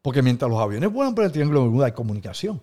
Porque 0.00 0.22
mientras 0.22 0.48
los 0.48 0.60
aviones 0.60 0.92
vuelan 0.92 1.14
por 1.14 1.24
el 1.24 1.32
Triángulo 1.32 1.60
de 1.60 1.66
Bermuda 1.66 1.86
hay 1.86 1.92
comunicación. 1.92 2.60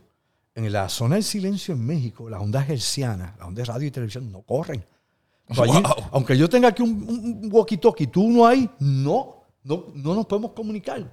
En 0.56 0.72
la 0.72 0.90
zona 0.90 1.16
del 1.16 1.24
silencio 1.24 1.76
en 1.76 1.86
México, 1.86 2.30
las 2.30 2.42
ondas 2.42 2.68
hercianas, 2.70 3.38
las 3.38 3.48
ondas 3.48 3.68
de 3.68 3.74
radio 3.74 3.88
y 3.88 3.92
televisión 3.92 4.32
no 4.32 4.42
corren. 4.42 4.84
Aunque 6.12 6.36
yo 6.38 6.50
tenga 6.50 6.70
aquí 6.70 6.82
un, 6.82 7.52
walkie-talkie, 7.52 8.10
tú 8.10 8.30
no 8.30 8.48
hay, 8.48 8.68
no, 8.80 9.44
no, 9.64 9.86
no 9.94 10.16
nos 10.16 10.26
podemos 10.26 10.54
comunicar. 10.54 11.06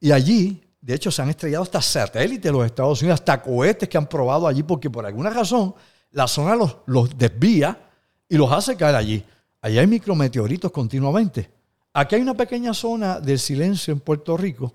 Y 0.00 0.10
allí 0.10 0.64
de 0.84 0.92
hecho, 0.92 1.10
se 1.10 1.22
han 1.22 1.30
estrellado 1.30 1.62
hasta 1.62 1.80
satélites 1.80 2.42
de 2.42 2.52
los 2.52 2.66
Estados 2.66 3.00
Unidos, 3.00 3.18
hasta 3.18 3.40
cohetes 3.40 3.88
que 3.88 3.96
han 3.96 4.06
probado 4.06 4.46
allí, 4.46 4.62
porque 4.62 4.90
por 4.90 5.06
alguna 5.06 5.30
razón 5.30 5.74
la 6.10 6.28
zona 6.28 6.54
los, 6.54 6.76
los 6.84 7.16
desvía 7.16 7.88
y 8.28 8.36
los 8.36 8.52
hace 8.52 8.76
caer 8.76 8.94
allí. 8.94 9.24
Allí 9.62 9.78
hay 9.78 9.86
micrometeoritos 9.86 10.70
continuamente. 10.70 11.50
Aquí 11.94 12.16
hay 12.16 12.20
una 12.20 12.34
pequeña 12.34 12.74
zona 12.74 13.18
del 13.18 13.38
silencio 13.38 13.94
en 13.94 14.00
Puerto 14.00 14.36
Rico, 14.36 14.74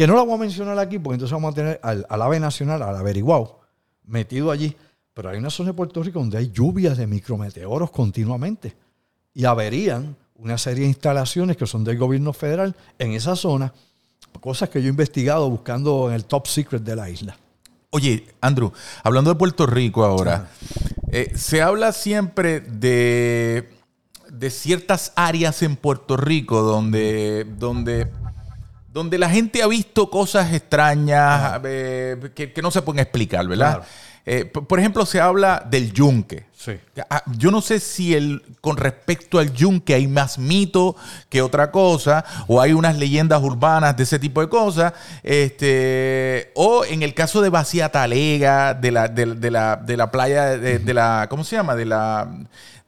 que 0.00 0.06
no 0.06 0.14
la 0.14 0.22
voy 0.22 0.32
a 0.32 0.38
mencionar 0.38 0.78
aquí, 0.78 0.98
porque 0.98 1.16
entonces 1.16 1.34
vamos 1.34 1.52
a 1.52 1.54
tener 1.54 1.78
al, 1.82 2.06
ave 2.08 2.40
nacional, 2.40 2.80
al 2.80 2.96
averiguado, 2.96 3.60
metido 4.06 4.50
allí. 4.50 4.74
Pero 5.12 5.28
hay 5.28 5.36
una 5.36 5.50
zona 5.50 5.72
de 5.72 5.74
Puerto 5.74 6.02
Rico 6.02 6.20
donde 6.20 6.38
hay 6.38 6.50
lluvias 6.50 6.96
de 6.96 7.06
micrometeoros 7.06 7.90
continuamente. 7.90 8.74
Y 9.34 9.44
averían 9.44 10.16
una 10.36 10.56
serie 10.56 10.84
de 10.84 10.88
instalaciones 10.88 11.58
que 11.58 11.66
son 11.66 11.84
del 11.84 11.98
gobierno 11.98 12.32
federal 12.32 12.74
en 12.98 13.12
esa 13.12 13.36
zona 13.36 13.74
cosas 14.40 14.70
que 14.70 14.80
yo 14.80 14.86
he 14.86 14.90
investigado 14.90 15.50
buscando 15.50 16.08
en 16.08 16.14
el 16.14 16.24
top 16.24 16.46
secret 16.46 16.82
de 16.82 16.96
la 16.96 17.10
isla. 17.10 17.36
Oye, 17.90 18.26
Andrew, 18.40 18.72
hablando 19.02 19.28
de 19.28 19.36
Puerto 19.36 19.66
Rico 19.66 20.02
ahora, 20.02 20.48
eh, 21.12 21.30
se 21.34 21.60
habla 21.60 21.92
siempre 21.92 22.60
de, 22.60 23.68
de, 24.30 24.48
ciertas 24.48 25.12
áreas 25.14 25.62
en 25.62 25.76
Puerto 25.76 26.16
Rico 26.16 26.62
donde, 26.62 27.46
donde, 27.58 28.08
donde 28.92 29.18
la 29.18 29.30
gente 29.30 29.62
ha 29.62 29.66
visto 29.66 30.10
cosas 30.10 30.52
extrañas 30.52 31.60
eh, 31.64 32.30
que, 32.34 32.62
no 32.62 32.70
se 32.70 32.82
pueden 32.82 33.00
explicar, 33.00 33.46
¿verdad? 33.46 33.82
Eh, 34.26 34.44
por 34.44 34.78
ejemplo, 34.78 35.06
se 35.06 35.20
habla 35.20 35.64
del 35.68 35.92
yunque. 35.92 36.44
Sí. 36.52 36.72
Ah, 37.08 37.22
yo 37.38 37.50
no 37.50 37.62
sé 37.62 37.80
si 37.80 38.14
el, 38.14 38.42
con 38.60 38.76
respecto 38.76 39.38
al 39.38 39.52
yunque 39.52 39.94
hay 39.94 40.06
más 40.06 40.38
mito 40.38 40.94
que 41.30 41.40
otra 41.40 41.70
cosa, 41.70 42.24
o 42.46 42.60
hay 42.60 42.74
unas 42.74 42.98
leyendas 42.98 43.42
urbanas 43.42 43.96
de 43.96 44.02
ese 44.02 44.18
tipo 44.18 44.42
de 44.42 44.48
cosas. 44.48 44.92
Este, 45.22 46.52
o 46.54 46.84
en 46.84 47.02
el 47.02 47.14
caso 47.14 47.40
de 47.40 47.48
Vacía 47.48 47.88
Talega, 47.88 48.74
de 48.74 48.90
la, 48.90 49.08
de, 49.08 49.50
la, 49.50 49.76
de 49.76 49.96
la 49.96 50.10
playa, 50.10 50.58
de, 50.58 50.94
la, 50.94 51.26
¿cómo 51.30 51.42
se 51.42 51.56
llama? 51.56 51.74
De 51.74 51.86
la 51.86 52.28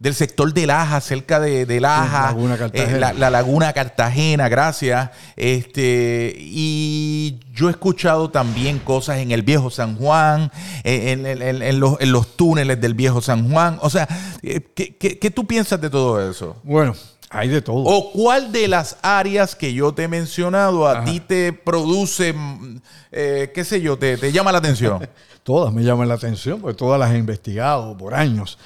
del 0.02 0.16
sector 0.16 0.52
de 0.52 0.66
Laja, 0.66 1.00
cerca 1.00 1.38
de, 1.38 1.64
de 1.64 1.78
Laja, 1.78 2.34
eh, 2.72 2.98
la, 2.98 3.30
Laguna 3.30 3.72
Cartagena, 3.72 4.48
gracias. 4.48 5.10
Este, 5.36 6.34
y 6.36 7.38
yo 7.52 7.68
he 7.68 7.70
escuchado 7.70 8.28
también 8.28 8.80
cosas 8.80 9.18
en 9.18 9.30
el 9.30 9.42
viejo 9.42 9.70
San 9.70 9.94
Juan, 9.94 10.50
en, 10.82 11.78
los, 12.10 12.36
túneles 12.36 12.80
del 12.80 12.94
viejo 12.94 13.22
San 13.22 13.48
Juan. 13.48 13.78
O 13.80 13.90
sea, 13.90 14.08
eh, 14.42 14.60
¿qué, 14.74 15.30
tú 15.30 15.46
piensas 15.46 15.80
de 15.80 15.88
todo 15.88 16.28
eso? 16.28 16.56
Bueno, 16.64 16.96
hay 17.30 17.46
de 17.46 17.62
todo. 17.62 17.84
¿O 17.84 18.10
cuál 18.10 18.50
de 18.50 18.66
las 18.66 18.96
áreas 19.02 19.54
que 19.54 19.72
yo 19.72 19.94
te 19.94 20.02
he 20.02 20.08
mencionado 20.08 20.88
a 20.88 21.04
ti 21.04 21.20
te 21.20 21.52
produce, 21.52 22.32
mm, 22.32 22.80
eh, 23.12 23.52
qué 23.54 23.62
sé 23.62 23.80
yo, 23.80 23.96
te, 23.96 24.16
te 24.18 24.32
llama 24.32 24.50
la 24.50 24.58
atención? 24.58 25.08
todas 25.44 25.72
me 25.72 25.84
llaman 25.84 26.08
la 26.08 26.14
atención, 26.14 26.60
porque 26.60 26.76
todas 26.76 26.98
las 26.98 27.12
he 27.12 27.18
investigado 27.18 27.96
por 27.96 28.14
años. 28.14 28.58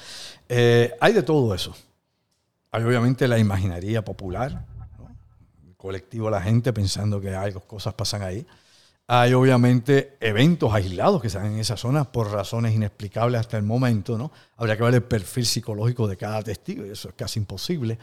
Eh, 0.49 0.93
hay 0.99 1.13
de 1.13 1.23
todo 1.23 1.53
eso. 1.53 1.75
Hay 2.71 2.83
obviamente 2.83 3.27
la 3.27 3.39
imaginaría 3.39 4.03
popular, 4.03 4.65
el 5.65 5.75
colectivo 5.75 6.29
la 6.29 6.41
gente 6.41 6.73
pensando 6.73 7.19
que 7.21 7.35
hay 7.35 7.53
cosas 7.53 7.93
pasan 7.93 8.21
ahí. 8.21 8.45
Hay 9.09 9.33
obviamente 9.33 10.17
eventos 10.19 10.73
aislados 10.73 11.21
que 11.21 11.29
se 11.29 11.37
dan 11.37 11.53
en 11.53 11.59
esa 11.59 11.77
zona 11.77 12.11
por 12.11 12.29
razones 12.29 12.75
inexplicables 12.75 13.39
hasta 13.39 13.55
el 13.55 13.63
momento, 13.63 14.17
¿no? 14.17 14.33
Habría 14.57 14.75
que 14.75 14.83
ver 14.83 14.95
el 14.95 15.03
perfil 15.03 15.45
psicológico 15.45 16.09
de 16.09 16.17
cada 16.17 16.43
testigo 16.43 16.85
y 16.85 16.89
eso 16.89 17.07
es 17.07 17.15
casi 17.15 17.39
imposible. 17.39 17.97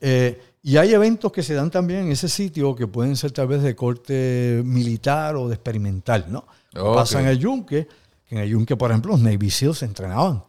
Eh, 0.00 0.40
y 0.62 0.78
hay 0.78 0.94
eventos 0.94 1.30
que 1.30 1.42
se 1.42 1.52
dan 1.52 1.70
también 1.70 2.06
en 2.06 2.12
ese 2.12 2.30
sitio 2.30 2.74
que 2.74 2.86
pueden 2.86 3.16
ser 3.16 3.32
tal 3.32 3.48
vez 3.48 3.62
de 3.62 3.76
corte 3.76 4.62
militar 4.64 5.36
o 5.36 5.46
de 5.46 5.54
experimental, 5.56 6.24
¿no? 6.30 6.46
Pasa 6.72 7.20
en 7.20 7.26
el 7.26 7.38
yunque, 7.38 7.86
que 8.26 8.34
en 8.34 8.40
el 8.40 8.48
yunque, 8.48 8.76
por 8.76 8.90
ejemplo, 8.90 9.12
los 9.12 9.20
Navy 9.20 9.50
SEALs 9.50 9.78
se 9.78 9.84
entrenaban 9.84 10.42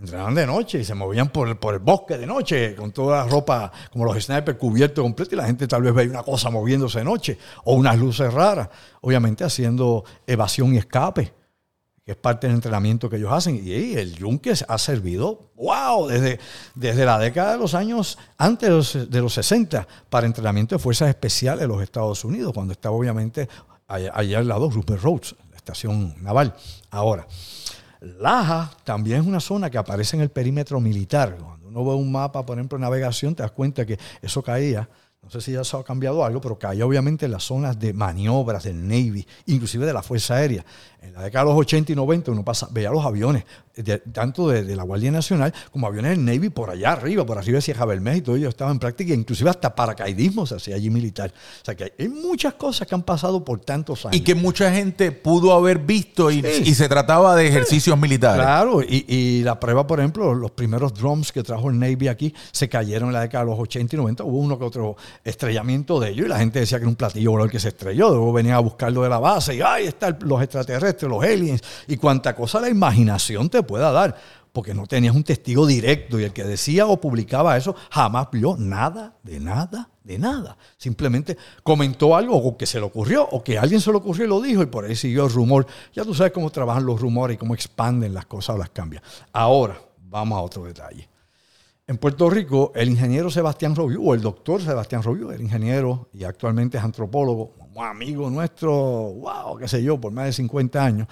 Entrenaban 0.00 0.34
de 0.34 0.46
noche 0.46 0.78
y 0.78 0.84
se 0.84 0.94
movían 0.94 1.28
por, 1.30 1.58
por 1.58 1.74
el 1.74 1.80
bosque 1.80 2.16
de 2.16 2.26
noche 2.26 2.76
con 2.76 2.92
toda 2.92 3.24
la 3.24 3.30
ropa, 3.30 3.72
como 3.90 4.04
los 4.04 4.22
snipers 4.22 4.56
cubiertos 4.56 5.02
completos, 5.02 5.32
y 5.32 5.36
la 5.36 5.46
gente 5.46 5.66
tal 5.66 5.82
vez 5.82 5.92
veía 5.92 6.10
una 6.10 6.22
cosa 6.22 6.50
moviéndose 6.50 7.00
de 7.00 7.04
noche 7.04 7.38
o 7.64 7.74
unas 7.74 7.98
luces 7.98 8.32
raras, 8.32 8.68
obviamente 9.00 9.42
haciendo 9.42 10.04
evasión 10.26 10.72
y 10.74 10.78
escape, 10.78 11.32
que 12.04 12.12
es 12.12 12.16
parte 12.16 12.46
del 12.46 12.54
entrenamiento 12.54 13.10
que 13.10 13.16
ellos 13.16 13.32
hacen. 13.32 13.60
Y 13.62 13.94
el 13.94 14.14
yunque 14.14 14.54
ha 14.66 14.78
servido, 14.78 15.50
wow, 15.56 16.06
desde, 16.06 16.38
desde 16.76 17.04
la 17.04 17.18
década 17.18 17.52
de 17.52 17.58
los 17.58 17.74
años 17.74 18.18
antes 18.38 18.68
de 18.68 18.74
los, 18.74 19.10
de 19.10 19.20
los 19.20 19.34
60 19.34 19.86
para 20.08 20.26
entrenamiento 20.26 20.76
de 20.76 20.78
fuerzas 20.78 21.08
especiales 21.08 21.60
de 21.62 21.68
los 21.68 21.82
Estados 21.82 22.24
Unidos, 22.24 22.52
cuando 22.54 22.72
estaba 22.72 22.94
obviamente 22.94 23.48
allá, 23.88 24.38
al 24.38 24.48
lado 24.48 24.70
Rupert 24.70 25.02
Roads, 25.02 25.34
la 25.50 25.56
estación 25.56 26.14
naval. 26.22 26.54
Ahora, 26.90 27.26
Laja 28.00 28.70
también 28.84 29.22
es 29.22 29.26
una 29.26 29.40
zona 29.40 29.70
que 29.70 29.78
aparece 29.78 30.16
en 30.16 30.22
el 30.22 30.30
perímetro 30.30 30.80
militar. 30.80 31.36
Cuando 31.36 31.68
uno 31.68 31.84
ve 31.84 31.94
un 31.94 32.12
mapa, 32.12 32.44
por 32.46 32.58
ejemplo, 32.58 32.78
de 32.78 32.82
navegación, 32.82 33.34
te 33.34 33.42
das 33.42 33.52
cuenta 33.52 33.84
que 33.84 33.98
eso 34.22 34.42
caía 34.42 34.88
no 35.22 35.30
sé 35.30 35.40
si 35.40 35.52
ya 35.52 35.64
se 35.64 35.76
ha 35.76 35.82
cambiado 35.82 36.24
algo, 36.24 36.40
pero 36.40 36.58
caía 36.58 36.86
obviamente 36.86 37.26
en 37.26 37.32
las 37.32 37.42
zonas 37.42 37.78
de 37.78 37.92
maniobras 37.92 38.64
del 38.64 38.86
Navy, 38.86 39.26
inclusive 39.46 39.84
de 39.84 39.92
la 39.92 40.02
Fuerza 40.02 40.36
Aérea. 40.36 40.64
En 41.00 41.14
la 41.14 41.22
década 41.22 41.44
de 41.44 41.50
los 41.52 41.60
80 41.60 41.92
y 41.92 41.94
90 41.94 42.32
uno 42.32 42.44
pasa, 42.44 42.68
veía 42.70 42.90
los 42.90 43.04
aviones, 43.04 43.44
tanto 44.12 44.48
de, 44.48 44.74
la 44.74 44.82
Guardia 44.82 45.10
Nacional 45.10 45.54
como 45.70 45.86
aviones 45.86 46.12
del 46.12 46.24
Navy 46.24 46.48
por 46.48 46.70
allá 46.70 46.92
arriba, 46.92 47.24
por 47.24 47.38
arriba 47.38 47.56
de 47.56 47.62
Sierra 47.62 47.84
Bermeja 47.84 48.16
y 48.16 48.20
todo 48.22 48.36
ello 48.36 48.48
estaba 48.48 48.70
en 48.70 48.78
práctica, 48.78 49.14
inclusive 49.14 49.50
hasta 49.50 49.74
paracaidismo 49.74 50.46
se 50.46 50.56
hacía 50.56 50.76
allí 50.76 50.90
militar. 50.90 51.32
O 51.62 51.64
sea 51.64 51.74
que 51.74 51.92
hay 51.98 52.08
muchas 52.08 52.54
cosas 52.54 52.88
que 52.88 52.94
han 52.94 53.02
pasado 53.02 53.44
por 53.44 53.60
tantos 53.60 54.06
años. 54.06 54.16
Y 54.16 54.22
que 54.22 54.34
mucha 54.34 54.72
gente 54.72 55.12
pudo 55.12 55.52
haber 55.52 55.78
visto 55.78 56.30
y, 56.30 56.42
se 56.42 56.88
trataba 56.88 57.34
de 57.36 57.48
ejercicios 57.48 57.98
militares. 57.98 58.42
Claro, 58.42 58.82
y, 58.82 59.04
y, 59.08 59.42
la 59.42 59.58
prueba, 59.58 59.86
por 59.86 60.00
ejemplo, 60.00 60.34
los 60.34 60.50
primeros 60.50 60.94
drones 60.94 61.32
que 61.32 61.42
trajo 61.42 61.70
el 61.70 61.78
Navy 61.78 62.08
aquí 62.08 62.34
se 62.52 62.68
cayeron 62.68 63.08
en 63.08 63.14
la 63.14 63.20
década 63.22 63.44
de 63.44 63.50
los 63.50 63.60
80 63.60 63.94
y 63.94 63.98
90, 63.98 64.24
hubo 64.24 64.38
uno 64.38 64.58
que 64.58 64.64
otro 64.64 64.96
estrellamiento 65.24 66.00
de 66.00 66.10
ellos 66.10 66.26
y 66.26 66.28
la 66.28 66.38
gente 66.38 66.60
decía 66.60 66.78
que 66.78 66.82
era 66.82 66.88
un 66.88 66.96
platillo 66.96 67.32
volador 67.32 67.50
que 67.50 67.60
se 67.60 67.68
estrelló, 67.68 68.10
luego 68.10 68.32
venían 68.32 68.56
a 68.56 68.60
buscarlo 68.60 69.02
de 69.02 69.08
la 69.08 69.18
base 69.18 69.56
y 69.56 69.60
ahí 69.60 69.86
están 69.86 70.18
los 70.22 70.42
extraterrestres, 70.42 70.87
los 71.02 71.22
aliens 71.22 71.62
y 71.86 71.96
cuánta 71.96 72.34
cosa 72.34 72.60
la 72.60 72.68
imaginación 72.68 73.48
te 73.48 73.62
pueda 73.62 73.90
dar, 73.90 74.16
porque 74.52 74.74
no 74.74 74.86
tenías 74.86 75.14
un 75.14 75.24
testigo 75.24 75.66
directo 75.66 76.18
y 76.18 76.24
el 76.24 76.32
que 76.32 76.44
decía 76.44 76.86
o 76.86 77.00
publicaba 77.00 77.56
eso 77.56 77.74
jamás 77.90 78.28
vio 78.32 78.56
nada, 78.58 79.16
de 79.22 79.40
nada, 79.40 79.90
de 80.02 80.18
nada. 80.18 80.56
Simplemente 80.76 81.36
comentó 81.62 82.16
algo 82.16 82.36
o 82.36 82.56
que 82.56 82.66
se 82.66 82.78
le 82.78 82.86
ocurrió 82.86 83.28
o 83.30 83.42
que 83.44 83.58
alguien 83.58 83.80
se 83.80 83.90
le 83.90 83.98
ocurrió 83.98 84.24
y 84.24 84.28
lo 84.28 84.40
dijo 84.40 84.62
y 84.62 84.66
por 84.66 84.84
ahí 84.84 84.96
siguió 84.96 85.26
el 85.26 85.32
rumor. 85.32 85.66
Ya 85.94 86.04
tú 86.04 86.14
sabes 86.14 86.32
cómo 86.32 86.50
trabajan 86.50 86.86
los 86.86 87.00
rumores 87.00 87.34
y 87.34 87.38
cómo 87.38 87.54
expanden 87.54 88.14
las 88.14 88.26
cosas 88.26 88.56
o 88.56 88.58
las 88.58 88.70
cambian. 88.70 89.02
Ahora, 89.32 89.80
vamos 89.98 90.38
a 90.38 90.42
otro 90.42 90.64
detalle. 90.64 91.08
En 91.88 91.96
Puerto 91.96 92.28
Rico, 92.28 92.70
el 92.74 92.90
ingeniero 92.90 93.30
Sebastián 93.30 93.74
Robiú, 93.74 94.10
o 94.10 94.14
el 94.14 94.20
doctor 94.20 94.60
Sebastián 94.60 95.02
Robiú, 95.02 95.30
el 95.30 95.40
ingeniero 95.40 96.10
y 96.12 96.22
actualmente 96.22 96.76
es 96.76 96.84
antropólogo, 96.84 97.54
un 97.74 97.82
amigo 97.82 98.28
nuestro, 98.28 98.70
wow, 98.74 99.56
qué 99.56 99.66
sé 99.68 99.82
yo, 99.82 99.98
por 99.98 100.12
más 100.12 100.26
de 100.26 100.34
50 100.34 100.84
años, 100.84 101.08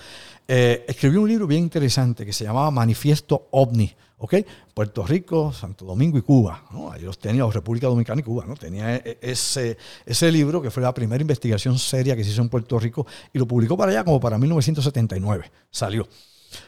eh, 0.47 0.85
escribió 0.87 1.23
un 1.23 1.31
libro 1.31 1.47
bien 1.47 1.63
interesante 1.63 2.27
que 2.27 2.33
se 2.35 2.45
llamaba 2.45 2.71
Manifiesto 2.71 3.49
OVNI, 3.53 3.97
¿ok? 4.19 4.35
Puerto 4.75 5.07
Rico, 5.07 5.51
Santo 5.51 5.87
Domingo 5.87 6.19
y 6.19 6.21
Cuba, 6.21 6.67
¿no? 6.71 6.93
Ahí 6.93 7.01
los 7.01 7.19
tenía, 7.19 7.47
República 7.47 7.87
Dominicana 7.87 8.21
y 8.21 8.25
Cuba, 8.25 8.45
¿no? 8.47 8.55
Tenía 8.55 8.97
e, 8.97 9.03
e, 9.03 9.19
ese, 9.23 9.79
ese 10.05 10.31
libro 10.31 10.61
que 10.61 10.71
fue 10.71 10.83
la 10.83 10.93
primera 10.93 11.23
investigación 11.23 11.79
seria 11.79 12.15
que 12.15 12.23
se 12.23 12.33
hizo 12.33 12.43
en 12.43 12.51
Puerto 12.51 12.79
Rico 12.79 13.07
y 13.33 13.39
lo 13.39 13.47
publicó 13.47 13.79
para 13.79 13.93
allá 13.93 14.05
como 14.05 14.21
para 14.21 14.37
1979, 14.37 15.51
salió. 15.71 16.07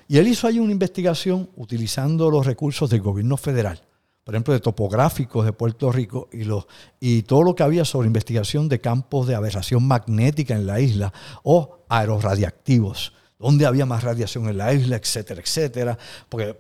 Y 0.09 0.17
él 0.17 0.29
hizo 0.29 0.47
ahí 0.47 0.59
una 0.59 0.73
investigación 0.73 1.51
utilizando 1.57 2.31
los 2.31 2.47
recursos 2.47 2.89
del 2.89 3.03
gobierno 3.03 3.37
federal 3.37 3.83
por 4.29 4.35
ejemplo, 4.35 4.53
de 4.53 4.61
topográficos 4.61 5.47
de 5.47 5.55
Puerto 5.55 5.91
Rico 5.91 6.29
y, 6.31 6.45
los, 6.45 6.67
y 7.01 7.23
todo 7.23 7.43
lo 7.43 7.55
que 7.55 7.63
había 7.63 7.87
sobre 7.87 8.09
investigación 8.09 8.69
de 8.69 8.79
campos 8.79 9.27
de 9.27 9.35
aberración 9.35 9.89
magnética 9.89 10.55
en 10.55 10.67
la 10.67 10.81
isla 10.81 11.15
o 11.45 11.87
aeroradiactivos, 11.89 13.15
dónde 13.39 13.65
había 13.65 13.87
más 13.87 14.05
radiación 14.05 14.47
en 14.51 14.59
la 14.59 14.75
isla, 14.75 14.97
etcétera, 14.97 15.41
etcétera, 15.41 15.99
porque, 16.29 16.55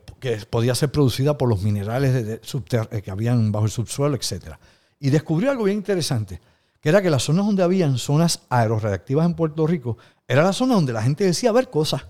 podía 0.48 0.74
ser 0.74 0.90
producida 0.90 1.36
por 1.36 1.50
los 1.50 1.60
minerales 1.60 2.14
de, 2.14 2.40
eh, 2.40 3.02
que 3.02 3.10
habían 3.10 3.52
bajo 3.52 3.66
el 3.66 3.70
subsuelo, 3.70 4.16
etcétera. 4.16 4.58
Y 4.98 5.10
descubrió 5.10 5.50
algo 5.50 5.64
bien 5.64 5.76
interesante, 5.76 6.40
que 6.80 6.88
era 6.88 7.02
que 7.02 7.10
las 7.10 7.24
zonas 7.24 7.44
donde 7.44 7.64
habían 7.64 7.98
zonas 7.98 8.46
aeroradiactivas 8.48 9.26
en 9.26 9.34
Puerto 9.34 9.66
Rico, 9.66 9.98
era 10.26 10.42
la 10.42 10.54
zona 10.54 10.72
donde 10.72 10.94
la 10.94 11.02
gente 11.02 11.24
decía 11.24 11.52
ver 11.52 11.68
cosas 11.68 12.06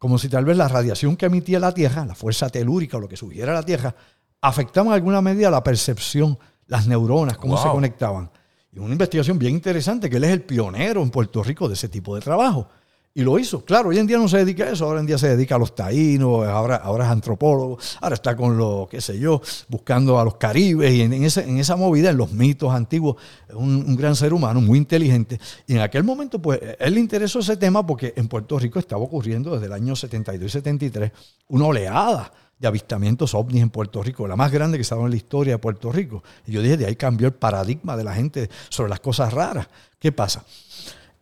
como 0.00 0.16
si 0.16 0.30
tal 0.30 0.46
vez 0.46 0.56
la 0.56 0.66
radiación 0.66 1.14
que 1.14 1.26
emitía 1.26 1.60
la 1.60 1.74
Tierra, 1.74 2.06
la 2.06 2.14
fuerza 2.14 2.48
telúrica 2.48 2.96
o 2.96 3.00
lo 3.00 3.06
que 3.06 3.18
sugiera 3.18 3.52
la 3.52 3.62
Tierra, 3.62 3.94
afectaba 4.40 4.86
en 4.86 4.92
alguna 4.94 5.20
medida 5.20 5.50
la 5.50 5.62
percepción, 5.62 6.38
las 6.68 6.86
neuronas, 6.86 7.36
cómo 7.36 7.62
se 7.62 7.68
conectaban. 7.68 8.30
Y 8.72 8.78
una 8.78 8.92
investigación 8.92 9.38
bien 9.38 9.52
interesante, 9.52 10.08
que 10.08 10.16
él 10.16 10.24
es 10.24 10.30
el 10.30 10.40
pionero 10.40 11.02
en 11.02 11.10
Puerto 11.10 11.42
Rico 11.42 11.68
de 11.68 11.74
ese 11.74 11.90
tipo 11.90 12.14
de 12.14 12.22
trabajo. 12.22 12.66
Y 13.12 13.22
lo 13.22 13.38
hizo. 13.40 13.64
Claro, 13.64 13.88
hoy 13.88 13.98
en 13.98 14.06
día 14.06 14.18
no 14.18 14.28
se 14.28 14.38
dedica 14.38 14.64
a 14.64 14.70
eso, 14.70 14.84
ahora 14.84 15.00
en 15.00 15.06
día 15.06 15.18
se 15.18 15.28
dedica 15.28 15.56
a 15.56 15.58
los 15.58 15.74
taínos, 15.74 16.46
ahora, 16.46 16.76
ahora 16.76 17.06
es 17.06 17.10
antropólogo, 17.10 17.76
ahora 18.00 18.14
está 18.14 18.36
con 18.36 18.56
lo, 18.56 18.86
qué 18.88 19.00
sé 19.00 19.18
yo, 19.18 19.42
buscando 19.68 20.20
a 20.20 20.24
los 20.24 20.36
caribes 20.36 20.92
y 20.92 21.02
en, 21.02 21.12
en 21.12 21.24
esa 21.58 21.76
movida, 21.76 22.10
en 22.10 22.16
los 22.16 22.30
mitos 22.30 22.72
antiguos, 22.72 23.16
un, 23.52 23.84
un, 23.84 23.96
gran 23.96 24.14
ser 24.14 24.32
humano, 24.32 24.60
muy 24.60 24.78
inteligente. 24.78 25.40
Y 25.66 25.74
en 25.74 25.80
aquel 25.80 26.04
momento, 26.04 26.40
pues, 26.40 26.60
él 26.78 26.94
le 26.94 27.00
interesó 27.00 27.40
ese 27.40 27.56
tema 27.56 27.84
porque 27.84 28.12
en 28.16 28.28
Puerto 28.28 28.56
Rico 28.60 28.78
estaba 28.78 29.02
ocurriendo 29.02 29.54
desde 29.54 29.66
el 29.66 29.72
año 29.72 29.96
72 29.96 30.46
y 30.46 30.50
73 30.50 31.10
una 31.48 31.66
oleada 31.66 32.32
de 32.60 32.68
avistamientos 32.68 33.34
ovnis 33.34 33.62
en 33.62 33.70
Puerto 33.70 34.02
Rico, 34.02 34.28
la 34.28 34.36
más 34.36 34.52
grande 34.52 34.78
que 34.78 34.84
dado 34.84 35.06
en 35.06 35.10
la 35.10 35.16
historia 35.16 35.54
de 35.54 35.58
Puerto 35.58 35.90
Rico. 35.90 36.22
Y 36.46 36.52
yo 36.52 36.62
dije, 36.62 36.76
de 36.76 36.86
ahí 36.86 36.94
cambió 36.94 37.26
el 37.26 37.32
paradigma 37.32 37.96
de 37.96 38.04
la 38.04 38.14
gente 38.14 38.50
sobre 38.68 38.90
las 38.90 39.00
cosas 39.00 39.32
raras. 39.32 39.66
¿Qué 39.98 40.12
pasa? 40.12 40.44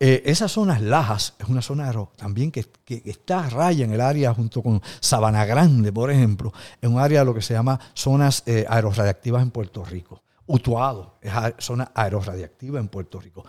Eh, 0.01 0.23
esas 0.27 0.53
zonas 0.53 0.81
lajas 0.81 1.35
es 1.41 1.49
una 1.49 1.61
zona 1.61 1.93
también 2.15 2.53
que, 2.53 2.65
está 3.05 3.45
a 3.45 3.51
raya 3.51 3.85
en 3.85 3.93
el 3.93 4.01
área 4.01 4.33
junto 4.33 4.63
con 4.63 4.81
Sabana 5.01 5.45
Grande, 5.45 5.93
por 5.93 6.11
ejemplo, 6.11 6.53
en 6.81 6.95
un 6.95 7.01
área 7.01 7.21
de 7.21 7.25
lo 7.25 7.35
que 7.35 7.43
se 7.43 7.55
llama 7.55 7.81
zonas 7.95 8.45
eh, 8.47 8.65
aeroradiactivas 8.69 9.43
en 9.43 9.51
Puerto 9.51 9.85
Rico. 9.85 10.23
Utuado 10.47 11.19
es 11.21 11.33
zona 11.59 11.91
aeroradiactiva 11.95 12.79
en 12.79 12.89
Puerto 12.89 13.21
Rico. 13.21 13.45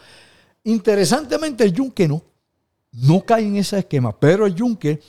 Interesantemente, 0.64 1.64
el 1.64 1.72
yunque 1.72 2.08
no, 2.08 2.22
no 2.94 3.22
cae 3.22 3.46
en 3.46 3.58
ese 3.58 3.80
esquema, 3.80 4.20
pero 4.20 4.48
el 4.48 4.56
yunque 4.56 5.00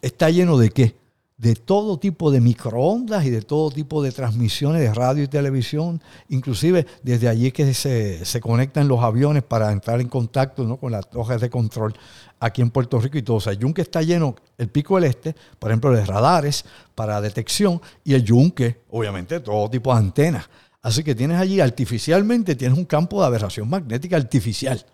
está 0.00 0.30
lleno 0.30 0.56
de 0.56 0.70
qué? 0.70 0.96
De 1.38 1.54
todo 1.54 2.00
tipo 2.00 2.32
de 2.32 2.40
microondas 2.40 3.24
y 3.24 3.30
de 3.30 3.42
todo 3.42 3.70
tipo 3.70 4.02
de 4.02 4.10
transmisiones 4.10 4.82
de 4.82 4.92
radio 4.92 5.22
y 5.22 5.28
televisión, 5.28 6.02
inclusive 6.28 6.84
desde 7.04 7.28
allí 7.28 7.52
que 7.52 7.72
se, 7.74 8.40
conectan 8.40 8.88
los 8.88 9.00
aviones 9.00 9.44
para 9.44 9.70
entrar 9.70 10.00
en 10.00 10.08
contacto 10.08 10.64
¿no? 10.64 10.78
con 10.78 10.90
las 10.90 11.08
torres 11.08 11.40
de 11.40 11.48
control 11.48 11.94
aquí 12.40 12.60
en 12.60 12.70
Puerto 12.70 13.00
Rico 13.00 13.18
y 13.18 13.22
todo. 13.22 13.36
O 13.36 13.40
sea, 13.40 13.52
el 13.52 13.60
yunque 13.60 13.82
está 13.82 14.02
lleno, 14.02 14.34
el 14.58 14.68
pico 14.68 14.96
del 14.96 15.04
este, 15.04 15.36
por 15.60 15.70
ejemplo, 15.70 15.92
de 15.92 16.04
radares 16.04 16.64
para 16.96 17.20
detección 17.20 17.80
y 18.02 18.14
el 18.14 18.24
yunque, 18.24 18.80
obviamente, 18.90 19.38
todo 19.38 19.70
tipo 19.70 19.92
de 19.92 20.00
antenas. 20.00 20.50
Así 20.82 21.04
que 21.04 21.14
tienes 21.14 21.38
allí 21.38 21.60
artificialmente, 21.60 22.56
tienes 22.56 22.76
un 22.76 22.84
campo 22.84 23.20
de 23.20 23.26
aberración 23.26 23.68
magnética 23.68 24.16
artificial. 24.16 24.84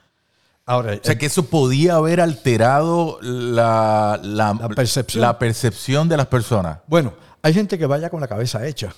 Ahora, 0.66 0.94
o 0.94 1.04
sea, 1.04 1.18
que 1.18 1.26
eso 1.26 1.44
podía 1.44 1.96
haber 1.96 2.22
alterado 2.22 3.18
la, 3.20 4.18
percepción. 4.74 6.08
de 6.08 6.16
las 6.16 6.26
personas. 6.26 6.78
Bueno, 6.86 7.12
hay 7.42 7.52
gente 7.52 7.78
que 7.78 7.84
vaya 7.84 8.08
con 8.08 8.20
la 8.20 8.28
cabeza 8.28 8.66
hecha. 8.66 8.94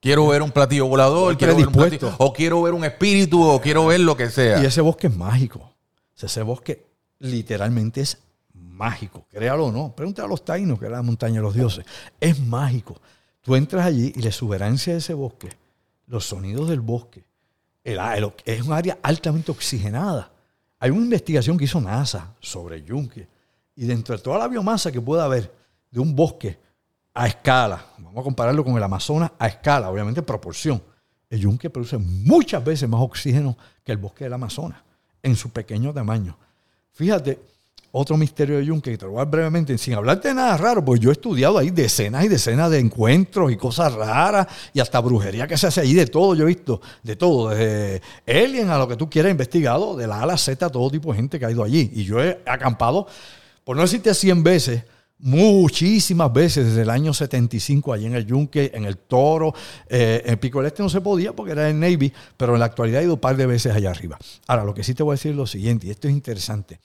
Quiero 0.00 0.26
ver 0.26 0.42
un 0.42 0.50
platillo 0.50 0.86
volador, 0.86 1.38
quiero 1.38 1.54
ver 1.54 1.68
un 1.68 2.14
o 2.18 2.32
quiero 2.32 2.62
ver 2.62 2.74
un 2.74 2.84
espíritu, 2.84 3.40
o 3.40 3.60
quiero 3.60 3.86
ver 3.86 4.00
lo 4.00 4.16
que 4.16 4.28
sea. 4.28 4.60
Y 4.60 4.66
ese 4.66 4.80
bosque 4.80 5.06
es 5.06 5.16
mágico. 5.16 5.72
ese 6.20 6.42
bosque 6.42 6.84
literalmente 7.20 8.00
es 8.00 8.18
mágico. 8.52 9.24
Créalo 9.30 9.66
o 9.66 9.72
no. 9.72 9.94
Pregúntale 9.94 10.26
a 10.26 10.28
los 10.28 10.44
taínos, 10.44 10.80
que 10.80 10.86
es 10.86 10.90
la 10.90 11.02
montaña 11.02 11.36
de 11.36 11.42
los 11.42 11.54
dioses. 11.54 11.86
Es 12.20 12.40
mágico. 12.40 13.00
Tú 13.40 13.54
entras 13.54 13.86
allí 13.86 14.12
y 14.16 14.22
la 14.22 14.30
exuberancia 14.30 14.92
de 14.92 14.98
ese 14.98 15.14
bosque, 15.14 15.50
los 16.08 16.26
sonidos 16.26 16.68
del 16.68 16.80
bosque, 16.80 17.22
el, 17.84 18.00
es 18.44 18.62
un 18.62 18.72
área 18.72 18.98
altamente 19.02 19.52
oxigenada 19.52 20.31
hay 20.82 20.90
una 20.90 21.04
investigación 21.04 21.56
que 21.56 21.66
hizo 21.66 21.80
NASA 21.80 22.34
sobre 22.40 22.74
el 22.74 22.84
yunque 22.84 23.28
y 23.76 23.86
dentro 23.86 24.16
de 24.16 24.20
toda 24.20 24.38
la 24.38 24.48
biomasa 24.48 24.90
que 24.90 25.00
pueda 25.00 25.26
haber 25.26 25.54
de 25.88 26.00
un 26.00 26.16
bosque 26.16 26.58
a 27.14 27.28
escala, 27.28 27.86
vamos 27.98 28.20
a 28.20 28.24
compararlo 28.24 28.64
con 28.64 28.76
el 28.76 28.82
Amazonas 28.82 29.30
a 29.38 29.46
escala, 29.46 29.88
obviamente 29.88 30.18
en 30.18 30.26
proporción, 30.26 30.82
el 31.30 31.38
yunque 31.38 31.70
produce 31.70 31.98
muchas 31.98 32.64
veces 32.64 32.88
más 32.88 33.00
oxígeno 33.00 33.56
que 33.84 33.92
el 33.92 33.98
bosque 33.98 34.24
del 34.24 34.32
Amazonas 34.32 34.82
en 35.22 35.36
su 35.36 35.50
pequeño 35.50 35.94
tamaño. 35.94 36.36
Fíjate, 36.90 37.40
otro 37.92 38.16
misterio 38.16 38.56
de 38.56 38.64
Yunque, 38.64 38.90
que 38.90 38.98
te 38.98 39.04
lo 39.04 39.12
voy 39.12 39.20
a 39.20 39.24
dar 39.24 39.30
brevemente, 39.30 39.76
sin 39.76 39.94
hablarte 39.94 40.28
de 40.28 40.34
nada 40.34 40.56
raro, 40.56 40.82
pues 40.82 40.98
yo 40.98 41.10
he 41.10 41.12
estudiado 41.12 41.58
ahí 41.58 41.70
decenas 41.70 42.24
y 42.24 42.28
decenas 42.28 42.70
de 42.70 42.78
encuentros 42.78 43.52
y 43.52 43.56
cosas 43.56 43.92
raras 43.92 44.46
y 44.72 44.80
hasta 44.80 44.98
brujería 45.00 45.46
que 45.46 45.58
se 45.58 45.66
hace 45.66 45.82
ahí, 45.82 45.92
de 45.92 46.06
todo, 46.06 46.34
yo 46.34 46.44
he 46.44 46.46
visto, 46.46 46.80
de 47.02 47.16
todo, 47.16 47.50
desde 47.50 48.00
alien 48.26 48.70
a 48.70 48.78
lo 48.78 48.88
que 48.88 48.96
tú 48.96 49.10
quieras, 49.10 49.30
investigado, 49.30 49.94
de 49.94 50.06
la 50.06 50.22
A 50.22 50.32
a 50.32 50.38
Z, 50.38 50.70
todo 50.70 50.90
tipo 50.90 51.10
de 51.12 51.16
gente 51.16 51.38
que 51.38 51.44
ha 51.44 51.50
ido 51.50 51.62
allí. 51.62 51.90
Y 51.92 52.04
yo 52.04 52.22
he 52.22 52.40
acampado, 52.46 53.06
por 53.62 53.76
no 53.76 53.82
decirte 53.82 54.14
100 54.14 54.42
veces, 54.42 54.84
muchísimas 55.18 56.32
veces 56.32 56.64
desde 56.64 56.82
el 56.82 56.90
año 56.90 57.12
75 57.12 57.92
allí 57.92 58.06
en 58.06 58.14
el 58.14 58.24
Yunque, 58.24 58.70
en 58.72 58.86
el 58.86 58.96
Toro, 58.96 59.54
eh, 59.88 60.22
en 60.24 60.38
Pico 60.38 60.60
del 60.60 60.68
Este 60.68 60.82
no 60.82 60.88
se 60.88 61.02
podía 61.02 61.34
porque 61.34 61.52
era 61.52 61.68
el 61.68 61.78
Navy, 61.78 62.10
pero 62.38 62.54
en 62.54 62.60
la 62.60 62.66
actualidad 62.66 63.02
he 63.02 63.04
ido 63.04 63.14
un 63.14 63.20
par 63.20 63.36
de 63.36 63.44
veces 63.44 63.74
allá 63.74 63.90
arriba. 63.90 64.16
Ahora, 64.46 64.64
lo 64.64 64.72
que 64.72 64.82
sí 64.82 64.94
te 64.94 65.02
voy 65.02 65.12
a 65.12 65.16
decir 65.16 65.32
es 65.32 65.36
lo 65.36 65.46
siguiente, 65.46 65.86
y 65.86 65.90
esto 65.90 66.08
es 66.08 66.14
interesante 66.14 66.80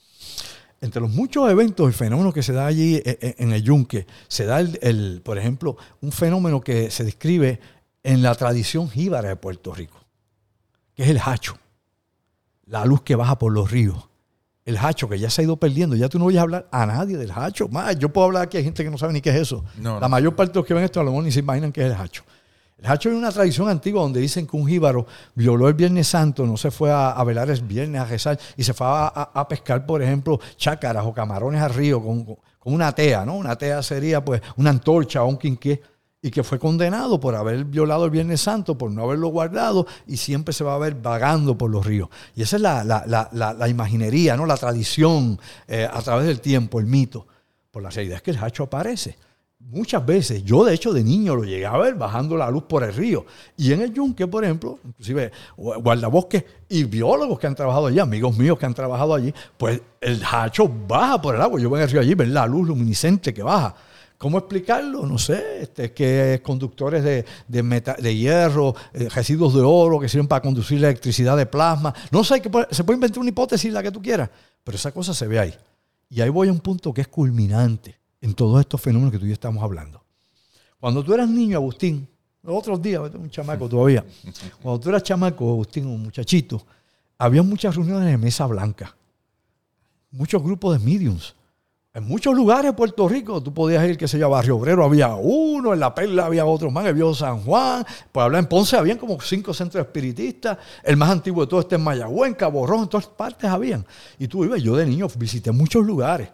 entre 0.81 1.01
los 1.01 1.09
muchos 1.11 1.49
eventos 1.49 1.89
y 1.89 1.93
fenómenos 1.93 2.33
que 2.33 2.43
se 2.43 2.53
da 2.53 2.65
allí 2.65 2.95
eh, 2.95 3.03
eh, 3.05 3.35
en 3.39 3.51
el 3.51 3.63
yunque, 3.63 4.05
se 4.27 4.45
da, 4.45 4.59
el, 4.59 5.21
por 5.23 5.37
ejemplo, 5.37 5.77
un 6.01 6.11
fenómeno 6.11 6.61
que 6.61 6.91
se 6.91 7.03
describe 7.03 7.59
en 8.03 8.21
la 8.21 8.35
tradición 8.35 8.89
jíbara 8.89 9.29
de 9.29 9.35
Puerto 9.35 9.73
Rico, 9.73 9.99
que 10.95 11.03
es 11.03 11.09
el 11.09 11.19
hacho, 11.23 11.57
la 12.65 12.85
luz 12.85 13.01
que 13.01 13.15
baja 13.15 13.37
por 13.37 13.51
los 13.51 13.71
ríos. 13.71 14.09
El 14.65 14.77
hacho 14.77 15.07
que 15.07 15.17
ya 15.17 15.29
se 15.29 15.41
ha 15.41 15.45
ido 15.45 15.55
perdiendo, 15.55 15.95
ya 15.95 16.09
tú 16.09 16.19
no 16.19 16.25
oyes 16.25 16.41
hablar 16.41 16.67
a 16.71 16.85
nadie 16.85 17.15
del 17.15 17.31
hacho. 17.31 17.69
Más, 17.69 17.97
yo 17.97 18.11
puedo 18.11 18.27
hablar 18.27 18.43
aquí, 18.43 18.57
hay 18.57 18.65
gente 18.65 18.83
que 18.83 18.89
no 18.89 18.97
sabe 18.97 19.13
ni 19.13 19.21
qué 19.21 19.29
es 19.29 19.37
eso. 19.37 19.63
la 19.81 20.09
mayor 20.09 20.35
parte 20.35 20.51
de 20.51 20.59
los 20.59 20.65
que 20.67 20.73
ven 20.73 20.83
esto 20.83 20.99
a 20.99 21.03
lo 21.03 21.11
mejor 21.11 21.23
ni 21.23 21.31
se 21.31 21.39
imaginan 21.39 21.71
qué 21.71 21.81
es 21.81 21.87
el 21.87 21.93
hacho. 21.93 22.23
El 22.77 22.85
hacho 22.85 23.09
es 23.09 23.15
una 23.15 23.31
tradición 23.31 23.69
antigua 23.69 24.03
donde 24.03 24.19
dicen 24.19 24.45
que 24.45 24.55
un 24.55 24.67
jíbaro 24.67 25.07
violó 25.33 25.67
el 25.67 25.73
Viernes 25.73 26.07
Santo, 26.07 26.45
no 26.45 26.57
se 26.57 26.69
fue 26.69 26.91
a, 26.91 27.23
velar 27.23 27.49
el 27.49 27.61
viernes 27.61 27.99
a 27.99 28.05
rezar 28.05 28.39
y 28.55 28.63
se 28.63 28.73
fue 28.73 28.85
a, 28.87 29.47
pescar, 29.49 29.83
por 29.85 30.03
ejemplo, 30.03 30.39
chácaras 30.57 31.03
o 31.03 31.11
camarones 31.11 31.59
al 31.59 31.73
río 31.73 31.99
con, 31.99 32.37
una 32.65 32.93
tea, 32.93 33.25
¿no? 33.25 33.35
Una 33.35 33.57
tea 33.57 33.81
sería 33.81 34.23
pues 34.23 34.41
una 34.57 34.69
antorcha 34.69 35.23
o 35.23 35.27
un 35.27 35.37
quinqué 35.37 35.81
y 36.21 36.29
que 36.29 36.43
fue 36.43 36.59
condenado 36.59 37.19
por 37.19 37.33
haber 37.33 37.65
violado 37.65 38.05
el 38.05 38.11
Viernes 38.11 38.41
Santo, 38.41 38.77
por 38.77 38.91
no 38.91 39.03
haberlo 39.03 39.29
guardado, 39.29 39.87
y 40.05 40.17
siempre 40.17 40.53
se 40.53 40.63
va 40.63 40.75
a 40.75 40.77
ver 40.77 40.95
vagando 40.95 41.57
por 41.57 41.71
los 41.71 41.85
ríos. 41.85 42.09
Y 42.35 42.43
esa 42.43 42.57
es 42.57 42.61
la, 42.61 43.67
imaginería, 43.69 44.35
¿no? 44.35 44.45
la 44.45 44.57
tradición 44.57 45.39
eh, 45.67 45.87
a 45.91 46.01
través 46.01 46.27
del 46.27 46.41
tiempo, 46.41 46.79
el 46.79 46.85
mito. 46.85 47.25
Por 47.71 47.81
la 47.81 47.89
realidad 47.89 48.17
es 48.17 48.23
que 48.23 48.31
el 48.31 48.37
hacho 48.37 48.63
aparece 48.63 49.17
muchas 49.59 50.05
veces, 50.05 50.43
yo 50.43 50.63
de 50.63 50.73
hecho 50.73 50.93
de 50.93 51.03
niño 51.03 51.35
lo 51.35 51.43
llegué 51.43 51.65
a 51.65 51.77
ver 51.77 51.95
bajando 51.95 52.37
la 52.37 52.49
luz 52.49 52.63
por 52.63 52.83
el 52.83 52.93
río. 52.93 53.25
Y 53.55 53.73
en 53.73 53.81
el 53.81 53.93
yunque, 53.93 54.27
por 54.27 54.43
ejemplo, 54.43 54.79
inclusive 54.85 55.31
guardabosques 55.55 56.43
y 56.69 56.83
biólogos 56.83 57.39
que 57.39 57.47
han 57.47 57.55
trabajado 57.55 57.87
allí, 57.87 57.99
amigos 57.99 58.37
míos 58.37 58.57
que 58.57 58.65
han 58.65 58.73
trabajado 58.73 59.13
allí, 59.15 59.33
pues 59.57 59.81
el 60.01 60.21
hacho 60.29 60.69
baja 60.69 61.21
por 61.21 61.35
el 61.35 61.41
agua. 61.41 61.59
Yo 61.59 61.69
voy 61.69 61.81
el 61.81 61.89
río 61.89 62.01
allí, 62.01 62.13
ver 62.15 62.29
la 62.29 62.45
luz 62.45 62.67
luminiscente 62.67 63.33
que 63.33 63.43
baja. 63.43 63.75
¿Cómo 64.17 64.39
explicarlo? 64.39 65.05
No 65.05 65.19
sé, 65.19 65.61
este, 65.61 65.93
que 65.93 66.41
conductores 66.43 67.03
de, 67.03 67.23
de, 67.47 68.15
hierro, 68.15 68.75
eh, 68.91 69.09
residuos 69.09 69.53
de 69.53 69.61
oro 69.61 69.99
que 69.99 70.09
sirven 70.09 70.27
para 70.27 70.41
conducir 70.41 70.81
la 70.81 70.87
electricidad 70.87 71.37
de 71.37 71.45
plasma. 71.45 71.93
No 72.09 72.23
sé, 72.23 72.41
que 72.41 72.49
se 72.71 72.83
puede 72.83 72.97
inventar 72.97 73.19
una 73.19 73.29
hipótesis, 73.29 73.71
la 73.71 73.83
que 73.83 73.91
tú 73.91 74.01
quieras, 74.01 74.31
pero 74.63 74.75
esa 74.75 74.91
cosa 74.91 75.13
se 75.13 75.27
ve 75.27 75.37
ahí. 75.37 75.53
Y 76.09 76.21
ahí 76.21 76.29
voy 76.29 76.47
a 76.47 76.51
un 76.51 76.61
punto 76.61 76.91
que 76.91 77.01
es 77.01 77.07
culminante 77.07 77.99
en 78.21 78.33
todos 78.33 78.59
estos 78.59 78.81
fenómenos 78.81 79.11
que 79.11 79.19
tú 79.19 79.25
y 79.25 79.29
yo 79.29 79.33
estamos 79.33 79.63
hablando. 79.63 80.03
Cuando 80.79 81.03
tú 81.03 81.13
eras 81.13 81.29
niño, 81.29 81.57
Agustín, 81.57 82.07
otros 82.43 82.81
días, 82.81 83.01
un 83.13 83.29
chamaco 83.29 83.67
todavía, 83.67 84.05
cuando 84.61 84.79
tú 84.79 84.89
eras 84.89 85.03
chamaco, 85.03 85.49
Agustín, 85.49 85.87
un 85.87 86.03
muchachito, 86.03 86.65
había 87.17 87.43
muchas 87.43 87.75
reuniones 87.75 88.09
de 88.09 88.17
mesa 88.17 88.45
blanca, 88.45 88.95
muchos 90.11 90.41
grupos 90.41 90.77
de 90.77 90.85
mediums. 90.85 91.35
En 91.93 92.03
muchos 92.03 92.35
lugares 92.35 92.65
de 92.65 92.73
Puerto 92.73 93.09
Rico, 93.09 93.41
tú 93.41 93.51
podías 93.51 93.83
ir, 93.89 93.97
qué 93.97 94.07
sé 94.07 94.19
yo, 94.19 94.27
a 94.27 94.29
Barrio 94.29 94.57
Obrero 94.57 94.83
había 94.83 95.15
uno, 95.15 95.73
en 95.73 95.79
La 95.79 95.95
Perla 95.95 96.27
había 96.27 96.45
otro 96.45 96.69
más, 96.69 96.85
en 96.85 97.15
San 97.15 97.39
Juan, 97.39 97.83
pues 98.11 98.23
hablar 98.23 98.43
en 98.43 98.47
Ponce 98.47 98.77
habían 98.77 98.99
como 98.99 99.19
cinco 99.19 99.51
centros 99.51 99.83
espiritistas, 99.83 100.59
el 100.83 100.95
más 100.95 101.09
antiguo 101.09 101.43
de 101.43 101.49
todo 101.49 101.59
este 101.59 101.73
en 101.73 101.83
Mayagüez, 101.83 102.29
en 102.29 102.35
Cabo 102.35 102.67
Rojo, 102.67 102.83
en 102.83 102.89
todas 102.89 103.07
partes 103.07 103.49
habían. 103.49 103.83
Y 104.19 104.27
tú 104.27 104.45
ibas, 104.45 104.61
yo 104.61 104.75
de 104.75 104.85
niño 104.85 105.07
visité 105.17 105.51
muchos 105.51 105.83
lugares. 105.83 106.29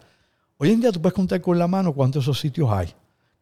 Hoy 0.64 0.70
en 0.70 0.80
día 0.80 0.90
tú 0.90 1.02
puedes 1.02 1.12
contar 1.12 1.42
con 1.42 1.58
la 1.58 1.68
mano 1.68 1.92
cuántos 1.92 2.24
esos 2.24 2.40
sitios 2.40 2.70
hay. 2.72 2.88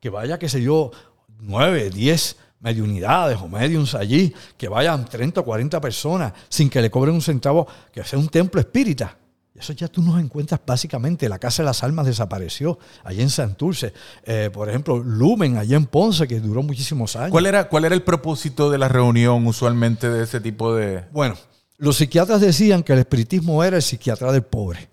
Que 0.00 0.10
vaya, 0.10 0.40
qué 0.40 0.48
sé 0.48 0.60
yo, 0.60 0.90
nueve, 1.38 1.88
diez 1.88 2.36
mediunidades 2.58 3.38
o 3.40 3.46
mediums 3.46 3.94
allí, 3.94 4.34
que 4.56 4.66
vayan 4.66 5.04
30 5.04 5.40
o 5.40 5.44
40 5.44 5.80
personas 5.80 6.32
sin 6.48 6.68
que 6.68 6.82
le 6.82 6.90
cobren 6.90 7.14
un 7.14 7.22
centavo, 7.22 7.68
que 7.92 8.02
sea 8.02 8.18
un 8.18 8.28
templo 8.28 8.60
espírita. 8.60 9.16
Eso 9.54 9.72
ya 9.72 9.86
tú 9.86 10.02
nos 10.02 10.20
encuentras 10.20 10.60
básicamente. 10.66 11.28
La 11.28 11.38
Casa 11.38 11.62
de 11.62 11.66
las 11.68 11.84
Almas 11.84 12.06
desapareció 12.06 12.80
allí 13.04 13.22
en 13.22 13.30
Santurce. 13.30 13.92
Eh, 14.24 14.50
por 14.52 14.68
ejemplo, 14.68 14.98
Lumen, 14.98 15.58
allí 15.58 15.76
en 15.76 15.86
Ponce, 15.86 16.26
que 16.26 16.40
duró 16.40 16.64
muchísimos 16.64 17.14
años. 17.14 17.30
¿Cuál 17.30 17.46
era, 17.46 17.68
¿Cuál 17.68 17.84
era 17.84 17.94
el 17.94 18.02
propósito 18.02 18.68
de 18.68 18.78
la 18.78 18.88
reunión 18.88 19.46
usualmente 19.46 20.10
de 20.10 20.24
ese 20.24 20.40
tipo 20.40 20.74
de...? 20.74 21.04
Bueno, 21.12 21.36
los 21.78 21.98
psiquiatras 21.98 22.40
decían 22.40 22.82
que 22.82 22.94
el 22.94 22.98
espiritismo 22.98 23.62
era 23.62 23.76
el 23.76 23.82
psiquiatra 23.82 24.32
del 24.32 24.42
pobre. 24.42 24.90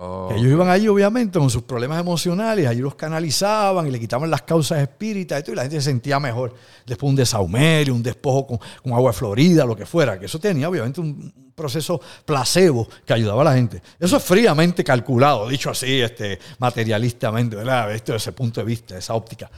Oh, 0.00 0.30
ellos 0.30 0.52
iban 0.52 0.68
allí, 0.68 0.86
obviamente, 0.86 1.40
con 1.40 1.50
sus 1.50 1.62
problemas 1.62 1.98
emocionales, 1.98 2.68
allí 2.68 2.80
los 2.80 2.94
canalizaban 2.94 3.84
y 3.88 3.90
le 3.90 3.98
quitaban 3.98 4.30
las 4.30 4.42
causas 4.42 4.78
espíritas 4.78 5.42
y, 5.48 5.54
la 5.56 5.62
gente 5.62 5.80
se 5.80 5.90
sentía 5.90 6.20
mejor. 6.20 6.54
Después 6.86 7.10
un 7.10 7.16
desaumerio, 7.16 7.96
un 7.96 8.02
despojo 8.02 8.46
con, 8.46 8.92
agua 8.92 9.12
florida, 9.12 9.64
lo 9.64 9.74
que 9.74 9.86
fuera. 9.86 10.16
Que 10.16 10.26
eso 10.26 10.38
tenía, 10.38 10.68
obviamente, 10.68 11.00
un 11.00 11.52
proceso 11.52 12.00
placebo 12.24 12.88
que 13.04 13.12
ayudaba 13.12 13.40
a 13.42 13.46
la 13.46 13.54
gente. 13.54 13.82
Eso 13.98 14.18
es 14.18 14.22
fríamente 14.22 14.84
calculado, 14.84 15.48
dicho 15.48 15.70
así, 15.70 16.00
este, 16.00 16.38
materialistamente, 16.60 17.56
¿verdad? 17.56 17.92
Esto 17.92 18.12
desde 18.12 18.30
ese 18.30 18.32
punto 18.32 18.60
de 18.60 18.66
vista, 18.66 18.96
esa 18.96 19.14
óptica. 19.14 19.50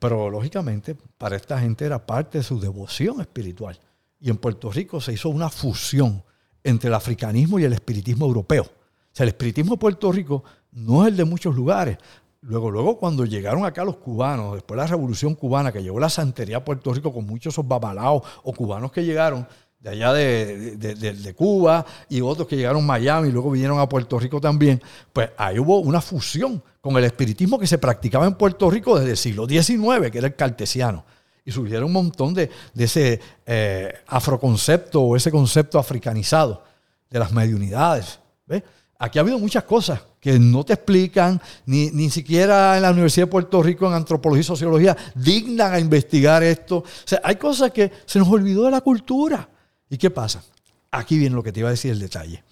Pero 0.00 0.28
lógicamente, 0.28 0.96
para 1.16 1.36
esta 1.36 1.60
gente 1.60 1.84
era 1.84 2.04
parte 2.04 2.38
de 2.38 2.44
su 2.44 2.58
devoción 2.58 3.20
espiritual. 3.20 3.78
Y 4.18 4.28
en 4.28 4.38
Puerto 4.38 4.72
Rico 4.72 5.00
se 5.00 5.12
hizo 5.12 5.28
una 5.28 5.50
fusión 5.50 6.24
entre 6.64 6.88
el 6.88 6.94
africanismo 6.94 7.60
y 7.60 7.64
el 7.64 7.74
espiritismo 7.74 8.26
europeo 8.26 8.68
sea, 9.14 9.24
el 9.24 9.28
espiritismo 9.28 9.72
de 9.72 9.78
Puerto 9.78 10.10
Rico 10.12 10.44
no 10.72 11.02
es 11.02 11.08
el 11.08 11.16
de 11.16 11.24
muchos 11.24 11.54
lugares. 11.54 11.98
Luego, 12.40 12.70
luego, 12.70 12.98
cuando 12.98 13.24
llegaron 13.24 13.64
acá 13.64 13.84
los 13.84 13.96
cubanos, 13.96 14.54
después 14.54 14.76
de 14.76 14.84
la 14.84 14.86
revolución 14.86 15.34
cubana, 15.34 15.72
que 15.72 15.82
llegó 15.82 15.98
la 15.98 16.10
santería 16.10 16.58
a 16.58 16.64
Puerto 16.64 16.92
Rico 16.92 17.12
con 17.12 17.24
muchos 17.24 17.54
esos 17.54 17.66
babalaos 17.66 18.22
o 18.42 18.52
cubanos 18.52 18.92
que 18.92 19.04
llegaron 19.04 19.46
de 19.84 19.90
allá 19.90 20.12
de, 20.14 21.34
Cuba 21.36 21.84
y 22.08 22.22
otros 22.22 22.48
que 22.48 22.56
llegaron 22.56 22.82
a 22.82 22.86
Miami 22.86 23.28
y 23.28 23.32
luego 23.32 23.50
vinieron 23.50 23.78
a 23.78 23.88
Puerto 23.88 24.18
Rico 24.18 24.40
también, 24.40 24.82
pues 25.12 25.30
ahí 25.36 25.58
hubo 25.58 25.78
una 25.80 26.00
fusión 26.00 26.62
con 26.80 26.96
el 26.96 27.04
espiritismo 27.04 27.58
que 27.58 27.66
se 27.66 27.78
practicaba 27.78 28.26
en 28.26 28.34
Puerto 28.34 28.70
Rico 28.70 28.98
desde 28.98 29.12
el 29.12 29.16
siglo 29.18 29.46
XIX, 29.46 30.10
que 30.10 30.18
era 30.18 30.26
el 30.26 30.36
cartesiano. 30.36 31.04
Y 31.44 31.52
surgieron 31.52 31.84
un 31.84 31.92
montón 31.92 32.32
de, 32.32 32.50
ese 32.76 33.20
eh, 33.44 33.92
afroconcepto 34.06 35.02
o 35.02 35.16
ese 35.16 35.30
concepto 35.30 35.78
africanizado 35.78 36.64
de 37.10 37.18
las 37.18 37.32
mediunidades. 37.32 38.18
¿ves? 38.46 38.62
Aquí 39.04 39.18
ha 39.18 39.20
habido 39.20 39.38
muchas 39.38 39.64
cosas 39.64 40.00
que 40.18 40.38
no 40.38 40.64
te 40.64 40.72
explican, 40.72 41.38
ni, 41.66 41.90
ni 41.90 42.08
siquiera 42.08 42.74
en 42.74 42.80
la 42.80 42.90
Universidad 42.90 43.26
de 43.26 43.30
Puerto 43.30 43.62
Rico 43.62 43.86
en 43.86 43.92
antropología 43.92 44.40
y 44.40 44.44
sociología 44.44 44.96
dignan 45.14 45.74
a 45.74 45.78
investigar 45.78 46.42
esto. 46.42 46.84
Hay 47.22 47.36
cosas 47.36 47.70
que 47.70 47.92
se 48.06 48.18
nos 48.18 48.28
olvidó 48.28 48.64
de 48.64 48.70
la 48.70 48.80
cultura. 48.80 49.46
¿Y 49.90 49.98
qué 49.98 50.08
pasa? 50.08 50.42
Aquí 50.90 51.18
viene 51.18 51.36
lo 51.36 51.42
que 51.42 51.52
te 51.52 51.60
iba 51.60 51.68
a 51.68 51.72
decir 51.72 51.90
el 51.90 51.98
detalle. 51.98 52.44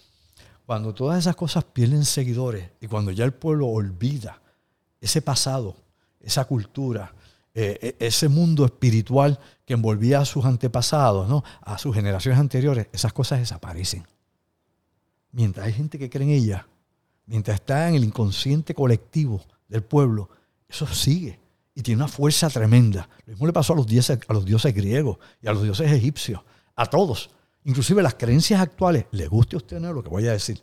Cuando 0.67 0.93
todas 0.93 1.21
esas 1.21 1.37
cosas 1.37 1.65
pierden 1.65 2.05
seguidores 2.05 2.69
y 2.83 2.87
cuando 2.87 3.13
ya 3.13 3.25
el 3.25 3.33
pueblo 3.33 3.69
olvida 3.69 4.43
ese 5.01 5.23
pasado, 5.23 5.75
esa 6.21 6.45
cultura, 6.45 7.15
eh, 7.55 7.97
e, 7.99 8.07
ese 8.07 8.29
mundo 8.29 8.67
espiritual 8.67 9.39
que 9.65 9.73
envolvía 9.73 10.21
a 10.21 10.27
sus 10.27 10.45
antepasados, 10.45 11.27
¿no? 11.31 11.45
a 11.63 11.79
sus 11.79 11.95
generaciones 11.95 12.39
anteriores, 12.39 12.89
esas 12.93 13.15
cosas 13.15 13.39
desaparecen 13.39 14.05
mientras 15.33 15.67
hay 15.67 15.73
gente 15.73 15.99
que 15.99 16.09
cree 16.09 16.25
en 16.25 16.31
ella, 16.31 16.67
mientras 17.27 17.57
está 17.57 17.89
en 17.89 17.97
el 17.97 18.05
inconsciente 18.05 18.75
colectivo 18.75 19.43
del 19.69 19.83
pueblo, 19.83 20.29
eso 20.69 20.87
sigue 20.87 21.41
y 21.75 21.83
tiene 21.83 22.03
una 22.03 22.09
fuerza 22.09 22.49
tremenda. 22.51 23.09
Lo 23.27 23.33
mismo 23.33 23.47
le 23.47 23.53
pasó 23.53 23.73
a 23.73 23.77
los, 23.77 23.87
dioses, 23.87 24.19
a 24.29 24.33
los 24.33 24.45
dioses 24.45 24.75
griegos 24.75 25.19
y 25.41 25.49
a 25.49 25.53
los 25.53 25.63
dioses 25.63 25.91
egipcios, 25.91 26.41
a 26.77 26.87
todos. 26.87 27.31
Inclusive 27.65 28.03
las 28.03 28.15
creencias 28.15 28.61
actuales, 28.61 29.07
le 29.13 29.27
guste 29.27 29.57
a 29.57 29.59
usted 29.59 29.81
no 29.81 29.93
lo 29.93 30.03
que 30.03 30.11
voy 30.11 30.27
a 30.29 30.33
decir, 30.33 30.61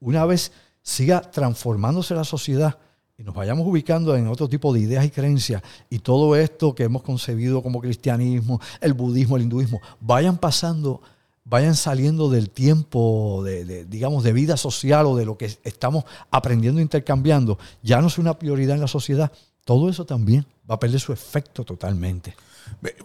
una 0.00 0.24
vez 0.24 0.52
siga 0.82 1.20
transformándose 1.20 2.14
la 2.14 2.24
sociedad 2.24 2.78
y 3.18 3.22
nos 3.22 3.34
vayamos 3.34 3.66
ubicando 3.66 4.16
en 4.16 4.26
otro 4.28 4.48
tipo 4.48 4.72
de 4.72 4.80
ideas 4.80 5.04
y 5.04 5.10
creencias 5.10 5.62
y 5.90 5.98
todo 5.98 6.34
esto 6.36 6.74
que 6.74 6.84
hemos 6.84 7.02
concebido 7.02 7.62
como 7.62 7.80
cristianismo, 7.80 8.60
el 8.80 8.94
budismo, 8.94 9.36
el 9.36 9.42
hinduismo, 9.42 9.80
vayan 10.00 10.38
pasando 10.38 11.02
vayan 11.44 11.74
saliendo 11.74 12.30
del 12.30 12.50
tiempo, 12.50 13.42
de, 13.44 13.84
digamos, 13.86 14.22
de 14.24 14.32
vida 14.32 14.56
social 14.56 15.06
o 15.06 15.16
de 15.16 15.24
lo 15.24 15.36
que 15.36 15.46
estamos 15.64 16.04
aprendiendo 16.30 16.80
e 16.80 16.82
intercambiando, 16.82 17.58
ya 17.82 18.00
no 18.00 18.08
es 18.08 18.18
una 18.18 18.38
prioridad 18.38 18.74
en 18.74 18.82
la 18.82 18.88
sociedad, 18.88 19.32
todo 19.64 19.88
eso 19.88 20.04
también 20.04 20.46
va 20.68 20.76
a 20.76 20.80
perder 20.80 21.00
su 21.00 21.12
efecto 21.12 21.64
totalmente. 21.64 22.34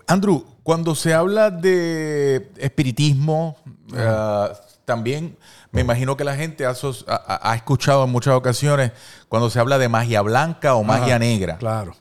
Andrew, 0.07 0.45
cuando 0.63 0.95
se 0.95 1.13
habla 1.13 1.49
de 1.49 2.51
espiritismo, 2.57 3.57
eh, 3.95 4.47
también 4.85 5.37
me 5.71 5.81
imagino 5.81 6.15
que 6.15 6.23
la 6.23 6.35
gente 6.35 6.65
ha, 6.65 7.55
escuchado 7.55 8.05
en 8.05 8.11
muchas 8.11 8.35
ocasiones 8.35 8.91
cuando 9.27 9.49
se 9.49 9.59
habla 9.59 9.77
de 9.77 9.89
magia 9.89 10.21
blanca 10.21 10.75
o 10.75 10.83
magia 10.83 11.19
negra. 11.19 11.57
Claro. 11.57 11.95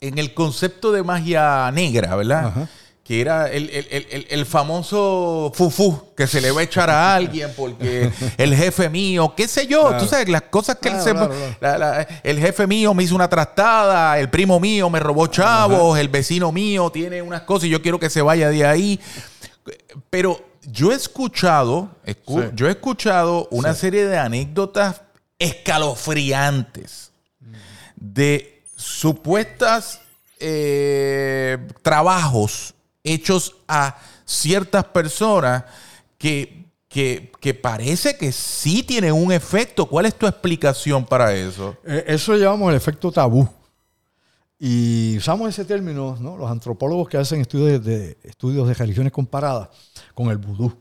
En 0.00 0.18
el 0.18 0.34
concepto 0.34 0.92
de 0.92 1.02
magia 1.02 1.70
negra, 1.72 2.14
¿verdad? 2.14 2.68
Que 3.04 3.20
era 3.20 3.50
el, 3.50 4.46
famoso 4.46 5.50
fufú 5.54 6.14
que 6.16 6.28
se 6.28 6.40
le 6.40 6.52
va 6.52 6.60
a 6.60 6.64
echar 6.64 6.88
a 6.88 7.14
alguien 7.14 7.50
porque 7.56 8.12
el 8.36 8.54
jefe 8.54 8.88
mío, 8.88 9.34
qué 9.36 9.48
sé 9.48 9.66
yo, 9.66 9.96
tú 9.98 10.06
sabes, 10.06 10.28
las 10.28 10.42
cosas 10.42 10.76
que 10.76 10.88
el 12.22 12.38
jefe 12.38 12.66
mío 12.68 12.94
me 12.94 13.02
hizo 13.02 13.16
una 13.16 13.28
trastada, 13.28 14.18
el 14.20 14.30
primo 14.30 14.60
mío 14.60 14.88
me 14.88 15.00
robó 15.00 15.26
chavos, 15.26 15.98
el 15.98 16.08
vecino 16.08 16.52
mío 16.52 16.90
tiene 16.90 17.22
unas 17.22 17.42
cosas 17.42 17.64
y 17.64 17.70
yo 17.70 17.82
quiero 17.82 17.98
que 17.98 18.08
se 18.08 18.22
vaya 18.22 18.50
de 18.50 18.64
ahí. 18.64 19.00
Pero 20.08 20.40
yo 20.62 20.92
he 20.92 20.94
escuchado, 20.94 21.90
yo 22.54 22.68
he 22.68 22.70
escuchado 22.70 23.48
una 23.50 23.74
serie 23.74 24.06
de 24.06 24.16
anécdotas 24.16 25.02
escalofriantes 25.40 27.10
de 27.96 28.62
supuestas 28.76 30.00
eh, 30.38 31.58
trabajos 31.82 32.74
hechos 33.04 33.56
a 33.68 33.98
ciertas 34.24 34.84
personas 34.84 35.64
que, 36.18 36.66
que, 36.88 37.54
parece 37.54 38.16
que 38.16 38.32
sí 38.32 38.82
tienen 38.82 39.12
un 39.12 39.32
efecto. 39.32 39.86
¿Cuál 39.86 40.06
es 40.06 40.14
tu 40.14 40.26
explicación 40.26 41.04
para 41.04 41.34
eso? 41.34 41.76
Eh, 41.84 42.04
eso 42.06 42.36
llamamos 42.36 42.70
el 42.70 42.76
efecto 42.76 43.10
tabú. 43.10 43.48
Y 44.58 45.16
usamos 45.16 45.48
ese 45.48 45.64
término, 45.64 46.16
¿no? 46.20 46.36
los 46.36 46.48
antropólogos 46.48 47.08
que 47.08 47.16
hacen 47.16 47.40
estudios 47.40 47.84
de, 47.84 48.16
estudios 48.22 48.68
de 48.68 48.74
religiones 48.74 49.12
comparadas 49.12 49.70
con 50.14 50.30
el 50.30 50.38
vudú. 50.38 50.72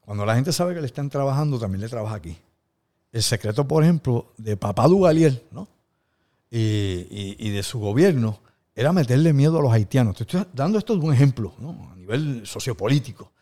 Cuando 0.00 0.24
la 0.24 0.34
gente 0.34 0.52
sabe 0.52 0.74
que 0.74 0.80
le 0.80 0.86
están 0.86 1.10
trabajando, 1.10 1.58
también 1.58 1.82
le 1.82 1.88
trabaja 1.88 2.14
aquí. 2.14 2.38
El 3.12 3.22
secreto, 3.22 3.68
por 3.68 3.82
ejemplo, 3.82 4.32
de 4.38 4.56
Papá 4.56 4.86
Dugalier 4.88 5.44
¿no? 5.50 5.68
y, 6.50 7.36
y 7.38 7.50
de 7.50 7.62
su 7.62 7.78
gobierno 7.78 8.40
era 8.76 8.92
meterle 8.92 9.32
miedo 9.32 9.58
a 9.58 9.62
los 9.62 9.72
haitianos. 9.72 10.16
Te 10.16 10.24
estoy 10.24 10.44
dando 10.52 10.78
esto 10.78 10.94
de 10.94 11.04
un 11.04 11.12
ejemplo, 11.12 11.54
a 11.90 11.96
nivel 11.96 12.46
sociopolítico. 12.46 13.32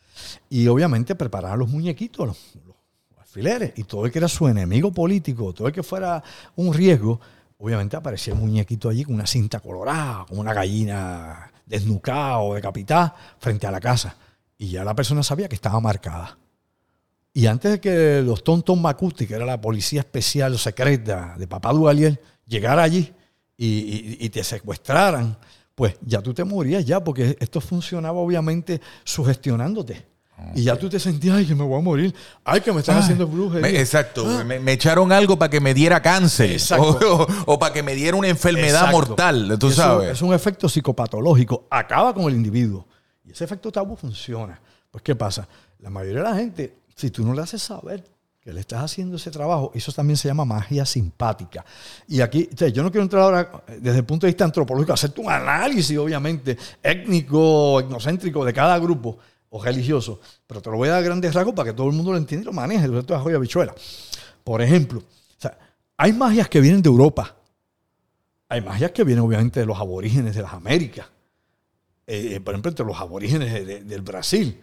Y 0.49 0.68
obviamente 0.68 1.16
preparar 1.16 1.53
a 1.53 1.57
los 1.57 1.68
muñequitos, 1.68 2.28
los, 2.64 2.76
alfileres, 3.18 3.72
y 3.76 3.82
todo 3.82 4.07
el 4.07 4.12
que 4.12 4.20
era 4.20 4.28
su 4.28 4.47
enemigo 4.47 4.93
político, 4.93 5.53
todo 5.53 5.66
el 5.66 5.74
que 5.74 5.82
fuera 5.82 6.22
un 6.55 6.72
riesgo, 6.72 7.20
obviamente 7.59 7.97
aparecía 7.97 8.32
el 8.32 8.39
muñequito 8.39 8.89
allí 8.89 9.03
con 9.03 9.16
una 9.16 9.26
cinta 9.26 9.59
colorada, 9.59 10.24
con 10.26 10.39
una 10.39 10.55
gallina 10.55 11.51
desnucada 11.66 12.39
o 12.39 12.55
decapitada 12.55 13.16
frente 13.41 13.66
a 13.66 13.72
la 13.72 13.80
casa. 13.80 14.16
Y 14.57 14.68
ya 14.68 14.85
la 14.85 14.95
persona 14.95 15.24
sabía 15.24 15.49
que 15.49 15.57
estaba 15.57 15.80
marcada. 15.80 16.39
Y 17.32 17.47
antes 17.47 17.72
de 17.72 17.80
que 17.80 18.22
los 18.22 18.45
tontos 18.45 18.78
Macuti, 18.78 19.26
que 19.26 19.35
era 19.35 19.45
la 19.45 19.61
policía 19.61 20.03
especial 20.03 20.57
secreta 20.57 21.35
de 21.37 21.49
Papá 21.49 21.72
Duvalier, 21.72 22.22
llegara 22.47 22.85
allí, 22.85 23.12
y, 23.57 24.29
te 24.31 24.43
secuestraran, 24.43 25.37
pues 25.75 25.97
ya 26.03 26.21
tú 26.21 26.35
te 26.35 26.45
morías 26.45 26.85
ya, 26.85 27.03
porque 27.03 27.37
esto 27.41 27.61
funcionaba 27.61 28.19
obviamente 28.19 28.81
sugestionándote. 29.05 30.07
Y 30.55 30.65
ya 30.65 30.77
tú 30.77 30.89
te 30.89 30.99
sentías, 30.99 31.37
ay, 31.37 31.47
que 31.47 31.55
me 31.55 31.63
voy 31.63 31.79
a 31.79 31.83
morir. 31.83 32.15
Ay, 32.45 32.61
que 32.61 32.73
me 32.73 32.81
están 32.81 32.99
haciendo 32.99 33.27
brujería. 33.27 33.81
exacto. 33.81 34.27
Ah. 34.27 34.43
Me, 34.45 34.73
echaron 34.73 35.13
algo 35.13 35.39
para 35.39 35.49
que 35.49 35.61
me 35.61 35.73
diera 35.75 36.03
cáncer. 36.03 36.61
O, 37.47 37.59
para 37.59 37.73
que 37.73 37.83
me 37.83 37.95
diera 37.95 38.17
una 38.17 38.29
enfermedad 38.29 38.91
mortal. 38.91 39.57
Tú 39.59 39.71
sabes. 39.71 40.11
Es 40.11 40.23
un 40.23 40.35
efecto 40.35 40.69
psicopatológico. 40.69 41.67
Acaba 41.71 42.13
con 42.13 42.25
el 42.25 42.35
individuo. 42.35 42.87
Y 43.25 43.31
ese 43.31 43.45
efecto 43.45 43.71
tabú 43.71 43.97
funciona. 43.97 44.61
Pues, 44.91 45.03
¿qué 45.03 45.15
pasa? 45.15 45.49
La 45.79 45.91
mayoría 45.91 46.23
de 46.23 46.29
la 46.29 46.37
gente, 46.37 46.79
si 46.95 47.11
tú 47.11 47.25
no 47.25 47.33
le 47.33 47.43
haces 47.43 47.63
saber 47.63 48.05
que 48.45 48.53
le 48.53 48.61
estás 48.61 48.82
haciendo 48.82 49.16
ese 49.16 49.30
trabajo, 49.30 49.72
eso 49.74 49.90
también 49.90 50.18
se 50.18 50.28
llama 50.28 50.45
magia 50.45 50.84
simpática. 50.84 51.64
Y 52.07 52.20
aquí, 52.20 52.47
yo 52.74 52.82
no 52.82 52.90
quiero 52.90 53.03
entrar 53.03 53.22
ahora 53.22 53.64
eh, 53.66 53.78
desde 53.80 54.01
el 54.01 54.05
punto 54.05 54.26
de 54.26 54.32
vista 54.32 54.45
antropológico, 54.45 54.92
hacerte 54.92 55.22
un 55.22 55.30
análisis, 55.30 55.97
obviamente, 55.97 56.59
étnico, 56.82 57.80
etnocéntrico 57.80 58.45
de 58.45 58.53
cada 58.53 58.78
grupo 58.78 59.16
o 59.49 59.62
religioso, 59.62 60.20
pero 60.47 60.61
te 60.61 60.68
lo 60.70 60.76
voy 60.76 60.90
a 60.90 60.92
dar 60.92 61.05
grandes 61.05 61.32
rasgos 61.32 61.55
para 61.55 61.70
que 61.70 61.76
todo 61.76 61.86
el 61.86 61.95
mundo 61.95 62.12
lo 62.12 62.18
entienda 62.18 62.42
y 62.42 62.45
lo 62.45 62.53
maneje, 62.53 62.86
resto 62.86 63.14
de 63.14 63.20
joya 63.20 63.38
bichuela. 63.38 63.74
Por 64.42 64.61
ejemplo, 64.61 65.03
hay 65.97 66.12
magias 66.12 66.49
que 66.51 66.61
vienen 66.61 66.82
de 66.82 66.90
Europa, 66.90 67.34
hay 68.51 68.61
magias 68.61 68.90
que 68.90 69.05
vienen 69.05 69.24
obviamente 69.24 69.61
de 69.61 69.66
los 69.66 69.78
aborígenes 69.78 70.34
de 70.34 70.42
las 70.42 70.53
Américas, 70.53 71.07
eh, 72.07 72.40
por 72.45 72.53
ejemplo, 72.53 72.68
entre 72.68 72.84
los 72.84 73.01
aborígenes 73.01 73.88
del 73.88 74.03
Brasil. 74.03 74.62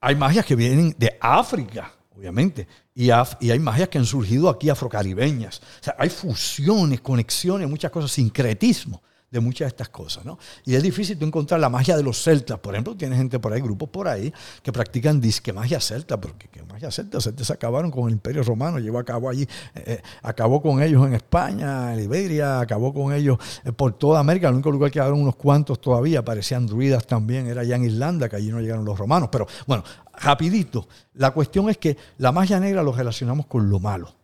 Hay 0.00 0.14
magias 0.14 0.46
que 0.46 0.54
vienen 0.54 0.94
de 0.96 1.16
África, 1.20 1.92
obviamente. 2.16 2.66
Y, 2.94 3.10
hay 3.10 3.58
magias 3.58 3.88
que 3.88 3.98
han 3.98 4.06
surgido 4.06 4.48
aquí 4.48 4.70
afrocaribeñas. 4.70 5.58
O 5.58 5.84
sea, 5.84 5.96
hay 5.98 6.08
fusiones, 6.08 7.00
conexiones, 7.00 7.68
muchas 7.68 7.90
cosas, 7.90 8.10
sincretismo 8.12 9.02
de 9.30 9.40
muchas 9.40 9.66
de 9.66 9.68
estas 9.68 9.88
cosas, 9.88 10.24
¿no? 10.24 10.38
Y 10.64 10.74
es 10.74 10.82
difícil 10.82 11.18
tú 11.18 11.24
encontrar 11.24 11.58
la 11.58 11.68
magia 11.68 11.96
de 11.96 12.02
los 12.02 12.22
celtas, 12.22 12.58
por 12.60 12.74
ejemplo, 12.74 12.96
tiene 12.96 13.16
gente 13.16 13.38
por 13.40 13.52
ahí, 13.52 13.60
grupos 13.60 13.88
por 13.88 14.06
ahí, 14.06 14.32
que 14.62 14.72
practican 14.72 15.20
disque 15.20 15.52
magia 15.52 15.80
celta, 15.80 16.20
porque 16.20 16.48
¿qué 16.48 16.62
magia 16.62 16.90
celta? 16.90 17.20
Celtas 17.20 17.50
acabaron 17.50 17.90
con 17.90 18.06
el 18.06 18.12
Imperio 18.12 18.42
Romano, 18.44 18.78
llevó 18.78 18.98
a 18.98 19.04
cabo 19.04 19.28
allí, 19.28 19.42
eh, 19.74 19.82
eh, 19.86 20.02
acabó 20.22 20.62
con 20.62 20.80
ellos 20.80 21.04
en 21.06 21.14
España, 21.14 21.92
en 21.92 22.04
Iberia, 22.04 22.60
acabó 22.60 22.94
con 22.94 23.12
ellos 23.12 23.38
eh, 23.64 23.72
por 23.72 23.94
toda 23.94 24.20
América, 24.20 24.48
el 24.48 24.54
único 24.54 24.70
lugar 24.70 24.90
que 24.90 25.00
quedaron 25.00 25.20
unos 25.20 25.36
cuantos 25.36 25.80
todavía, 25.80 26.24
parecían 26.24 26.66
druidas 26.66 27.06
también, 27.06 27.48
era 27.48 27.62
allá 27.62 27.76
en 27.76 27.84
Irlanda, 27.84 28.28
que 28.28 28.36
allí 28.36 28.50
no 28.50 28.60
llegaron 28.60 28.84
los 28.84 28.96
romanos, 28.96 29.28
pero 29.32 29.46
bueno, 29.66 29.82
rapidito, 30.14 30.86
la 31.14 31.32
cuestión 31.32 31.68
es 31.68 31.78
que 31.78 31.96
la 32.18 32.30
magia 32.30 32.60
negra 32.60 32.82
lo 32.82 32.92
relacionamos 32.92 33.46
con 33.46 33.68
lo 33.68 33.80
malo, 33.80 34.14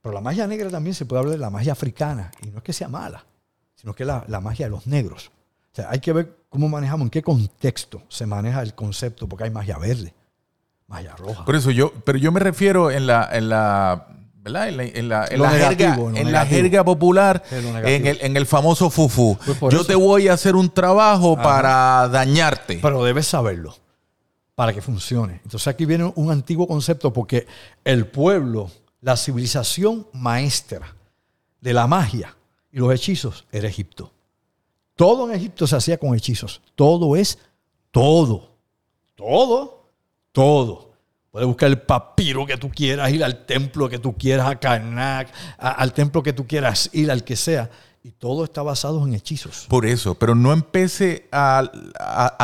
pero 0.00 0.14
la 0.14 0.20
magia 0.20 0.46
negra 0.46 0.70
también 0.70 0.94
se 0.94 1.04
puede 1.04 1.18
hablar 1.18 1.34
de 1.34 1.40
la 1.40 1.50
magia 1.50 1.72
africana, 1.72 2.30
y 2.42 2.50
no 2.50 2.58
es 2.58 2.62
que 2.62 2.72
sea 2.72 2.88
mala, 2.88 3.24
sino 3.76 3.94
que 3.94 4.04
la, 4.04 4.24
la 4.26 4.40
magia 4.40 4.66
de 4.66 4.70
los 4.70 4.86
negros. 4.86 5.30
O 5.72 5.76
sea, 5.76 5.90
hay 5.90 6.00
que 6.00 6.12
ver 6.12 6.36
cómo 6.48 6.68
manejamos, 6.68 7.06
en 7.06 7.10
qué 7.10 7.22
contexto 7.22 8.02
se 8.08 8.26
maneja 8.26 8.62
el 8.62 8.74
concepto, 8.74 9.28
porque 9.28 9.44
hay 9.44 9.50
magia 9.50 9.78
verde, 9.78 10.12
magia 10.88 11.14
roja. 11.16 11.44
Por 11.44 11.54
eso 11.54 11.70
yo, 11.70 11.92
pero 12.04 12.18
yo 12.18 12.32
me 12.32 12.40
refiero 12.40 12.90
en 12.90 13.06
la, 13.06 13.28
en 13.32 13.48
la 13.48 14.08
¿verdad? 14.46 14.68
En 14.68 14.76
la, 14.76 14.84
en 14.84 15.08
la, 15.08 15.26
en 15.26 15.42
la 15.42 15.50
jerga, 15.50 15.96
en 16.14 16.32
la 16.32 16.46
jerga 16.46 16.84
popular, 16.84 17.42
en 17.50 18.06
el, 18.06 18.18
en 18.20 18.36
el 18.36 18.46
famoso 18.46 18.90
fufu. 18.90 19.36
Pues 19.58 19.74
yo 19.74 19.84
te 19.84 19.96
voy 19.96 20.28
a 20.28 20.34
hacer 20.34 20.54
un 20.54 20.70
trabajo 20.70 21.36
para 21.36 22.08
dañarte. 22.08 22.78
Pero 22.80 23.02
debes 23.02 23.26
saberlo 23.26 23.76
para 24.54 24.72
que 24.72 24.80
funcione. 24.80 25.40
Entonces 25.44 25.66
aquí 25.66 25.84
viene 25.84 26.12
un 26.14 26.30
antiguo 26.30 26.68
concepto 26.68 27.12
porque 27.12 27.46
el 27.84 28.06
pueblo, 28.06 28.70
la 29.00 29.16
civilización 29.16 30.06
maestra 30.12 30.94
de 31.60 31.72
la 31.72 31.88
magia, 31.88 32.35
y 32.76 32.78
los 32.78 32.92
hechizos 32.92 33.46
era 33.50 33.68
Egipto. 33.68 34.12
Todo 34.96 35.30
en 35.30 35.34
Egipto 35.34 35.66
se 35.66 35.76
hacía 35.76 35.96
con 35.96 36.14
hechizos. 36.14 36.60
Todo 36.74 37.16
es 37.16 37.38
todo. 37.90 38.50
Todo, 39.14 39.88
todo. 40.30 40.92
Puedes 41.30 41.46
buscar 41.46 41.70
el 41.70 41.80
papiro 41.80 42.44
que 42.44 42.58
tú 42.58 42.68
quieras, 42.68 43.10
ir 43.10 43.24
al 43.24 43.46
templo 43.46 43.88
que 43.88 43.98
tú 43.98 44.14
quieras, 44.14 44.46
a 44.46 44.56
Karnak, 44.56 45.28
al 45.56 45.94
templo 45.94 46.22
que 46.22 46.34
tú 46.34 46.46
quieras 46.46 46.90
ir, 46.92 47.10
al 47.10 47.24
que 47.24 47.36
sea. 47.36 47.70
Y 48.04 48.10
todo 48.10 48.44
está 48.44 48.60
basado 48.60 49.06
en 49.06 49.14
hechizos. 49.14 49.64
Por 49.70 49.86
eso, 49.86 50.14
pero 50.14 50.34
no 50.34 50.52
empece 50.52 51.28
a, 51.32 51.70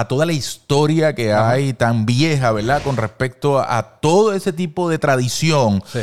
toda 0.09 0.25
la 0.25 0.33
historia 0.33 1.15
que 1.15 1.35
hay 1.35 1.75
tan 1.75 2.07
vieja, 2.07 2.53
¿verdad? 2.53 2.83
Con 2.83 2.97
respecto 2.97 3.59
a, 3.59 4.01
todo 4.01 4.33
ese 4.33 4.55
tipo 4.55 4.89
de 4.89 4.99
tradición. 4.99 5.83
Sí 5.87 6.01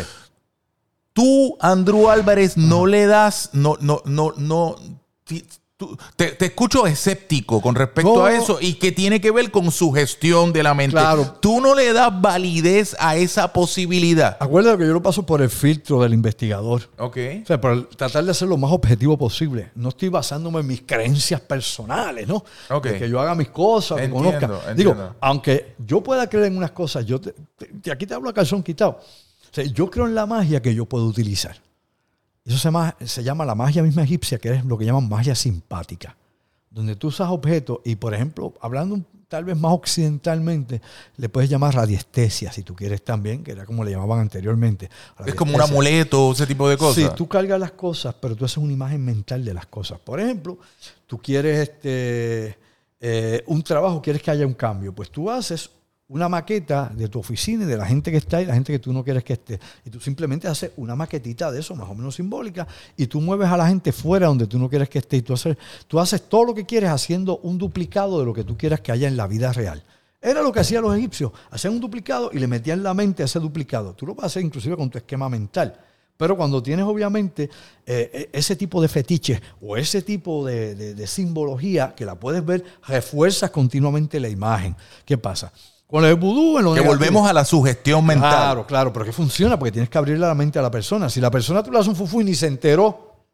tú, 1.13 1.57
Andrew 1.59 2.09
Álvarez, 2.09 2.57
no 2.57 2.85
le 2.85 3.05
das, 3.05 3.49
no, 3.53 3.77
no, 3.81 4.01
no, 4.05 4.33
no. 4.37 4.75
te, 6.15 6.45
escucho 6.45 6.85
escéptico 6.85 7.61
con 7.61 7.75
respecto 7.75 8.25
a 8.25 8.33
eso 8.33 8.57
y 8.59 8.73
que 8.73 8.91
tiene 8.91 9.21
que 9.21 9.31
ver 9.31 9.49
con 9.49 9.71
su 9.71 9.91
gestión 9.91 10.51
de 10.51 10.63
la 10.63 10.73
mente. 10.73 10.93
Claro. 10.93 11.35
Tú 11.39 11.61
no 11.61 11.73
le 11.75 11.93
das 11.93 12.21
validez 12.21 12.95
a 12.99 13.15
esa 13.15 13.53
posibilidad. 13.53 14.37
Acuérdate 14.39 14.79
que 14.79 14.87
yo 14.87 14.93
lo 14.93 15.01
paso 15.01 15.25
por 15.25 15.41
el 15.41 15.49
filtro 15.49 16.01
del 16.01 16.13
investigador. 16.13 16.89
Ok. 16.97 17.17
O 17.43 17.45
sea, 17.45 17.61
por 17.61 17.87
tratar 17.89 18.25
de 18.25 18.33
ser 18.33 18.47
lo 18.47 18.57
más 18.57 18.71
objetivo 18.71 19.17
posible. 19.17 19.71
No 19.75 19.89
estoy 19.89 20.09
basándome 20.09 20.59
en 20.59 20.67
mis 20.67 20.81
creencias 20.81 21.41
personales, 21.41 22.27
¿no? 22.27 22.43
Ok. 22.69 22.87
que 22.97 23.09
yo 23.09 23.19
haga 23.19 23.35
mis 23.35 23.49
cosas, 23.49 23.99
que 23.99 24.09
conozca. 24.09 24.73
Digo, 24.75 24.95
aunque 25.21 25.75
yo 25.85 26.01
pueda 26.01 26.27
creer 26.27 26.47
en 26.47 26.57
unas 26.57 26.71
cosas, 26.71 27.05
yo 27.05 27.19
aquí 27.91 28.05
te 28.05 28.13
hablo 28.13 28.29
a 28.29 28.33
calzón 28.33 28.63
quitado 28.63 28.99
yo 29.73 29.89
creo 29.89 30.07
en 30.07 30.15
la 30.15 30.25
magia 30.25 30.61
que 30.61 30.73
yo 30.73 30.85
puedo 30.85 31.05
utilizar. 31.05 31.57
Eso 32.45 32.57
se 32.57 32.63
llama, 32.63 32.95
se 33.05 33.23
llama 33.23 33.45
la 33.45 33.55
magia 33.55 33.83
misma 33.83 34.03
egipcia, 34.03 34.37
que 34.39 34.51
es 34.53 34.65
lo 34.65 34.77
que 34.77 34.85
llaman 34.85 35.07
magia 35.07 35.35
simpática, 35.35 36.17
donde 36.69 36.95
tú 36.95 37.07
usas 37.07 37.29
objetos 37.29 37.79
y, 37.83 37.95
por 37.95 38.13
ejemplo, 38.13 38.53
hablando 38.61 39.01
tal 39.29 39.45
vez 39.45 39.55
más 39.55 39.71
occidentalmente, 39.73 40.81
le 41.17 41.29
puedes 41.29 41.49
llamar 41.49 41.75
radiestesia, 41.75 42.51
si 42.51 42.63
tú 42.63 42.75
quieres 42.75 43.03
también, 43.03 43.43
que 43.43 43.51
era 43.51 43.65
como 43.65 43.83
le 43.83 43.91
llamaban 43.91 44.19
anteriormente. 44.19 44.89
Es 45.25 45.35
como 45.35 45.55
un 45.55 45.61
amuleto, 45.61 46.31
ese 46.31 46.47
tipo 46.47 46.67
de 46.67 46.75
cosas. 46.75 47.03
Sí, 47.03 47.09
tú 47.15 47.27
cargas 47.27 47.59
las 47.59 47.71
cosas, 47.73 48.15
pero 48.19 48.35
tú 48.35 48.43
haces 48.43 48.57
una 48.57 48.73
imagen 48.73 49.05
mental 49.05 49.45
de 49.45 49.53
las 49.53 49.67
cosas. 49.67 49.99
Por 49.99 50.19
ejemplo, 50.19 50.57
tú 51.05 51.19
quieres 51.19 51.69
este, 51.69 52.57
eh, 52.99 53.43
un 53.45 53.61
trabajo, 53.61 54.01
quieres 54.01 54.23
que 54.23 54.31
haya 54.31 54.47
un 54.47 54.55
cambio, 54.55 54.93
pues 54.93 55.11
tú 55.11 55.29
haces 55.29 55.69
una 56.09 56.27
maqueta 56.27 56.91
de 56.93 57.07
tu 57.07 57.19
oficina 57.19 57.63
y 57.63 57.67
de 57.67 57.77
la 57.77 57.85
gente 57.85 58.11
que 58.11 58.17
está 58.17 58.41
y 58.41 58.45
la 58.45 58.55
gente 58.55 58.73
que 58.73 58.79
tú 58.79 58.91
no 58.91 59.03
quieres 59.03 59.23
que 59.23 59.33
esté. 59.33 59.59
Y 59.85 59.91
tú 59.91 59.99
simplemente 59.99 60.47
haces 60.47 60.71
una 60.77 60.95
maquetita 60.95 61.51
de 61.51 61.59
eso, 61.59 61.75
más 61.75 61.87
o 61.87 61.93
menos 61.93 62.15
simbólica, 62.15 62.67
y 62.97 63.05
tú 63.05 63.21
mueves 63.21 63.47
a 63.47 63.55
la 63.55 63.67
gente 63.67 63.91
fuera 63.91 64.27
donde 64.27 64.47
tú 64.47 64.57
no 64.57 64.69
quieres 64.69 64.89
que 64.89 64.99
esté. 64.99 65.17
Y 65.17 65.21
tú 65.21 65.33
haces, 65.33 65.55
tú 65.87 65.99
haces 65.99 66.27
todo 66.27 66.45
lo 66.45 66.55
que 66.55 66.65
quieres 66.65 66.89
haciendo 66.89 67.37
un 67.37 67.59
duplicado 67.59 68.19
de 68.19 68.25
lo 68.25 68.33
que 68.33 68.43
tú 68.43 68.57
quieras 68.57 68.81
que 68.81 68.91
haya 68.91 69.07
en 69.07 69.17
la 69.17 69.27
vida 69.27 69.53
real. 69.53 69.83
Era 70.19 70.41
lo 70.41 70.51
que 70.51 70.59
hacían 70.61 70.81
los 70.81 70.97
egipcios. 70.97 71.31
Hacían 71.51 71.73
un 71.73 71.79
duplicado 71.79 72.31
y 72.33 72.39
le 72.39 72.47
metían 72.47 72.81
la 72.81 72.95
mente 72.95 73.21
a 73.21 73.25
ese 73.25 73.39
duplicado. 73.39 73.93
Tú 73.93 74.07
lo 74.07 74.15
puedes 74.15 74.31
hacer 74.31 74.43
inclusive 74.43 74.75
con 74.75 74.89
tu 74.89 74.97
esquema 74.97 75.29
mental. 75.29 75.79
Pero 76.17 76.35
cuando 76.35 76.61
tienes 76.61 76.85
obviamente 76.85 77.43
eh, 77.85 78.09
eh, 78.13 78.29
ese 78.33 78.55
tipo 78.55 78.81
de 78.81 78.89
fetiches 78.89 79.39
o 79.61 79.77
ese 79.77 80.01
tipo 80.01 80.45
de, 80.45 80.75
de 80.75 81.07
simbología 81.07 81.93
que 81.95 82.03
la 82.03 82.15
puedes 82.15 82.43
ver, 82.43 82.63
refuerzas 82.87 83.51
continuamente 83.51 84.19
la 84.19 84.27
imagen. 84.27 84.75
¿Qué 85.05 85.17
pasa? 85.17 85.53
Con 85.89 86.05
el 86.05 86.13
vudú, 86.13 86.59
en 86.59 86.65
lo 86.65 86.75
Que 86.75 86.81
volvemos 86.81 87.27
a 87.27 87.33
la 87.33 87.43
sugestión 87.43 88.05
mental. 88.05 88.29
Claro, 88.29 88.67
claro, 88.67 88.93
pero 88.93 89.05
que 89.05 89.11
funciona 89.11 89.57
porque 89.57 89.71
tienes 89.71 89.89
que 89.89 89.97
abrirle 89.97 90.27
la 90.27 90.35
mente 90.35 90.59
a 90.59 90.61
la 90.61 90.69
persona. 90.69 91.09
Si 91.09 91.19
la 91.19 91.31
persona 91.31 91.63
tú 91.63 91.71
le 91.71 91.79
haces 91.79 91.87
un 91.87 91.95
fufu 91.95 92.21
y 92.21 92.25
ni 92.25 92.35
se 92.35 92.45
enteró, 92.45 93.25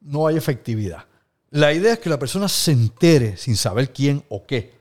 no 0.00 0.26
hay 0.26 0.38
efectividad. 0.38 1.04
La 1.50 1.74
idea 1.74 1.92
es 1.92 1.98
que 1.98 2.08
la 2.08 2.18
persona 2.18 2.48
se 2.48 2.72
entere 2.72 3.36
sin 3.36 3.54
saber 3.54 3.92
quién 3.92 4.24
o 4.30 4.46
qué, 4.46 4.72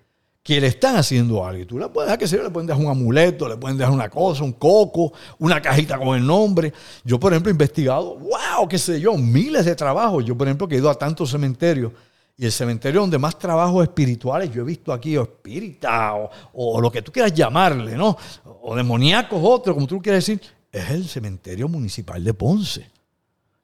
que 0.42 0.62
le 0.62 0.68
están 0.68 0.96
haciendo 0.96 1.46
algo. 1.46 1.62
Y 1.62 1.66
tú 1.66 1.78
le 1.78 1.90
puedes 1.90 2.08
dejar 2.08 2.20
que 2.20 2.28
sea, 2.30 2.42
le 2.42 2.50
pueden 2.52 2.68
dejar 2.68 2.82
un 2.82 2.90
amuleto, 2.90 3.50
le 3.50 3.58
pueden 3.58 3.78
dejar 3.78 3.94
una 3.94 4.10
cosa, 4.10 4.46
un 4.46 4.54
coco, 4.54 5.12
una 5.40 5.62
cajita 5.62 5.98
con 5.98 6.18
el 6.18 6.26
nombre. 6.26 6.72
Yo, 7.04 7.20
por 7.20 7.34
ejemplo, 7.34 7.50
he 7.50 7.52
investigado, 7.52 8.16
wow, 8.18 8.66
qué 8.70 8.78
sé 8.78 8.98
yo, 9.02 9.18
miles 9.18 9.66
de 9.66 9.76
trabajos. 9.76 10.24
Yo, 10.24 10.38
por 10.38 10.48
ejemplo, 10.48 10.70
que 10.70 10.76
he 10.76 10.78
ido 10.78 10.90
a 10.90 10.96
tantos 10.96 11.32
cementerios 11.32 11.92
y 12.36 12.46
el 12.46 12.52
cementerio 12.52 13.02
donde 13.02 13.20
más 13.20 13.38
trabajos 13.38 13.84
espirituales 13.84 14.52
yo 14.52 14.62
he 14.62 14.66
visto 14.66 14.92
aquí, 14.92 15.16
o 15.18 15.24
espírita, 15.24 16.14
o, 16.54 16.82
lo 16.82 16.92
que 16.92 17.02
tú 17.02 17.12
quieras 17.12 17.34
llamarle, 17.34 17.96
¿no? 17.96 18.18
O 18.62 18.76
demoníacos, 18.76 19.40
otro, 19.44 19.74
como 19.76 19.86
tú 19.86 20.02
quieras 20.02 20.26
decir, 20.26 20.42
es 20.72 20.90
el 20.90 21.08
cementerio 21.08 21.68
municipal 21.68 22.24
de 22.24 22.34
Ponce. 22.34 22.90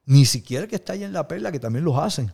Ni 0.06 0.24
siquiera 0.24 0.66
que 0.66 0.76
está 0.76 0.92
ahí 0.92 1.02
en 1.02 1.12
la 1.12 1.26
perla, 1.26 1.50
que 1.50 1.58
también 1.58 1.84
los 1.84 1.98
hacen. 1.98 2.32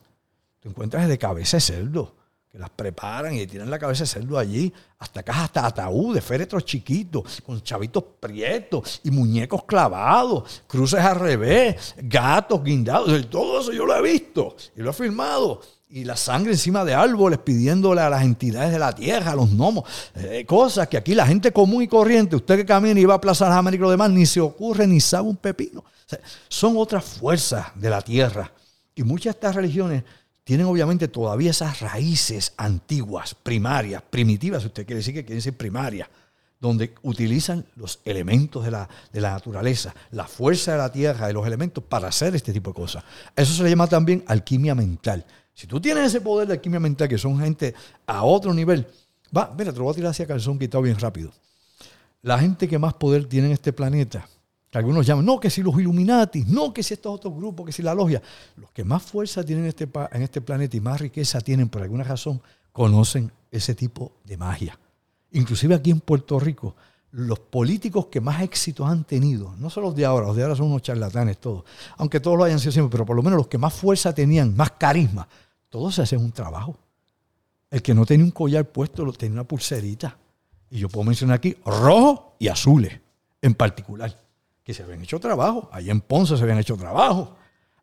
Te 0.60 0.68
encuentras 0.68 1.08
de 1.08 1.16
cabeza 1.16 1.56
de 1.56 1.62
cerdo, 1.62 2.14
que 2.50 2.58
las 2.58 2.68
preparan 2.68 3.34
y 3.34 3.46
tiran 3.46 3.70
la 3.70 3.78
cabeza 3.78 4.04
de 4.04 4.08
cerdo 4.08 4.38
allí, 4.38 4.72
hasta 4.98 5.20
acá, 5.20 5.44
hasta 5.44 5.66
ataúdes, 5.66 6.22
féretros 6.22 6.66
chiquitos, 6.66 7.40
con 7.40 7.62
chavitos 7.62 8.04
prietos 8.20 9.00
y 9.04 9.10
muñecos 9.10 9.64
clavados, 9.64 10.62
cruces 10.66 11.00
al 11.00 11.18
revés, 11.18 11.94
gatos 11.96 12.62
guindados, 12.62 13.30
todo 13.30 13.60
eso 13.60 13.72
yo 13.72 13.86
lo 13.86 13.96
he 13.96 14.02
visto 14.02 14.54
y 14.76 14.82
lo 14.82 14.90
he 14.90 14.94
filmado 14.94 15.62
y 15.88 16.04
la 16.04 16.16
sangre 16.16 16.52
encima 16.52 16.84
de 16.84 16.94
árboles 16.94 17.38
pidiéndole 17.38 18.00
a 18.00 18.10
las 18.10 18.24
entidades 18.24 18.72
de 18.72 18.78
la 18.78 18.94
tierra, 18.94 19.32
a 19.32 19.36
los 19.36 19.50
gnomos, 19.50 19.84
eh, 20.16 20.44
cosas 20.44 20.88
que 20.88 20.96
aquí 20.96 21.14
la 21.14 21.26
gente 21.26 21.52
común 21.52 21.82
y 21.82 21.88
corriente, 21.88 22.36
usted 22.36 22.56
que 22.56 22.66
camina 22.66 22.98
y 22.98 23.04
va 23.04 23.14
a 23.14 23.20
Plaza 23.20 23.48
las 23.48 23.56
Américas 23.56 23.82
y 23.82 23.86
lo 23.86 23.90
demás, 23.90 24.10
ni 24.10 24.26
se 24.26 24.40
ocurre 24.40 24.86
ni 24.86 25.00
sabe 25.00 25.28
un 25.28 25.36
pepino. 25.36 25.84
son 26.48 26.76
otras 26.76 27.04
fuerzas 27.04 27.66
de 27.76 27.90
la 27.90 28.02
tierra. 28.02 28.52
Y 28.94 29.02
muchas 29.02 29.34
de 29.34 29.38
estas 29.38 29.54
religiones 29.54 30.02
tienen 30.42 30.66
obviamente 30.66 31.08
todavía 31.08 31.50
esas 31.50 31.80
raíces 31.80 32.52
antiguas, 32.56 33.34
primarias, 33.34 34.02
primitivas, 34.02 34.62
si 34.62 34.68
usted 34.68 34.86
quiere 34.86 34.98
decir 34.98 35.14
que 35.14 35.24
quieren 35.24 35.42
ser 35.42 35.56
primarias. 35.56 36.08
donde 36.58 36.94
utilizan 37.02 37.66
los 37.76 38.00
elementos 38.06 38.64
de 38.64 38.70
la, 38.70 38.88
de 39.12 39.20
la, 39.20 39.32
naturaleza, 39.32 39.94
la 40.10 40.26
fuerza 40.26 40.72
de 40.72 40.78
la 40.78 40.90
tierra, 40.90 41.26
de 41.26 41.34
los 41.34 41.46
elementos 41.46 41.84
para 41.84 42.08
hacer 42.08 42.34
este 42.34 42.50
tipo 42.50 42.70
de 42.70 42.74
cosas. 42.74 43.04
Eso 43.36 43.52
se 43.52 43.62
le 43.62 43.68
llama 43.68 43.86
también 43.86 44.24
alquimia 44.26 44.74
mental. 44.74 45.26
Si 45.56 45.66
tú 45.66 45.80
tienes 45.80 46.08
ese 46.08 46.20
poder 46.20 46.46
de 46.46 46.52
alquimia 46.52 46.78
mental, 46.78 47.08
que 47.08 47.16
son 47.16 47.40
gente 47.40 47.74
a 48.06 48.24
otro 48.24 48.52
nivel, 48.52 48.86
va, 49.34 49.54
mira, 49.56 49.72
te 49.72 49.78
lo 49.78 49.84
voy 49.84 49.92
a 49.92 49.94
tirar 49.94 50.10
hacia 50.10 50.26
calzón 50.26 50.58
quitado 50.58 50.82
bien 50.82 50.98
rápido. 50.98 51.32
La 52.20 52.38
gente 52.38 52.68
que 52.68 52.78
más 52.78 52.92
poder 52.92 53.24
tiene 53.24 53.46
en 53.46 53.54
este 53.54 53.72
planeta, 53.72 54.28
que 54.68 54.76
algunos 54.76 55.06
llaman, 55.06 55.24
no, 55.24 55.40
que 55.40 55.48
si 55.48 55.62
los 55.62 55.74
Illuminati, 55.80 56.44
no, 56.44 56.74
que 56.74 56.82
si 56.82 56.92
estos 56.92 57.14
otros 57.14 57.34
grupos, 57.34 57.64
que 57.64 57.72
si 57.72 57.82
la 57.82 57.94
logia, 57.94 58.20
los 58.56 58.70
que 58.70 58.84
más 58.84 59.02
fuerza 59.02 59.42
tienen 59.42 59.64
en 59.64 59.68
este, 59.70 59.88
en 60.12 60.22
este 60.22 60.42
planeta 60.42 60.76
y 60.76 60.80
más 60.80 61.00
riqueza 61.00 61.40
tienen 61.40 61.70
por 61.70 61.80
alguna 61.80 62.04
razón, 62.04 62.42
conocen 62.70 63.32
ese 63.50 63.74
tipo 63.74 64.12
de 64.24 64.36
magia. 64.36 64.78
Inclusive 65.30 65.74
aquí 65.74 65.90
en 65.90 66.00
Puerto 66.00 66.38
Rico, 66.38 66.76
los 67.12 67.38
políticos 67.38 68.08
que 68.08 68.20
más 68.20 68.42
éxitos 68.42 68.86
han 68.86 69.04
tenido, 69.04 69.54
no 69.56 69.70
son 69.70 69.84
los 69.84 69.96
de 69.96 70.04
ahora, 70.04 70.26
los 70.26 70.36
de 70.36 70.42
ahora 70.42 70.54
son 70.54 70.66
unos 70.66 70.82
charlatanes 70.82 71.38
todos, 71.38 71.64
aunque 71.96 72.20
todos 72.20 72.36
lo 72.36 72.44
hayan 72.44 72.60
sido 72.60 72.72
siempre, 72.72 72.92
pero 72.92 73.06
por 73.06 73.16
lo 73.16 73.22
menos 73.22 73.38
los 73.38 73.48
que 73.48 73.56
más 73.56 73.72
fuerza 73.72 74.14
tenían, 74.14 74.54
más 74.54 74.72
carisma, 74.72 75.26
todos 75.68 75.94
se 75.94 76.02
hacen 76.02 76.20
un 76.20 76.32
trabajo. 76.32 76.76
El 77.70 77.82
que 77.82 77.94
no 77.94 78.06
tenía 78.06 78.24
un 78.24 78.30
collar 78.30 78.64
puesto, 78.66 79.04
lo 79.04 79.12
tenía 79.12 79.34
una 79.34 79.44
pulserita. 79.44 80.16
Y 80.70 80.78
yo 80.78 80.88
puedo 80.88 81.04
mencionar 81.04 81.36
aquí 81.36 81.56
rojo 81.64 82.36
y 82.38 82.48
azules 82.48 82.98
en 83.42 83.54
particular, 83.54 84.18
que 84.64 84.74
se 84.74 84.82
habían 84.82 85.02
hecho 85.02 85.20
trabajo. 85.20 85.68
Allí 85.72 85.90
en 85.90 86.00
Ponce 86.00 86.36
se 86.36 86.42
habían 86.42 86.58
hecho 86.58 86.76
trabajo. 86.76 87.36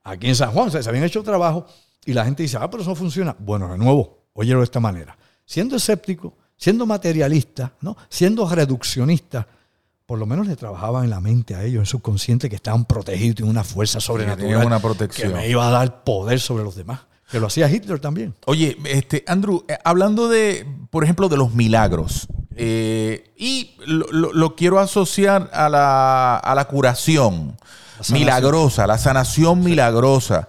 Aquí 0.03 0.27
en 0.27 0.35
San 0.35 0.51
Juan 0.51 0.69
se 0.69 0.87
habían 0.87 1.03
hecho 1.05 1.23
trabajo. 1.23 1.65
Y 2.05 2.13
la 2.13 2.25
gente 2.25 2.43
dice, 2.43 2.57
ah, 2.59 2.69
pero 2.69 2.83
eso 2.83 2.91
no 2.91 2.95
funciona. 2.95 3.35
Bueno, 3.39 3.71
de 3.71 3.77
nuevo, 3.77 4.25
óyelo 4.33 4.59
de 4.59 4.65
esta 4.65 4.79
manera. 4.79 5.17
Siendo 5.45 5.77
escéptico, 5.77 6.33
siendo 6.57 6.85
materialista, 6.85 7.73
¿no? 7.81 7.95
siendo 8.09 8.47
reduccionista, 8.49 9.47
por 10.05 10.19
lo 10.19 10.25
menos 10.25 10.47
le 10.47 10.55
trabajaban 10.55 11.05
en 11.05 11.09
la 11.09 11.21
mente 11.21 11.55
a 11.55 11.63
ellos, 11.63 11.79
en 11.79 11.85
su 11.85 12.01
consciente, 12.01 12.49
que 12.49 12.57
estaban 12.57 12.85
protegidos 12.85 13.39
y 13.39 13.43
una 13.43 13.63
fuerza 13.63 14.01
sobrenatural 14.01 14.65
una 14.65 14.79
protección. 14.79 15.29
que 15.29 15.35
me 15.35 15.49
iba 15.49 15.65
a 15.65 15.71
dar 15.71 16.03
poder 16.03 16.39
sobre 16.39 16.63
los 16.63 16.75
demás. 16.75 16.99
Que 17.31 17.39
lo 17.39 17.47
hacía 17.47 17.69
Hitler 17.69 17.99
también. 17.99 18.35
Oye, 18.45 18.77
este, 18.85 19.23
Andrew, 19.27 19.63
eh, 19.67 19.77
hablando 19.83 20.29
de, 20.29 20.67
por 20.89 21.03
ejemplo, 21.03 21.29
de 21.29 21.37
los 21.37 21.53
milagros, 21.53 22.27
eh, 22.55 23.31
y 23.35 23.75
lo, 23.85 24.55
quiero 24.55 24.79
asociar 24.79 25.49
a 25.53 25.69
la, 25.69 26.37
a 26.37 26.53
la 26.53 26.65
curación 26.65 27.57
milagrosa, 28.11 28.85
la 28.85 28.97
sanación 28.97 29.63
milagrosa. 29.63 30.47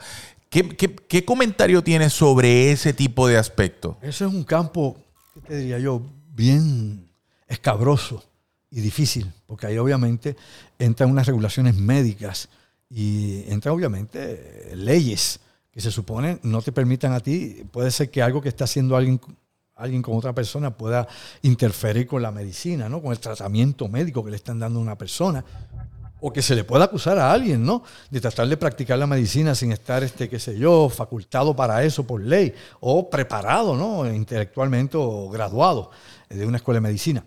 ¿Qué, 0.51 0.68
qué 0.68 1.25
comentario 1.25 1.83
tienes 1.83 2.12
sobre 2.12 2.70
ese 2.70 2.93
tipo 2.93 3.27
de 3.27 3.39
aspecto? 3.39 3.97
Ese 4.03 4.25
es 4.27 4.33
un 4.33 4.45
campo 4.45 4.97
¿qué 5.35 5.41
te 5.41 5.57
diría 5.57 5.79
yo? 5.79 6.03
Bien 6.35 7.09
escabroso 7.49 8.25
y 8.70 8.81
difícil, 8.81 9.33
porque 9.47 9.66
ahí 9.66 9.79
obviamente 9.79 10.37
entran 10.79 11.11
unas 11.11 11.27
regulaciones 11.27 11.77
médicas 11.77 12.49
y 12.89 13.45
entran 13.49 13.75
obviamente 13.75 14.72
leyes 14.75 15.41
que 15.75 15.81
se 15.81 15.91
supone 15.91 16.39
no 16.45 16.62
te 16.62 16.70
permitan 16.70 17.12
a 17.12 17.20
ti, 17.20 17.66
puede 17.72 17.91
ser 17.91 18.09
que 18.09 18.22
algo 18.22 18.41
que 18.41 18.49
está 18.49 18.62
haciendo 18.62 18.97
alguien, 18.97 19.20
alguien 19.75 20.03
con 20.03 20.16
otra 20.16 20.33
persona 20.33 20.70
pueda 20.70 21.09
interferir 21.43 22.07
con 22.07 22.22
la 22.22 22.31
medicina, 22.31 22.89
¿no? 22.89 23.03
con 23.03 23.11
el 23.11 23.18
tratamiento 23.18 23.89
médico 23.89 24.25
que 24.25 24.31
le 24.31 24.37
están 24.37 24.61
dando 24.61 24.79
a 24.79 24.83
una 24.83 24.97
persona, 24.97 25.45
o 26.20 26.33
que 26.33 26.43
se 26.43 26.55
le 26.55 26.62
pueda 26.62 26.85
acusar 26.85 27.18
a 27.18 27.31
alguien, 27.31 27.62
¿no? 27.66 27.83
De 28.09 28.18
tratar 28.18 28.49
de 28.49 28.57
practicar 28.57 28.99
la 28.99 29.07
medicina 29.07 29.55
sin 29.55 29.72
estar, 29.72 30.03
este, 30.03 30.27
qué 30.27 30.39
sé 30.39 30.57
yo, 30.57 30.89
facultado 30.89 31.55
para 31.55 31.85
eso 31.85 32.07
por 32.07 32.22
ley, 32.22 32.55
o 32.81 33.11
preparado, 33.11 33.77
¿no? 33.77 34.11
Intelectualmente 34.11 34.97
o 34.97 35.29
graduado 35.29 35.91
de 36.31 36.47
una 36.47 36.57
escuela 36.57 36.79
de 36.79 36.83
medicina. 36.83 37.27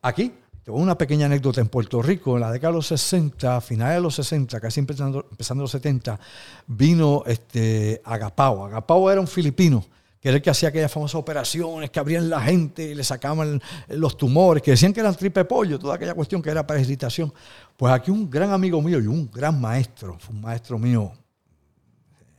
Aquí, 0.00 0.32
una 0.70 0.96
pequeña 0.96 1.26
anécdota 1.26 1.60
en 1.60 1.68
Puerto 1.68 2.02
Rico, 2.02 2.34
en 2.36 2.40
la 2.40 2.52
década 2.52 2.72
de 2.72 2.76
los 2.78 2.86
60, 2.86 3.60
finales 3.60 3.96
de 3.96 4.00
los 4.00 4.14
60, 4.14 4.60
casi 4.60 4.80
empezando, 4.80 5.26
empezando 5.30 5.62
los 5.62 5.70
70, 5.70 6.18
vino 6.66 7.22
este, 7.26 8.00
Agapao. 8.04 8.66
Agapao 8.66 9.10
era 9.10 9.20
un 9.20 9.28
filipino 9.28 9.84
que 10.20 10.28
era 10.28 10.36
el 10.36 10.42
que 10.42 10.50
hacía 10.50 10.68
aquellas 10.68 10.92
famosas 10.92 11.14
operaciones 11.14 11.88
que 11.90 11.98
abrían 11.98 12.28
la 12.28 12.42
gente 12.42 12.82
y 12.82 12.94
le 12.94 13.02
sacaban 13.02 13.60
los 13.88 14.18
tumores, 14.18 14.62
que 14.62 14.72
decían 14.72 14.92
que 14.92 15.00
eran 15.00 15.14
tripe 15.14 15.46
pollo, 15.46 15.78
toda 15.78 15.94
aquella 15.94 16.12
cuestión 16.12 16.42
que 16.42 16.50
era 16.50 16.66
parasitación. 16.66 17.32
Pues 17.76 17.92
aquí 17.92 18.10
un 18.10 18.28
gran 18.28 18.52
amigo 18.52 18.82
mío 18.82 19.00
y 19.00 19.06
un 19.06 19.30
gran 19.30 19.58
maestro, 19.58 20.18
fue 20.18 20.34
un 20.34 20.42
maestro 20.42 20.78
mío 20.78 21.12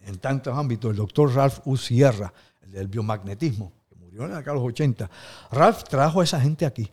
en 0.06 0.18
tantos 0.20 0.56
ámbitos, 0.56 0.92
el 0.92 0.98
doctor 0.98 1.34
Ralph 1.34 1.60
U. 1.66 1.76
Sierra, 1.76 2.32
el 2.62 2.72
del 2.72 2.88
biomagnetismo, 2.88 3.72
que 3.90 3.96
murió 3.96 4.26
en 4.26 4.32
la 4.32 4.38
década 4.38 4.58
de 4.58 4.64
los 4.64 4.70
80. 4.70 5.10
Ralph 5.52 5.84
trajo 5.84 6.22
a 6.22 6.24
esa 6.24 6.40
gente 6.40 6.68
aquí. 6.68 6.90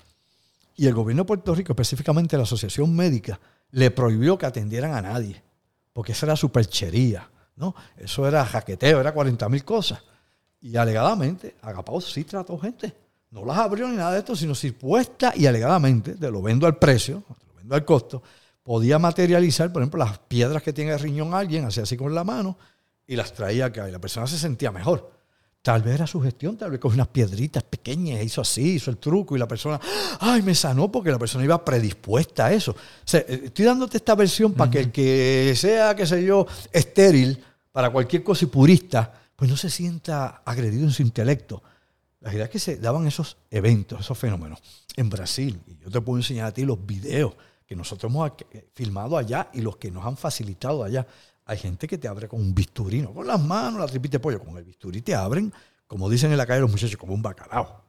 Y 0.79 0.87
el 0.87 0.95
gobierno 0.95 1.25
de 1.25 1.27
Puerto 1.27 1.57
Rico, 1.57 1.73
específicamente 1.73 2.37
la 2.37 2.45
Asociación 2.45 2.95
Médica, 2.95 3.41
le 3.73 3.91
prohibió 3.91 4.39
que 4.39 4.47
atendieran 4.47 4.95
a 4.95 5.03
nadie, 5.03 5.43
porque 5.93 6.13
esa 6.13 6.27
era 6.27 6.37
superchería, 6.37 7.29
¿no? 7.57 7.75
Eso 7.97 8.29
era 8.29 8.47
jaqueteo, 8.47 9.01
era 9.01 9.13
40 9.13 9.49
mil 9.49 9.65
cosas. 9.65 10.01
Y 10.61 10.77
alegadamente, 10.77 11.57
Agapao 11.63 12.01
sí 12.01 12.23
trató 12.23 12.57
gente. 12.61 12.95
No 13.33 13.45
las 13.45 13.59
abrió 13.59 13.89
ni 13.89 13.97
nada 13.97 14.13
de 14.13 14.21
esto, 14.21 14.37
sino 14.37 14.55
si 14.55 14.71
puesta 14.71 15.33
y 15.35 15.47
alegadamente, 15.47 16.15
te 16.15 16.31
lo 16.31 16.41
vendo 16.41 16.65
al 16.65 16.77
precio, 16.77 17.25
te 17.27 17.47
lo 17.49 17.55
vendo 17.55 17.75
al 17.75 17.85
costo, 17.85 18.23
podía 18.63 19.01
materializar, 19.01 19.73
por 19.73 19.83
ejemplo, 19.83 19.99
las 19.99 20.17
piedras 20.21 20.63
que 20.63 20.73
tiene 20.73 20.93
el 20.93 21.01
riñón 21.01 21.35
alguien, 21.35 21.65
hacía 21.65 21.83
así 21.83 21.97
con 21.97 22.15
la 22.15 22.23
mano, 22.23 22.57
y 23.05 23.17
las 23.17 23.33
traía 23.33 23.67
acá, 23.67 23.89
y 23.89 23.91
la 23.91 23.99
persona 23.99 24.29
se 24.29 24.39
sentía 24.39 24.71
mejor. 24.71 25.11
Tal 25.63 25.83
vez 25.83 25.95
era 25.97 26.07
su 26.07 26.21
gestión, 26.21 26.57
tal 26.57 26.71
vez 26.71 26.81
con 26.81 26.93
unas 26.93 27.09
piedritas 27.09 27.63
pequeñas, 27.63 28.23
hizo 28.23 28.41
así, 28.41 28.77
hizo 28.77 28.91
el 28.91 28.99
truco, 28.99 29.37
y 29.37 29.39
la 29.39 29.49
persona, 29.49 29.81
ay, 30.21 30.43
me 30.43 30.55
sanó 30.55 30.91
porque 30.91 31.11
la 31.11 31.19
persona 31.19 31.45
iba 31.45 31.63
predispuesta 31.65 32.47
a 32.47 32.53
eso. 32.53 32.75
Eh, 33.13 33.43
estoy 33.47 33.65
dándote 33.65 33.97
esta 33.97 34.15
versión 34.15 34.53
para 34.53 34.71
que 34.71 34.79
el 34.79 34.93
que 34.93 35.53
sea, 35.57 35.95
qué 35.95 36.07
sé 36.07 36.25
yo, 36.25 36.47
estéril, 36.73 37.43
para 37.73 37.91
cualquier 37.91 38.23
cosa 38.23 38.45
y 38.45 38.49
purista, 38.49 39.13
pues 39.37 39.51
no 39.51 39.57
se 39.57 39.69
sienta 39.69 40.43
agredido 40.45 40.85
en 40.85 40.91
su 40.91 41.03
intelecto. 41.03 41.63
La 42.21 42.31
realidad 42.31 42.47
es 42.47 42.53
que 42.53 42.59
se 42.59 42.77
daban 42.79 43.07
esos 43.07 43.37
eventos, 43.51 44.01
esos 44.01 44.19
fenómenos. 44.19 44.61
En 44.97 45.09
Brasil, 45.09 45.61
y 45.67 45.77
yo 45.79 45.91
te 45.91 46.01
puedo 46.01 46.19
enseñar 46.19 46.47
a 46.47 46.53
ti 46.53 46.65
los 46.65 46.85
videos 46.85 47.35
que 47.67 47.77
nosotros 47.77 48.11
hemos 48.11 48.33
filmado 48.75 49.17
allá 49.17 49.51
y 49.53 49.61
los 49.61 49.77
que 49.77 49.91
nos 49.91 50.05
han 50.07 50.17
facilitado 50.17 50.83
allá. 50.83 51.07
Hay 51.49 51.57
gente 51.57 51.89
que 51.89 51.97
te 51.97 52.07
abre 52.07 52.29
con 52.29 52.41
un 52.41 52.55
bisturí, 52.55 53.01
no 53.01 53.15
con 53.15 53.27
las 53.27 53.41
manos, 53.41 53.81
la 53.81 53.87
tripita 53.87 54.19
de 54.19 54.21
pollo, 54.21 54.39
con 54.39 54.55
el 54.59 54.65
bisturí 54.65 55.01
te 55.01 55.15
abren, 55.15 55.51
como 55.87 56.11
dicen 56.11 56.31
en 56.31 56.37
la 56.37 56.45
calle 56.45 56.61
los 56.61 56.71
muchachos, 56.71 56.99
como 56.99 57.15
un 57.15 57.23
bacalao. 57.23 57.85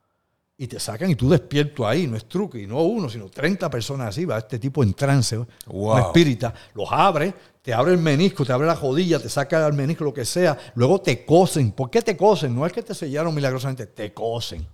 Y 0.58 0.66
te 0.66 0.80
sacan 0.80 1.10
y 1.12 1.16
tú 1.16 1.30
despierto 1.30 1.86
ahí, 1.86 2.08
no 2.08 2.16
es 2.16 2.26
truco, 2.26 2.58
y 2.58 2.66
no 2.66 2.82
uno, 2.84 3.10
sino 3.10 3.28
30 3.30 3.70
personas 3.70 4.08
así, 4.08 4.24
va 4.24 4.38
este 4.38 4.60
tipo 4.60 4.82
en 4.82 4.94
trance, 4.94 5.38
un 5.68 6.00
espírita, 6.00 6.54
los 6.74 6.88
abre, 6.90 7.34
te 7.62 7.74
abre 7.74 7.92
el 7.92 7.98
menisco, 7.98 8.46
te 8.46 8.54
abre 8.54 8.66
la 8.66 8.78
jodilla, 8.78 9.20
te 9.20 9.28
saca 9.28 9.68
el 9.68 9.74
menisco, 9.74 10.06
lo 10.06 10.14
que 10.14 10.24
sea, 10.24 10.58
luego 10.76 11.02
te 11.02 11.26
cosen. 11.26 11.74
¿Por 11.74 11.90
qué 11.90 12.02
te 12.02 12.16
cosen? 12.16 12.56
No 12.56 12.66
es 12.66 12.72
que 12.72 12.82
te 12.82 12.96
sellaron 12.96 13.36
milagrosamente, 13.36 13.88
te 13.88 14.14
cosen. 14.14 14.66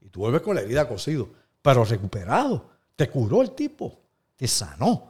Y 0.00 0.08
tú 0.08 0.20
vuelves 0.20 0.42
con 0.42 0.54
la 0.54 0.60
herida 0.60 0.86
cosido, 0.86 1.28
pero 1.60 1.84
recuperado. 1.84 2.70
Te 2.94 3.10
curó 3.10 3.42
el 3.42 3.50
tipo, 3.56 3.98
te 4.36 4.46
sanó. 4.46 5.09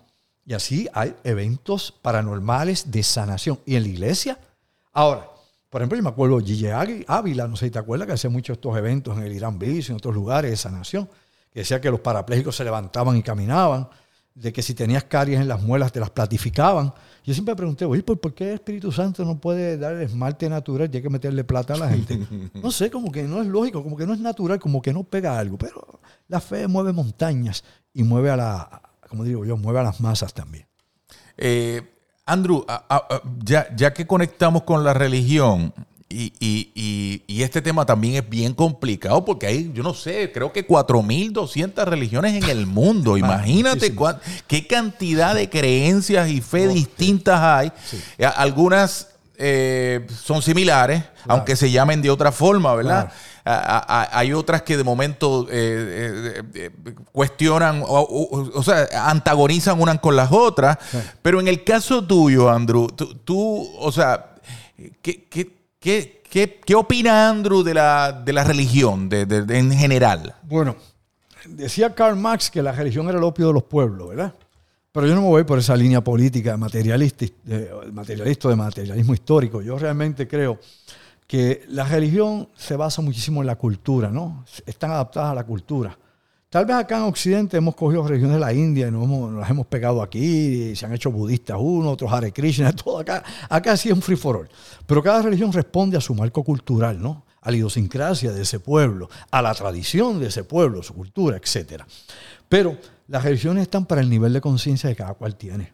Y 0.51 0.53
así 0.53 0.89
hay 0.93 1.15
eventos 1.23 1.95
paranormales 2.03 2.91
de 2.91 3.05
sanación. 3.05 3.61
Y 3.65 3.77
en 3.77 3.85
la 3.85 3.89
iglesia, 3.89 4.37
ahora, 4.93 5.31
por 5.69 5.81
ejemplo, 5.81 5.97
yo 5.97 6.03
me 6.03 6.09
acuerdo 6.09 6.41
Gigi 6.41 6.67
Ávila, 7.07 7.47
no 7.47 7.55
sé 7.55 7.67
si 7.67 7.71
te 7.71 7.79
acuerdas, 7.79 8.09
que 8.09 8.15
hacía 8.15 8.31
muchos 8.31 8.55
estos 8.57 8.77
eventos 8.77 9.17
en 9.17 9.23
el 9.23 9.33
Irán 9.33 9.61
Beach 9.61 9.89
y 9.89 9.93
en 9.93 9.99
otros 9.99 10.13
lugares 10.13 10.51
de 10.51 10.57
sanación, 10.57 11.09
que 11.53 11.61
decía 11.61 11.81
que 11.81 11.89
los 11.89 12.01
parapléjicos 12.01 12.57
se 12.57 12.65
levantaban 12.65 13.17
y 13.17 13.23
caminaban 13.23 13.89
de 14.35 14.53
que 14.53 14.61
si 14.61 14.75
tenías 14.75 15.05
caries 15.05 15.39
en 15.39 15.47
las 15.47 15.63
muelas 15.63 15.93
te 15.93 16.01
las 16.01 16.11
platificaban. 16.11 16.93
Yo 17.23 17.33
siempre 17.33 17.55
pregunté, 17.55 17.85
oye, 17.85 18.03
¿por 18.03 18.35
qué 18.35 18.49
el 18.49 18.55
Espíritu 18.55 18.91
Santo 18.91 19.25
no 19.25 19.39
puede 19.39 19.79
dar 19.79 19.95
el 19.95 20.03
esmalte 20.03 20.49
natural 20.49 20.91
y 20.93 20.97
hay 20.97 21.03
que 21.05 21.11
meterle 21.11 21.45
plata 21.45 21.75
a 21.75 21.77
la 21.77 21.91
gente? 21.91 22.27
No 22.55 22.73
sé, 22.73 22.91
como 22.91 23.13
que 23.13 23.23
no 23.23 23.41
es 23.41 23.47
lógico, 23.47 23.85
como 23.85 23.97
que 23.97 24.05
no 24.05 24.15
es 24.15 24.21
natural, 24.21 24.59
como 24.59 24.83
que 24.83 24.93
no 24.93 25.05
pega 25.05 25.39
algo. 25.39 25.57
Pero 25.57 26.01
la 26.27 26.41
fe 26.41 26.67
mueve 26.67 26.93
montañas 26.93 27.63
y 27.95 28.03
mueve 28.03 28.31
a 28.31 28.37
la, 28.37 28.90
como 29.11 29.25
digo 29.25 29.45
yo, 29.45 29.57
mueve 29.57 29.81
a 29.81 29.83
las 29.83 30.01
masas 30.01 30.33
también. 30.33 30.67
Eh, 31.37 31.83
Andrew, 32.25 32.65
ya, 33.45 33.67
ya 33.75 33.93
que 33.93 34.07
conectamos 34.07 34.63
con 34.63 34.85
la 34.85 34.95
religión, 34.95 35.75
y, 36.13 36.33
y, 36.41 37.23
y, 37.29 37.43
este 37.45 37.63
tema 37.63 37.87
también 37.87 38.17
es 38.17 38.29
bien 38.29 38.53
complicado 38.53 39.25
porque 39.25 39.47
hay, 39.47 39.71
yo 39.73 39.85
no 39.85 39.95
sé, 39.95 40.33
creo 40.33 40.53
que 40.53 40.67
4.200 40.67 41.85
religiones 41.85 42.43
en 42.43 42.51
el 42.51 42.67
mundo. 42.67 43.17
Imagínate 43.17 43.95
qué 44.49 44.67
cantidad 44.67 45.37
de 45.37 45.49
creencias 45.49 46.29
y 46.29 46.41
fe 46.41 46.67
distintas 46.67 47.41
hay. 47.41 47.73
Algunas 48.35 49.11
eh, 49.41 50.07
son 50.23 50.43
similares, 50.43 51.03
aunque 51.27 51.57
se 51.57 51.71
llamen 51.71 52.03
de 52.03 52.11
otra 52.11 52.31
forma, 52.31 52.75
¿verdad? 52.75 53.11
hay 53.45 54.33
otras 54.33 54.63
que 54.63 54.77
de 54.77 54.85
momento 54.85 55.47
eh, 55.51 56.71
cuestionan, 57.11 57.83
o, 57.87 58.63
sea, 58.63 58.87
antagonizan 59.09 59.81
unas 59.81 59.99
con 59.99 60.15
las 60.15 60.31
otras. 60.31 60.79
Pero 61.23 61.41
en 61.41 61.49
el 61.49 61.65
caso 61.65 62.05
tuyo, 62.05 62.51
Andrew, 62.51 62.89
tú, 62.89 63.69
o 63.79 63.91
sea, 63.91 64.35
¿qué, 65.03 65.25
qué 65.81 66.21
¿Qué, 66.31 66.75
opina 66.77 67.29
Andrew 67.29 67.65
de 67.65 67.75
la, 67.75 68.45
religión 68.47 69.09
en 69.13 69.73
general? 69.73 70.37
Bueno, 70.43 70.77
decía 71.45 71.93
Karl 71.93 72.17
Marx 72.17 72.51
que 72.51 72.63
la 72.63 72.71
religión 72.71 73.09
era 73.09 73.19
el 73.19 73.25
opio 73.25 73.49
de 73.49 73.53
los 73.55 73.65
pueblos, 73.65 74.11
¿verdad? 74.11 74.35
Pero 74.93 75.07
yo 75.07 75.15
no 75.15 75.23
me 75.23 75.29
voy 75.29 75.45
por 75.45 75.59
esa 75.59 75.77
línea 75.77 76.03
política 76.03 76.57
materialista, 76.57 77.25
de, 77.45 77.71
materialista 77.93 78.49
de 78.49 78.57
materialismo 78.57 79.15
histórico. 79.15 79.63
Yo 79.63 79.79
realmente 79.79 80.27
creo 80.27 80.59
que 81.29 81.65
la 81.69 81.85
religión 81.85 82.49
se 82.57 82.75
basa 82.75 83.01
muchísimo 83.01 83.41
en 83.41 83.47
la 83.47 83.55
cultura, 83.55 84.11
¿no? 84.11 84.45
Están 84.67 84.91
adaptadas 84.91 85.31
a 85.31 85.35
la 85.35 85.45
cultura. 85.45 85.97
Tal 86.49 86.67
vez 86.67 86.75
acá 86.75 86.97
en 86.97 87.05
Occidente 87.05 87.57
hemos 87.57 87.77
cogido 87.77 88.05
religiones 88.05 88.35
de 88.35 88.41
la 88.41 88.53
India 88.53 88.89
y 88.89 88.91
nos, 88.91 89.33
las 89.35 89.49
hemos 89.49 89.69
pegado 89.69 90.03
aquí, 90.03 90.75
se 90.75 90.85
han 90.85 90.93
hecho 90.93 91.13
budistas 91.13 91.57
uno, 91.61 91.93
otros 91.93 92.13
Hare 92.13 92.33
Krishna, 92.33 92.73
todo 92.75 92.99
acá. 92.99 93.23
Acá 93.49 93.77
sí 93.77 93.91
es 93.91 93.95
un 93.95 94.03
free 94.03 94.17
for 94.17 94.39
all. 94.39 94.49
Pero 94.85 95.01
cada 95.01 95.23
religión 95.23 95.53
responde 95.53 95.97
a 95.97 96.01
su 96.01 96.13
marco 96.17 96.43
cultural, 96.43 97.01
¿no? 97.01 97.25
A 97.43 97.53
la 97.53 97.57
idiosincrasia 97.57 98.33
de 98.33 98.43
ese 98.43 98.59
pueblo, 98.59 99.09
a 99.31 99.41
la 99.41 99.55
tradición 99.55 100.19
de 100.19 100.27
ese 100.27 100.43
pueblo, 100.43 100.83
su 100.83 100.95
cultura, 100.95 101.37
etc. 101.37 101.85
Pero 102.49 102.77
las 103.11 103.25
religiones 103.25 103.63
están 103.63 103.87
para 103.87 104.01
el 104.01 104.09
nivel 104.09 104.33
de 104.33 104.41
conciencia 104.41 104.89
de 104.89 104.95
cada 104.95 105.15
cual 105.15 105.35
tiene. 105.35 105.73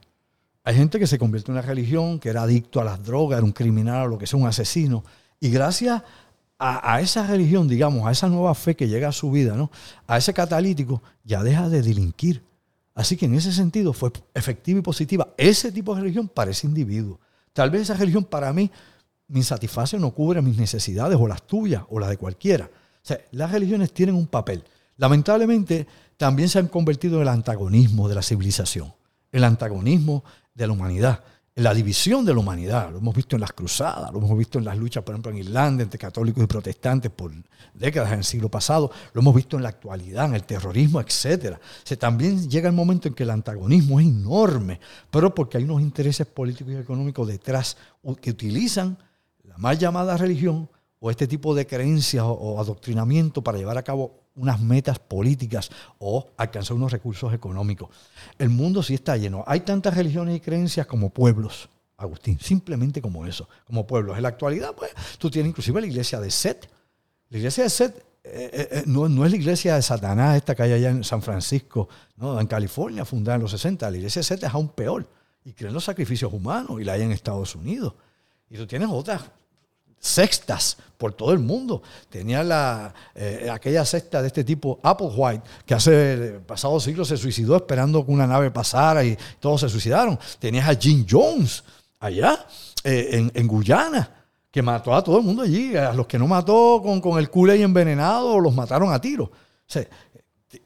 Hay 0.65 0.75
gente 0.75 0.99
que 0.99 1.07
se 1.07 1.19
convierte 1.19 1.51
en 1.51 1.59
una 1.59 1.63
religión, 1.63 2.19
que 2.19 2.31
era 2.31 2.43
adicto 2.43 2.81
a 2.81 2.85
las 2.85 3.05
drogas, 3.05 3.37
era 3.37 3.45
un 3.45 3.53
criminal, 3.53 4.07
o 4.07 4.09
lo 4.09 4.19
que 4.19 4.27
sea, 4.27 4.39
un 4.41 4.47
asesino. 4.47 5.05
Y 5.39 5.51
gracias 5.51 6.03
a, 6.59 6.99
esa 7.03 7.27
religión, 7.27 7.69
digamos, 7.69 8.07
a 8.07 8.11
esa 8.11 8.31
nueva 8.31 8.55
fe 8.55 8.75
que 8.75 8.89
llega 8.89 9.09
a 9.09 9.13
su 9.13 9.31
vida, 9.31 9.55
¿no? 9.55 9.71
a 10.07 10.17
ese 10.17 10.33
catalítico, 10.33 11.03
ya 11.25 11.43
deja 11.43 11.69
de 11.69 11.83
delinquir. 11.83 12.43
Así 12.95 13.19
que 13.19 13.27
en 13.27 13.35
ese 13.35 13.53
sentido 13.53 13.93
fue 13.93 14.11
efectiva 14.33 14.79
y 14.79 14.83
positiva. 14.83 15.29
Ese 15.37 15.71
tipo 15.71 15.95
de 15.95 16.01
religión 16.01 16.29
para 16.29 16.53
ese 16.53 16.67
individuo. 16.67 17.21
Tal 17.53 17.69
vez 17.69 17.83
esa 17.83 17.95
religión 17.95 18.25
para 18.25 18.51
mí 18.55 18.71
me 19.29 19.43
satisface, 19.43 19.99
no 19.99 20.11
cubre 20.13 20.41
mis 20.41 20.57
necesidades 20.57 21.19
o 21.21 21.29
las 21.29 21.47
tuyas 21.47 21.83
o 21.91 22.01
las 22.01 22.09
de 22.09 22.17
cualquiera. 22.17 22.65
O 22.65 23.07
sea, 23.07 23.21
las 23.33 23.53
religiones 23.53 23.93
tienen 23.93 24.15
un 24.15 24.27
papel. 24.27 24.65
Lamentablemente 24.97 25.87
también 26.17 26.49
se 26.49 26.59
han 26.59 26.69
convertido 26.69 27.17
en 27.17 27.23
el 27.23 27.29
antagonismo 27.29 28.09
de 28.09 28.15
la 28.15 28.23
civilización, 28.23 28.93
el 29.33 29.45
antagonismo 29.45 30.25
de 30.55 30.67
la 30.67 30.73
humanidad 30.73 31.23
la 31.57 31.73
división 31.73 32.25
de 32.25 32.35
la 32.35 32.41
humanidad. 32.41 32.91
Lo 32.91 32.99
hemos 32.99 33.15
visto 33.15 33.35
en 33.35 33.41
las 33.41 33.53
cruzadas, 33.53 34.13
lo 34.13 34.19
hemos 34.19 34.37
visto 34.37 34.59
en 34.59 34.65
las 34.65 34.77
luchas, 34.77 35.03
por 35.03 35.15
ejemplo, 35.15 35.33
en 35.33 35.39
Irlanda 35.39 35.83
entre 35.83 35.99
católicos 35.99 36.45
y 36.45 36.47
protestantes 36.47 37.11
por 37.11 37.33
décadas 37.73 38.13
en 38.13 38.19
el 38.19 38.25
siglo 38.25 38.51
pasado, 38.51 38.91
lo 39.15 39.21
hemos 39.23 39.35
visto 39.35 39.57
en 39.57 39.63
la 39.63 39.71
actualidad, 39.71 40.27
en 40.27 40.35
el 40.35 40.45
terrorismo, 40.45 41.01
etc. 41.01 41.57
O 41.91 41.97
también 41.97 42.49
llega 42.51 42.69
el 42.69 42.75
momento 42.75 43.09
en 43.09 43.15
que 43.15 43.23
el 43.23 43.31
antagonismo 43.31 43.99
es 43.99 44.07
enorme, 44.07 44.81
pero 45.11 45.35
porque 45.35 45.57
hay 45.57 45.65
unos 45.65 45.81
intereses 45.81 46.27
políticos 46.27 46.75
y 46.75 46.77
económicos 46.77 47.27
detrás 47.27 47.79
que 48.21 48.31
utilizan 48.31 48.99
la 49.45 49.57
mal 49.57 49.79
llamada 49.79 50.17
religión 50.19 50.69
o 50.99 51.11
este 51.11 51.27
tipo 51.27 51.55
de 51.55 51.67
creencias 51.67 52.25
o 52.27 52.61
adoctrinamiento 52.61 53.43
para 53.43 53.57
llevar 53.57 53.79
a 53.79 53.83
cabo 53.83 54.26
unas 54.37 54.61
metas 54.61 54.99
políticas 54.99 55.71
o 55.99 56.29
alcanzar 56.37 56.77
unos 56.77 56.93
recursos 56.93 57.33
económicos. 57.33 57.91
El 58.39 58.51
mundo 58.51 58.83
sí 58.83 58.95
está 58.95 59.17
lleno. 59.17 59.45
Hay 59.47 59.61
tantas 59.61 59.97
religiones 59.97 60.37
y 60.37 60.41
creencias 60.41 60.87
como 60.87 61.11
pueblos, 61.11 61.69
Agustín, 61.97 62.39
simplemente 62.39 63.01
como 63.01 63.27
eso, 63.27 63.49
como 63.67 63.87
pueblos. 63.87 64.17
En 64.17 64.23
la 64.23 64.29
actualidad, 64.29 64.75
pues, 64.75 64.93
tú 65.19 65.31
tienes 65.31 65.51
inclusive 65.51 65.81
la 65.81 65.87
iglesia 65.87 66.21
de 66.21 66.31
Set. 66.31 66.71
La 67.31 67.39
iglesia 67.39 67.65
de 67.65 67.71
Set 67.71 68.07
eh, 68.29 68.51
eh, 68.53 68.69
eh, 68.71 68.83
no, 68.87 69.25
es 69.25 69.31
la 69.31 69.37
iglesia 69.37 69.77
de 69.77 69.83
Satanás, 69.83 70.37
esta 70.37 70.55
que 70.55 70.65
hay 70.65 70.73
allá 70.73 70.91
en 70.91 71.05
San 71.05 71.23
Francisco, 71.23 71.89
¿no? 72.17 72.41
en 72.41 72.47
California, 72.49 73.05
fundada 73.05 73.37
en 73.37 73.43
los 73.43 73.53
60. 73.53 73.89
La 73.89 73.97
iglesia 73.97 74.21
de 74.21 74.25
Set 74.25 74.43
es 74.43 74.53
aún 74.53 74.69
peor 74.69 75.09
y 75.45 75.53
creen 75.53 75.73
los 75.73 75.85
sacrificios 75.85 76.33
humanos 76.33 76.81
y 76.81 76.85
la 76.85 76.95
hay 76.95 77.03
en 77.03 77.13
Estados 77.13 77.55
Unidos. 77.55 77.95
Y 78.51 78.57
tú 78.57 78.67
tienes 78.67 78.89
otras 78.91 79.23
sextas 80.07 80.77
por 80.97 81.13
todo 81.13 81.33
el 81.33 81.39
mundo. 81.39 81.83
Tenía 82.09 82.43
la, 82.43 82.93
eh, 83.15 83.49
aquella 83.53 83.85
sexta 83.85 84.21
de 84.21 84.29
este 84.29 84.45
tipo, 84.45 84.79
Applewhite, 84.83 85.43
que 85.65 85.75
hace 85.75 86.41
pasado 86.47 86.81
siglo 86.81 87.05
se 87.05 87.17
suicidó 87.17 87.57
esperando 87.57 88.05
que 88.05 88.13
una 88.13 88.27
nave 88.27 88.51
pasara 88.51 89.05
y 89.05 89.17
todos 89.41 89.61
se 89.61 89.69
suicidaron. 89.69 90.19
Tenías 90.39 90.69
a 90.69 90.75
Jim 90.75 91.07
Jones 91.09 91.65
allá, 92.01 92.47
eh, 92.85 93.31
en, 93.35 93.47
Guyana, 93.47 94.11
que 94.51 94.63
mató 94.63 94.95
a 94.95 95.03
todo 95.03 95.19
el 95.19 95.25
mundo 95.25 95.43
allí. 95.43 95.77
A 95.77 95.93
los 95.93 96.07
que 96.07 96.19
no 96.19 96.27
mató 96.27 96.81
con, 96.83 97.01
con 97.01 97.19
el 97.19 97.31
culé 97.31 97.61
envenenado, 97.61 98.41
los 98.41 98.55
mataron 98.55 98.93
a 98.93 99.01
tiro. 99.01 99.31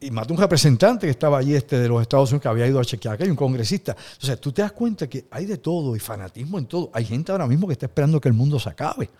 y 0.00 0.10
mató 0.10 0.34
un 0.34 0.40
representante 0.40 1.06
que 1.06 1.10
estaba 1.10 1.38
allí 1.38 1.54
este, 1.54 1.78
de 1.78 1.88
los 1.88 2.00
Estados 2.02 2.30
Unidos 2.30 2.42
que 2.42 2.48
había 2.48 2.66
ido 2.66 2.78
a 2.78 2.84
chequear, 2.84 3.18
que 3.18 3.24
un 3.24 3.34
congresista. 3.34 3.96
Entonces, 4.12 4.40
tú 4.40 4.52
te 4.52 4.62
das 4.62 4.72
cuenta 4.72 5.08
que 5.08 5.26
hay 5.30 5.46
de 5.46 5.58
todo 5.58 5.96
y 5.96 5.98
fanatismo 5.98 6.58
en 6.58 6.66
todo. 6.66 6.90
Hay 6.92 7.04
gente 7.04 7.32
ahora 7.32 7.46
mismo 7.46 7.66
que 7.66 7.72
está 7.72 7.86
esperando 7.86 8.20
que 8.20 8.28
el 8.28 8.34
mundo 8.34 8.60
se 8.60 8.68
acabe 8.68 9.10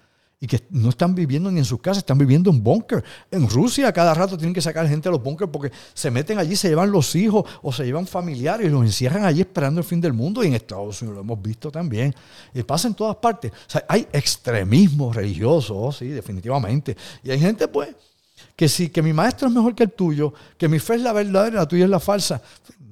y 0.42 0.46
que 0.46 0.62
no 0.70 0.88
están 0.88 1.14
viviendo 1.14 1.50
ni 1.50 1.58
en 1.58 1.66
sus 1.66 1.80
casas, 1.80 1.98
están 1.98 2.16
viviendo 2.16 2.48
en 2.50 2.62
búnker. 2.62 3.04
En 3.30 3.46
Rusia 3.46 3.92
cada 3.92 4.14
rato 4.14 4.38
tienen 4.38 4.54
que 4.54 4.62
sacar 4.62 4.88
gente 4.88 5.06
a 5.10 5.12
los 5.12 5.22
búnkers 5.22 5.50
porque 5.52 5.70
se 5.92 6.10
meten 6.10 6.38
allí, 6.38 6.56
se 6.56 6.70
llevan 6.70 6.90
los 6.90 7.14
hijos 7.14 7.44
o 7.60 7.70
se 7.70 7.84
llevan 7.84 8.06
familiares 8.06 8.66
y 8.66 8.70
los 8.70 8.82
encierran 8.82 9.24
allí 9.24 9.42
esperando 9.42 9.80
el 9.80 9.84
fin 9.84 10.00
del 10.00 10.14
mundo. 10.14 10.42
Y 10.42 10.46
en 10.46 10.54
Estados 10.54 11.02
Unidos 11.02 11.16
lo 11.16 11.20
hemos 11.20 11.42
visto 11.42 11.70
también. 11.70 12.14
Y 12.54 12.62
pasa 12.62 12.88
en 12.88 12.94
todas 12.94 13.16
partes. 13.16 13.52
O 13.52 13.70
sea, 13.70 13.84
hay 13.86 14.08
extremismo 14.10 15.12
religioso, 15.12 15.76
oh, 15.76 15.92
sí, 15.92 16.08
definitivamente. 16.08 16.96
Y 17.22 17.30
hay 17.30 17.38
gente, 17.38 17.68
pues, 17.68 17.94
que 18.56 18.66
si 18.66 18.88
que 18.88 19.02
mi 19.02 19.12
maestro 19.12 19.46
es 19.46 19.54
mejor 19.54 19.74
que 19.74 19.82
el 19.82 19.92
tuyo, 19.92 20.32
que 20.56 20.68
mi 20.68 20.78
fe 20.78 20.94
es 20.94 21.02
la 21.02 21.12
verdadera, 21.12 21.56
la 21.56 21.68
tuya 21.68 21.84
es 21.84 21.90
la 21.90 22.00
falsa. 22.00 22.40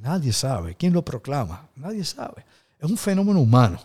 Nadie 0.02 0.34
sabe. 0.34 0.74
¿Quién 0.74 0.92
lo 0.92 1.02
proclama? 1.02 1.66
Nadie 1.76 2.04
sabe. 2.04 2.44
Es 2.78 2.90
un 2.90 2.98
fenómeno 2.98 3.40
humano. 3.40 3.80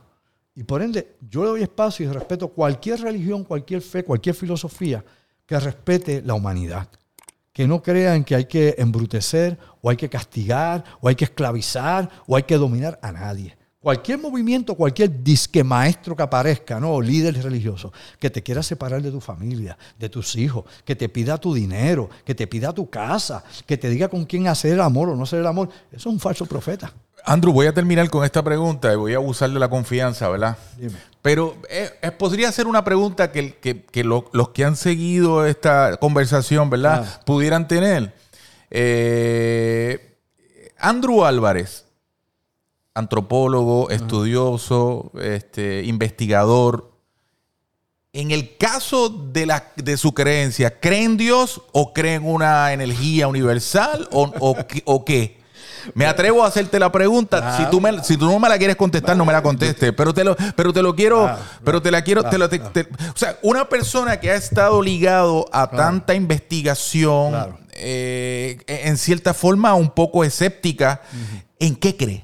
Y 0.55 0.63
por 0.63 0.81
ende, 0.81 1.15
yo 1.29 1.43
le 1.43 1.49
doy 1.49 1.63
espacio 1.63 2.05
y 2.05 2.13
respeto 2.13 2.47
cualquier 2.49 3.01
religión, 3.01 3.43
cualquier 3.43 3.81
fe, 3.81 4.03
cualquier 4.03 4.35
filosofía 4.35 5.03
que 5.45 5.59
respete 5.59 6.21
la 6.21 6.35
humanidad. 6.35 6.87
Que 7.51 7.67
no 7.67 7.81
crean 7.81 8.23
que 8.23 8.35
hay 8.35 8.45
que 8.45 8.75
embrutecer, 8.77 9.57
o 9.81 9.89
hay 9.89 9.97
que 9.97 10.09
castigar, 10.09 10.83
o 11.01 11.07
hay 11.07 11.15
que 11.15 11.25
esclavizar, 11.25 12.09
o 12.27 12.35
hay 12.35 12.43
que 12.43 12.57
dominar 12.57 12.99
a 13.01 13.11
nadie. 13.11 13.55
Cualquier 13.79 14.17
movimiento, 14.17 14.75
cualquier 14.75 15.23
disque 15.23 15.61
maestro 15.61 16.15
que 16.15 16.23
aparezca, 16.23 16.79
¿no? 16.79 16.93
O 16.93 17.01
líder 17.01 17.35
religioso, 17.43 17.91
que 18.17 18.29
te 18.29 18.41
quiera 18.41 18.63
separar 18.63 19.01
de 19.01 19.11
tu 19.11 19.19
familia, 19.19 19.77
de 19.99 20.07
tus 20.07 20.37
hijos, 20.37 20.63
que 20.85 20.95
te 20.95 21.09
pida 21.09 21.37
tu 21.37 21.53
dinero, 21.53 22.09
que 22.23 22.33
te 22.33 22.47
pida 22.47 22.71
tu 22.71 22.89
casa, 22.89 23.43
que 23.65 23.75
te 23.75 23.89
diga 23.89 24.07
con 24.07 24.23
quién 24.23 24.47
hacer 24.47 24.73
el 24.73 24.81
amor 24.81 25.09
o 25.09 25.15
no 25.15 25.23
hacer 25.23 25.39
el 25.39 25.47
amor, 25.47 25.67
eso 25.91 25.97
es 25.97 26.05
un 26.05 26.19
falso 26.19 26.45
profeta. 26.45 26.93
Andrew, 27.25 27.53
voy 27.53 27.67
a 27.67 27.73
terminar 27.73 28.09
con 28.09 28.25
esta 28.25 28.43
pregunta 28.43 28.91
y 28.91 28.95
voy 28.95 29.13
a 29.13 29.17
abusar 29.17 29.49
de 29.49 29.59
la 29.59 29.69
confianza, 29.69 30.27
¿verdad? 30.29 30.57
Dime. 30.77 30.97
Pero 31.21 31.55
eh, 31.69 31.89
eh, 32.01 32.11
podría 32.11 32.51
ser 32.51 32.67
una 32.67 32.83
pregunta 32.83 33.31
que, 33.31 33.55
los 34.03 34.49
que 34.49 34.65
han 34.65 34.75
seguido 34.75 35.45
esta 35.45 35.95
conversación, 35.97 36.69
¿verdad? 36.69 37.05
Ah. 37.07 37.21
Pudieran 37.25 37.69
tener. 37.69 38.13
Eh, 38.69 40.17
Andrew 40.77 41.23
Álvarez, 41.23 41.85
antropólogo, 42.93 43.89
estudioso, 43.89 45.11
este, 45.21 45.83
investigador. 45.85 46.91
En 48.11 48.31
el 48.31 48.57
caso 48.57 49.07
de, 49.07 49.45
la, 49.45 49.71
de 49.77 49.95
su 49.95 50.13
creencia, 50.13 50.77
¿cree 50.81 51.03
en 51.03 51.15
Dios 51.15 51.61
o 51.71 51.93
cree 51.93 52.15
en 52.15 52.25
una 52.25 52.73
energía 52.73 53.29
universal 53.29 54.09
o, 54.11 54.29
o 54.85 55.05
qué? 55.05 55.42
Me 55.93 56.05
atrevo 56.05 56.43
a 56.43 56.47
hacerte 56.47 56.79
la 56.79 56.91
pregunta. 56.91 57.57
Si, 57.57 57.69
tú 57.69 57.81
me, 57.81 58.03
si 58.03 58.17
tú 58.17 58.25
no 58.25 58.39
me 58.39 58.49
la 58.49 58.57
quieres 58.57 58.75
contestar, 58.75 59.15
no 59.15 59.25
me 59.25 59.33
la 59.33 59.41
contestes. 59.41 59.93
Pero 59.95 60.13
te 60.13 60.23
lo, 60.23 60.35
pero 60.55 60.73
te 60.73 60.81
lo 60.81 60.95
quiero, 60.95 61.29
pero 61.63 61.81
te 61.81 61.91
la 61.91 62.03
quiero. 62.03 62.21
o 62.21 63.17
sea, 63.17 63.37
una 63.41 63.69
persona 63.69 64.19
que 64.19 64.31
ha 64.31 64.35
estado 64.35 64.81
ligado 64.81 65.47
a 65.51 65.69
tanta 65.69 66.13
investigación, 66.13 67.57
eh, 67.73 68.59
en 68.67 68.97
cierta 68.97 69.33
forma 69.33 69.73
un 69.73 69.91
poco 69.91 70.23
escéptica, 70.23 71.01
¿en 71.59 71.75
qué 71.75 71.95
cree? 71.95 72.23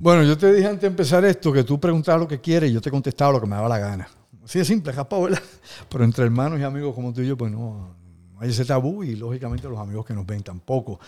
Bueno, 0.00 0.22
yo 0.22 0.38
te 0.38 0.52
dije 0.52 0.66
antes 0.66 0.82
de 0.82 0.86
empezar 0.88 1.24
esto 1.24 1.52
que 1.52 1.64
tú 1.64 1.80
preguntabas 1.80 2.20
lo 2.20 2.28
que 2.28 2.40
quieres 2.40 2.70
y 2.70 2.74
yo 2.74 2.80
te 2.80 2.90
contestaba 2.90 3.32
lo 3.32 3.40
que 3.40 3.46
me 3.46 3.56
daba 3.56 3.68
la 3.68 3.78
gana. 3.78 4.08
Así 4.44 4.60
de 4.60 4.64
simple, 4.64 4.92
japón, 4.92 5.24
¿verdad? 5.24 5.42
Pero 5.90 6.04
entre 6.04 6.24
hermanos 6.24 6.60
y 6.60 6.62
amigos 6.62 6.94
como 6.94 7.12
tú 7.12 7.20
y 7.20 7.26
yo, 7.26 7.36
pues 7.36 7.50
no, 7.50 7.96
no 8.32 8.40
hay 8.40 8.50
ese 8.50 8.64
tabú 8.64 9.02
y 9.02 9.16
lógicamente 9.16 9.68
los 9.68 9.78
amigos 9.78 10.06
que 10.06 10.14
nos 10.14 10.24
ven 10.24 10.42
tampoco. 10.42 11.00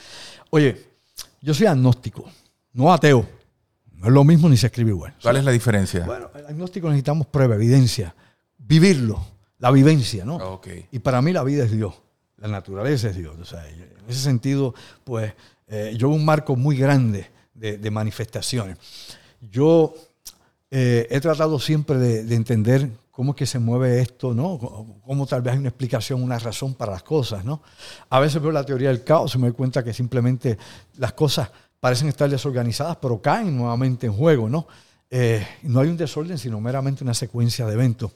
Oye, 0.51 0.91
yo 1.41 1.55
soy 1.55 1.67
agnóstico, 1.67 2.25
no 2.73 2.93
ateo. 2.93 3.27
No 3.93 4.07
es 4.07 4.13
lo 4.13 4.25
mismo 4.25 4.49
ni 4.49 4.57
se 4.57 4.67
escribe 4.67 4.91
igual. 4.91 5.15
¿Cuál 5.23 5.37
es 5.37 5.45
la 5.45 5.51
diferencia? 5.51 6.07
Bueno, 6.07 6.31
el 6.35 6.47
agnóstico 6.47 6.89
necesitamos 6.89 7.27
prueba, 7.27 7.55
evidencia, 7.55 8.15
vivirlo, 8.57 9.23
la 9.59 9.71
vivencia, 9.71 10.25
¿no? 10.25 10.37
Okay. 10.37 10.87
Y 10.91 11.01
para 11.01 11.21
mí 11.21 11.33
la 11.33 11.45
vida 11.45 11.65
es 11.65 11.71
Dios, 11.71 11.95
la 12.39 12.49
naturaleza 12.49 13.11
es 13.11 13.17
Dios. 13.17 13.37
O 13.39 13.45
sea, 13.45 13.69
en 13.69 13.91
ese 14.09 14.21
sentido, 14.21 14.75
pues 15.05 15.35
eh, 15.69 15.95
yo 15.97 16.09
un 16.09 16.25
marco 16.25 16.57
muy 16.57 16.77
grande 16.77 17.27
de, 17.55 17.91
manifestaciones. 17.91 18.79
Yo 19.51 19.95
eh, 20.71 21.07
he 21.11 21.21
tratado 21.21 21.59
siempre 21.59 21.99
de, 21.99 22.35
entender 22.35 22.89
cómo 23.21 23.33
es 23.33 23.37
que 23.37 23.45
se 23.45 23.59
mueve 23.59 24.01
esto, 24.01 24.33
¿no? 24.33 24.59
Cómo 25.05 25.27
tal 25.27 25.43
vez 25.43 25.53
hay 25.53 25.59
una 25.59 25.69
explicación, 25.69 26.23
una 26.23 26.39
razón 26.39 26.73
para 26.73 26.93
las 26.93 27.03
cosas, 27.03 27.45
¿no? 27.45 27.61
A 28.09 28.19
veces 28.19 28.41
veo 28.41 28.51
la 28.51 28.65
teoría 28.65 28.89
del 28.89 29.05
caos 29.05 29.35
y 29.35 29.39
me 29.39 29.49
doy 29.49 29.55
cuenta 29.55 29.85
que 29.85 29.93
simplemente 29.93 30.57
las 30.97 31.13
cosas 31.13 31.51
parecen 31.81 32.09
estar 32.09 32.31
desorganizadas, 32.31 32.97
pero 32.97 33.21
caen 33.21 33.55
nuevamente 33.55 34.07
en 34.07 34.15
juego, 34.15 34.49
¿no? 34.49 34.67
eh, 35.11 35.47
no 35.65 35.81
hay 35.81 35.91
un 35.91 35.99
desorden, 35.99 36.39
sino 36.39 36.63
meramente 36.63 37.05
una 37.05 37.13
secuencia 37.13 37.67
de 37.67 37.75
eventos. 37.75 38.11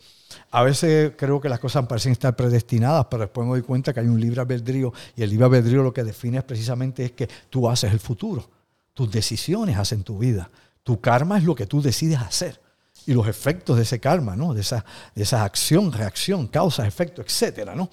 A 0.50 0.62
veces 0.62 1.12
creo 1.18 1.38
que 1.38 1.50
las 1.50 1.61
cosas 1.61 1.86
parecen 1.86 2.12
estar 2.12 2.34
predestinadas, 2.34 3.05
pero 3.11 3.24
después 3.24 3.46
me 3.46 3.52
doy 3.52 3.62
cuenta 3.62 3.92
que 3.92 4.00
hay 4.00 4.07
un 4.07 4.18
libre 4.18 4.40
albedrío 4.40 4.90
y 5.16 5.22
el 5.22 5.28
libre 5.28 5.44
albedrío 5.44 5.82
lo 5.82 5.92
que 5.92 6.02
define 6.02 6.38
es 6.38 6.44
precisamente 6.44 7.05
es 7.05 7.12
que 7.12 7.28
tú 7.50 7.68
haces 7.68 7.92
el 7.92 8.00
futuro. 8.00 8.48
Tus 8.94 9.12
decisiones 9.12 9.76
hacen 9.76 10.02
tu 10.02 10.16
vida. 10.16 10.50
Tu 10.82 10.98
karma 10.98 11.36
es 11.36 11.44
lo 11.44 11.55
que 11.55 11.66
tú 11.66 11.82
decides 11.82 12.20
hacer 12.20 12.63
y 13.07 13.12
los 13.12 13.26
efectos 13.26 13.76
de 13.76 13.82
ese 13.82 14.00
karma, 14.00 14.36
¿no? 14.36 14.55
de, 14.55 14.61
esa, 14.61 14.84
de 15.14 15.24
acción, 15.36 15.92
reacción, 15.92 16.46
causa, 16.46 16.86
efecto, 16.86 17.22
etcétera, 17.22 17.74
¿no? 17.74 17.90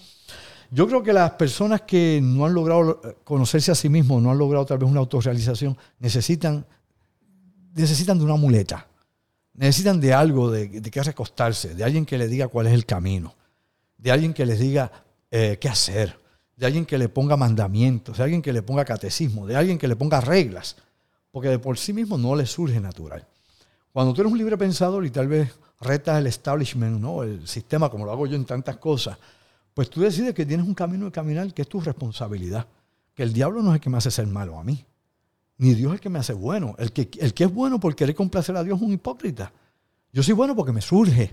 Yo 0.74 0.88
creo 0.88 1.04
que 1.04 1.12
las 1.12 1.32
personas 1.32 1.82
que 1.82 2.22
no 2.24 2.46
han 2.46 2.54
logrado 2.54 3.02
conocerse 3.26 3.72
a 3.72 3.76
sí 3.76 3.90
mismos, 3.90 4.22
no 4.22 4.32
han 4.32 4.38
logrado 4.38 4.66
tal 4.66 4.78
vez 4.78 4.90
una 4.90 5.02
autorrealización, 5.02 5.78
necesitan, 6.00 6.66
necesitan 7.74 8.18
de 8.18 8.24
una 8.24 8.38
muleta, 8.38 8.88
necesitan 9.54 10.00
de 10.00 10.14
algo 10.14 10.50
de, 10.50 10.70
de 10.70 10.92
que 10.92 11.04
recostarse, 11.04 11.76
de 11.76 11.84
alguien 11.84 12.06
que 12.06 12.18
les 12.18 12.30
diga 12.30 12.48
cuál 12.48 12.68
es 12.68 12.74
el 12.74 12.86
camino, 12.86 13.36
de 13.98 14.12
alguien 14.12 14.34
que 14.34 14.46
les 14.46 14.60
diga 14.60 14.92
eh, 15.30 15.58
qué 15.60 15.68
hacer, 15.68 16.18
de 16.56 16.66
alguien 16.66 16.86
que 16.86 16.98
le 16.98 17.10
ponga 17.10 17.36
mandamientos, 17.38 18.18
de 18.18 18.24
alguien 18.24 18.42
que 18.42 18.54
le 18.54 18.62
ponga 18.62 18.86
catecismo, 18.86 19.48
de 19.48 19.56
alguien 19.56 19.78
que 19.78 19.88
le 19.88 19.96
ponga 19.96 20.22
reglas, 20.22 20.76
porque 21.32 21.50
de 21.50 21.60
por 21.60 21.78
sí 21.78 21.92
mismo 21.94 22.18
no 22.18 22.36
les 22.36 22.52
surge 22.52 22.80
natural. 22.80 23.26
Cuando 23.94 24.14
tú 24.14 24.22
eres 24.22 24.32
un 24.32 24.38
libre 24.38 24.58
pensador 24.58 25.06
y 25.06 25.10
tal 25.10 25.28
vez 25.28 25.54
retas 25.82 26.20
el 26.20 26.28
establishment, 26.28 27.00
¿no? 27.00 27.24
el 27.24 27.48
sistema, 27.48 27.90
como 27.90 28.06
lo 28.06 28.12
hago 28.12 28.28
yo 28.28 28.36
en 28.36 28.46
tantas 28.46 28.78
cosas, 28.78 29.18
pues 29.74 29.90
tú 29.90 30.02
decides 30.02 30.34
que 30.34 30.46
tienes 30.46 30.66
un 30.66 30.74
camino 30.74 31.06
de 31.06 31.12
caminar 31.12 31.54
que 31.54 31.64
es 31.64 31.68
tu 31.68 31.82
responsabilidad. 31.82 32.66
Que 33.14 33.24
el 33.24 33.34
diablo 33.34 33.62
no 33.62 33.72
es 33.72 33.76
el 33.76 33.82
que 33.82 33.90
me 33.90 33.98
hace 33.98 34.12
ser 34.12 34.28
malo 34.28 34.58
a 34.58 34.64
mí, 34.64 34.86
ni 35.58 35.74
Dios 35.74 35.92
es 35.92 35.96
el 35.96 36.00
que 36.00 36.10
me 36.10 36.20
hace 36.20 36.34
bueno. 36.34 36.76
El 36.78 36.92
que, 36.92 37.10
el 37.20 37.34
que 37.34 37.44
es 37.44 37.54
bueno 37.54 37.80
por 37.80 37.96
querer 37.96 38.16
complacer 38.16 38.56
a 38.56 38.64
Dios 38.64 38.78
es 38.78 38.84
un 38.84 38.94
hipócrita. 38.94 39.52
Yo 40.14 40.24
soy 40.24 40.34
bueno 40.34 40.56
porque 40.56 40.72
me 40.72 40.82
surge, 40.82 41.32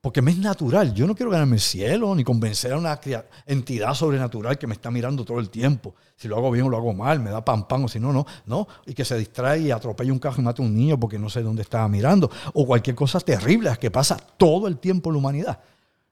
porque 0.00 0.22
me 0.22 0.30
es 0.30 0.38
natural. 0.38 0.94
Yo 0.94 1.06
no 1.06 1.14
quiero 1.14 1.30
ganarme 1.30 1.56
el 1.56 1.60
cielo 1.60 2.14
ni 2.14 2.24
convencer 2.24 2.72
a 2.72 2.78
una 2.78 2.98
entidad 3.46 3.94
sobrenatural 3.94 4.56
que 4.56 4.66
me 4.66 4.72
está 4.72 4.90
mirando 4.90 5.24
todo 5.24 5.38
el 5.40 5.50
tiempo. 5.50 5.94
Si 6.16 6.26
lo 6.26 6.36
hago 6.36 6.50
bien 6.50 6.66
o 6.66 6.70
lo 6.70 6.78
hago 6.78 6.94
mal, 6.94 7.20
me 7.20 7.30
da 7.30 7.44
pam 7.44 7.68
pam 7.68 7.84
o 7.84 7.88
si 7.88 8.00
no, 8.00 8.12
no, 8.12 8.26
no. 8.46 8.66
Y 8.86 8.94
que 8.94 9.04
se 9.04 9.18
distrae 9.18 9.60
y 9.60 9.70
atropella 9.70 10.12
un 10.12 10.18
carro 10.18 10.36
y 10.38 10.42
mata 10.42 10.62
a 10.62 10.66
un 10.66 10.74
niño 10.74 10.98
porque 10.98 11.18
no 11.18 11.28
sé 11.28 11.42
dónde 11.42 11.62
estaba 11.62 11.86
mirando. 11.88 12.30
O 12.54 12.66
cualquier 12.66 12.96
cosa 12.96 13.20
terrible 13.20 13.70
que 13.78 13.90
pasa 13.90 14.16
todo 14.16 14.68
el 14.68 14.78
tiempo 14.78 15.10
en 15.10 15.14
la 15.14 15.18
humanidad. 15.18 15.60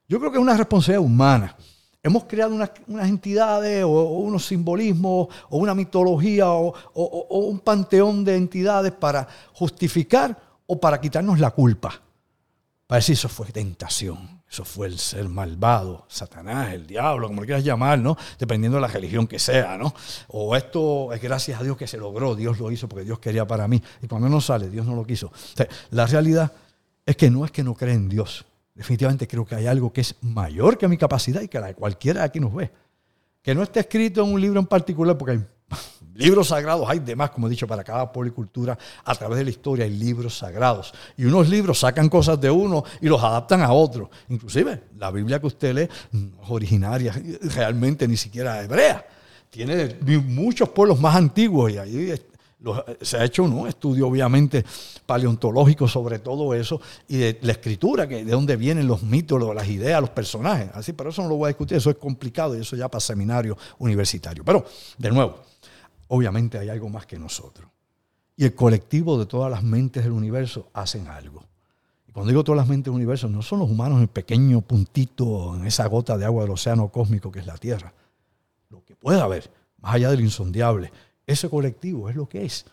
Yo 0.07 0.19
creo 0.19 0.31
que 0.31 0.37
es 0.37 0.41
una 0.41 0.57
responsabilidad 0.57 1.03
humana. 1.03 1.55
Hemos 2.01 2.25
creado 2.25 2.53
unas, 2.55 2.71
entidades 3.03 3.83
o, 3.83 3.89
unos 3.89 4.45
simbolismos 4.45 5.27
o 5.49 5.57
una 5.57 5.73
mitología 5.73 6.47
o, 6.49 6.73
o 6.93 7.39
un 7.39 7.59
panteón 7.59 8.23
de 8.23 8.35
entidades 8.35 8.91
para 8.91 9.27
justificar 9.53 10.39
o 10.67 10.79
para 10.79 11.01
quitarnos 11.01 11.39
la 11.39 11.49
culpa. 11.51 12.01
Para 12.89 12.97
decir, 12.97 13.13
eso 13.13 13.29
fue 13.29 13.45
tentación, 13.51 14.41
eso 14.49 14.65
fue 14.65 14.87
el 14.87 14.97
ser 14.97 15.29
malvado, 15.29 16.05
Satanás, 16.07 16.73
el 16.73 16.87
diablo, 16.87 17.27
como 17.27 17.41
lo 17.41 17.45
quieras 17.45 17.63
llamar, 17.63 17.99
¿no? 17.99 18.17
Dependiendo 18.39 18.77
de 18.77 18.81
la 18.81 18.87
religión 18.87 19.27
que 19.27 19.37
sea, 19.37 19.77
¿no? 19.77 19.93
O 20.29 20.55
esto 20.55 21.13
es 21.13 21.21
gracias 21.21 21.61
a 21.61 21.63
Dios 21.63 21.77
que 21.77 21.85
se 21.85 21.97
logró, 21.97 22.33
Dios 22.33 22.57
lo 22.57 22.71
hizo 22.71 22.89
porque 22.89 23.05
Dios 23.05 23.19
quería 23.19 23.45
para 23.45 23.67
mí. 23.67 23.79
Y 24.01 24.07
cuando 24.07 24.27
no 24.27 24.41
sale, 24.41 24.71
Dios 24.71 24.87
no 24.87 24.95
lo 24.95 25.05
quiso. 25.05 25.31
la 25.91 26.07
realidad 26.07 26.51
es 27.05 27.15
que 27.15 27.29
no 27.29 27.45
es 27.45 27.51
que 27.51 27.63
no 27.63 27.75
cree 27.75 27.93
en 27.93 28.09
Dios. 28.09 28.43
Definitivamente 28.73 29.27
creo 29.27 29.45
que 29.45 29.53
hay 29.53 29.67
algo 29.67 29.93
que 29.93 30.01
es 30.01 30.15
mayor 30.21 30.79
que 30.79 30.87
mi 30.87 30.97
capacidad 30.97 31.41
y 31.43 31.47
que 31.47 31.59
la 31.59 31.67
de 31.67 31.75
cualquiera 31.75 32.23
aquí 32.23 32.39
nos 32.39 32.55
ve. 32.55 32.71
Que 33.43 33.53
no 33.53 33.61
esté 33.61 33.81
escrito 33.81 34.23
en 34.23 34.33
un 34.33 34.41
libro 34.41 34.59
en 34.59 34.65
particular, 34.65 35.15
porque 35.15 35.33
hay 35.33 35.45
Libros 36.15 36.49
sagrados 36.49 36.89
hay 36.89 36.99
demás, 36.99 37.29
como 37.29 37.47
he 37.47 37.49
dicho, 37.49 37.65
para 37.65 37.83
cada 37.83 38.11
policultura. 38.11 38.77
A 39.05 39.15
través 39.15 39.37
de 39.37 39.45
la 39.45 39.49
historia 39.51 39.85
hay 39.85 39.91
libros 39.91 40.37
sagrados. 40.37 40.93
Y 41.15 41.23
unos 41.23 41.47
libros 41.47 41.79
sacan 41.79 42.09
cosas 42.09 42.39
de 42.41 42.51
uno 42.51 42.83
y 42.99 43.07
los 43.07 43.23
adaptan 43.23 43.61
a 43.61 43.71
otro. 43.71 44.09
Inclusive, 44.27 44.83
la 44.97 45.11
Biblia 45.11 45.39
que 45.39 45.47
usted 45.47 45.73
lee 45.73 45.89
originaria 46.49 47.13
realmente 47.55 48.07
ni 48.07 48.17
siquiera 48.17 48.61
hebrea. 48.61 49.05
Tiene 49.49 49.95
muchos 50.25 50.69
pueblos 50.69 50.99
más 50.99 51.15
antiguos 51.15 51.71
y 51.71 51.77
ahí 51.77 52.13
se 53.01 53.17
ha 53.17 53.23
hecho 53.23 53.43
un 53.43 53.67
estudio 53.67 54.07
obviamente 54.07 54.65
paleontológico 55.05 55.87
sobre 55.87 56.19
todo 56.19 56.53
eso 56.53 56.81
y 57.07 57.17
de 57.17 57.39
la 57.41 57.53
escritura, 57.53 58.07
que 58.07 58.25
de 58.25 58.31
dónde 58.31 58.57
vienen 58.57 58.87
los 58.87 59.01
mitos, 59.03 59.41
las 59.55 59.67
ideas, 59.67 60.01
los 60.01 60.09
personajes. 60.09 60.69
Así, 60.73 60.93
pero 60.93 61.09
eso 61.09 61.21
no 61.23 61.29
lo 61.29 61.35
voy 61.35 61.45
a 61.45 61.47
discutir, 61.49 61.77
eso 61.77 61.89
es 61.89 61.95
complicado 61.95 62.57
y 62.57 62.61
eso 62.61 62.75
ya 62.75 62.89
para 62.89 62.99
seminario 62.99 63.57
universitario. 63.79 64.43
Pero, 64.43 64.65
de 64.97 65.09
nuevo, 65.09 65.39
obviamente 66.09 66.57
hay 66.57 66.69
algo 66.69 66.89
más 66.89 67.05
que 67.05 67.17
nosotros. 67.17 67.69
Y 68.35 68.45
el 68.45 68.53
colectivo 68.53 69.17
de 69.17 69.25
todas 69.25 69.49
las 69.49 69.63
mentes 69.63 70.03
del 70.03 70.11
universo 70.11 70.69
hacen 70.73 71.07
algo. 71.07 71.43
Y 72.07 72.11
cuando 72.11 72.29
digo 72.29 72.43
todas 72.43 72.57
las 72.57 72.67
mentes 72.67 72.85
del 72.85 72.95
universo, 72.95 73.27
no 73.27 73.41
son 73.41 73.59
los 73.59 73.69
humanos 73.69 73.97
en 73.97 74.03
el 74.03 74.07
pequeño 74.07 74.61
puntito, 74.61 75.55
en 75.55 75.65
esa 75.65 75.87
gota 75.87 76.17
de 76.17 76.25
agua 76.25 76.43
del 76.43 76.51
océano 76.51 76.89
cósmico 76.89 77.31
que 77.31 77.39
es 77.39 77.45
la 77.45 77.57
Tierra. 77.57 77.93
Lo 78.69 78.83
que 78.83 78.95
pueda 78.95 79.23
haber, 79.23 79.51
más 79.81 79.95
allá 79.95 80.09
del 80.11 80.21
insondiable, 80.21 80.91
ese 81.27 81.49
colectivo 81.49 82.09
es 82.09 82.15
lo 82.15 82.27
que 82.27 82.45
es. 82.45 82.65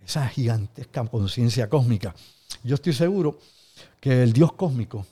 Esa 0.00 0.28
gigantesca 0.28 1.04
conciencia 1.06 1.68
cósmica. 1.68 2.14
Yo 2.62 2.74
estoy 2.74 2.92
seguro 2.92 3.38
que 4.00 4.22
el 4.22 4.32
Dios 4.32 4.52
cósmico, 4.52 5.04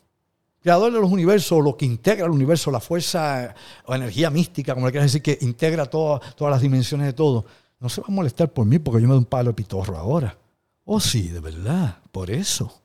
creador 0.67 0.93
de 0.93 0.99
los 0.99 1.13
universos, 1.13 1.63
lo 1.63 1.77
que 1.77 1.87
integra 1.87 2.27
el 2.27 2.33
universo, 2.33 2.73
la 2.73 2.81
fuerza 2.81 3.55
o 3.85 3.95
energía 3.95 4.31
mística, 4.31 4.75
como 4.75 4.87
le 4.87 4.91
quieras 4.91 5.13
decir, 5.13 5.23
que 5.23 5.39
integra 5.47 5.87
todas 5.87 6.21
las 6.41 6.61
dimensiones 6.61 7.07
de 7.07 7.13
todo, 7.13 7.45
no 7.79 7.89
se 7.89 8.01
va 8.01 8.09
a 8.09 8.11
molestar 8.11 8.53
por 8.53 8.67
mí 8.67 8.81
porque 8.81 9.01
yo 9.01 9.07
me 9.07 9.15
doy 9.15 9.21
un 9.21 9.27
palo 9.27 9.51
de 9.51 9.55
pitorro 9.55 9.97
ahora. 9.97 10.37
Oh, 10.85 10.99
sí, 10.99 11.29
de 11.29 11.39
verdad, 11.39 11.99
por 12.11 12.33
eso. 12.33 12.83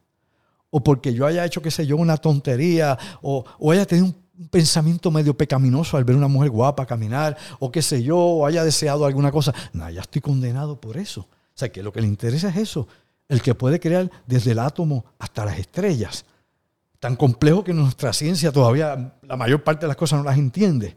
O 0.69 0.84
porque 0.84 1.11
yo 1.15 1.25
haya 1.25 1.43
hecho, 1.43 1.63
qué 1.63 1.71
sé 1.71 1.88
yo, 1.88 1.97
una 1.97 2.17
tontería, 2.17 2.99
o, 3.23 3.43
haya 3.71 3.88
tenido 3.88 4.05
un 4.05 4.47
pensamiento 4.49 5.09
medio 5.09 5.36
pecaminoso 5.36 5.97
al 5.97 6.03
ver 6.03 6.15
una 6.15 6.27
mujer 6.27 6.51
guapa 6.51 6.86
caminar, 6.86 7.36
o 7.57 7.71
qué 7.71 7.82
sé 7.82 8.03
yo, 8.03 8.15
o 8.15 8.45
haya 8.45 8.63
deseado 8.63 9.07
alguna 9.07 9.32
cosa. 9.32 9.55
No, 9.73 9.89
ya 9.89 10.01
estoy 10.01 10.21
condenado 10.21 10.79
por 10.79 10.97
eso. 10.97 11.21
O 11.21 11.55
sea, 11.55 11.71
que 11.71 11.82
lo 11.82 11.91
que 11.91 12.01
le 12.01 12.07
interesa 12.07 12.49
es 12.49 12.57
eso, 12.57 12.88
el 13.27 13.41
que 13.41 13.55
puede 13.55 13.79
crear 13.79 14.11
desde 14.27 14.51
el 14.51 14.59
átomo 14.59 15.03
hasta 15.17 15.45
las 15.45 15.57
estrellas 15.57 16.25
tan 17.02 17.16
complejo 17.16 17.64
que 17.64 17.74
nuestra 17.74 18.14
ciencia 18.14 18.52
todavía 18.52 19.16
la 19.24 19.36
mayor 19.36 19.64
parte 19.64 19.82
de 19.82 19.88
las 19.88 19.97
cosas 19.97 20.20
no 20.20 20.24
las 20.24 20.38
entiende. 20.38 20.95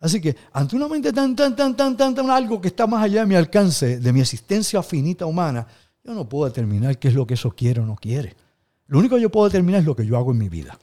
Así 0.00 0.20
que 0.20 0.36
ante 0.52 0.74
una 0.74 0.88
mente 0.88 1.12
tan, 1.12 1.36
tan, 1.36 1.54
tan, 1.54 1.76
tan, 1.76 1.96
tan, 1.96 2.12
tan, 2.12 2.28
algo 2.28 2.60
que 2.60 2.68
está 2.68 2.88
más 2.88 3.04
allá 3.04 3.20
de 3.20 3.26
mi 3.26 3.36
alcance, 3.36 4.00
de 4.00 4.12
mi 4.12 4.20
existencia 4.20 4.82
finita 4.82 5.26
humana, 5.26 5.64
yo 6.02 6.12
no 6.12 6.28
puedo 6.28 6.46
determinar 6.46 6.98
qué 6.98 7.06
es 7.06 7.14
lo 7.14 7.24
que 7.24 7.34
eso 7.34 7.52
quiere 7.52 7.80
o 7.80 7.86
no 7.86 7.94
quiere. 7.94 8.34
Lo 8.88 8.98
único 8.98 9.14
que 9.14 9.22
yo 9.22 9.30
puedo 9.30 9.46
determinar 9.46 9.78
es 9.80 9.86
lo 9.86 9.94
que 9.94 10.04
yo 10.04 10.16
hago 10.16 10.32
en 10.32 10.38
mi 10.38 10.48
vida. 10.48 10.76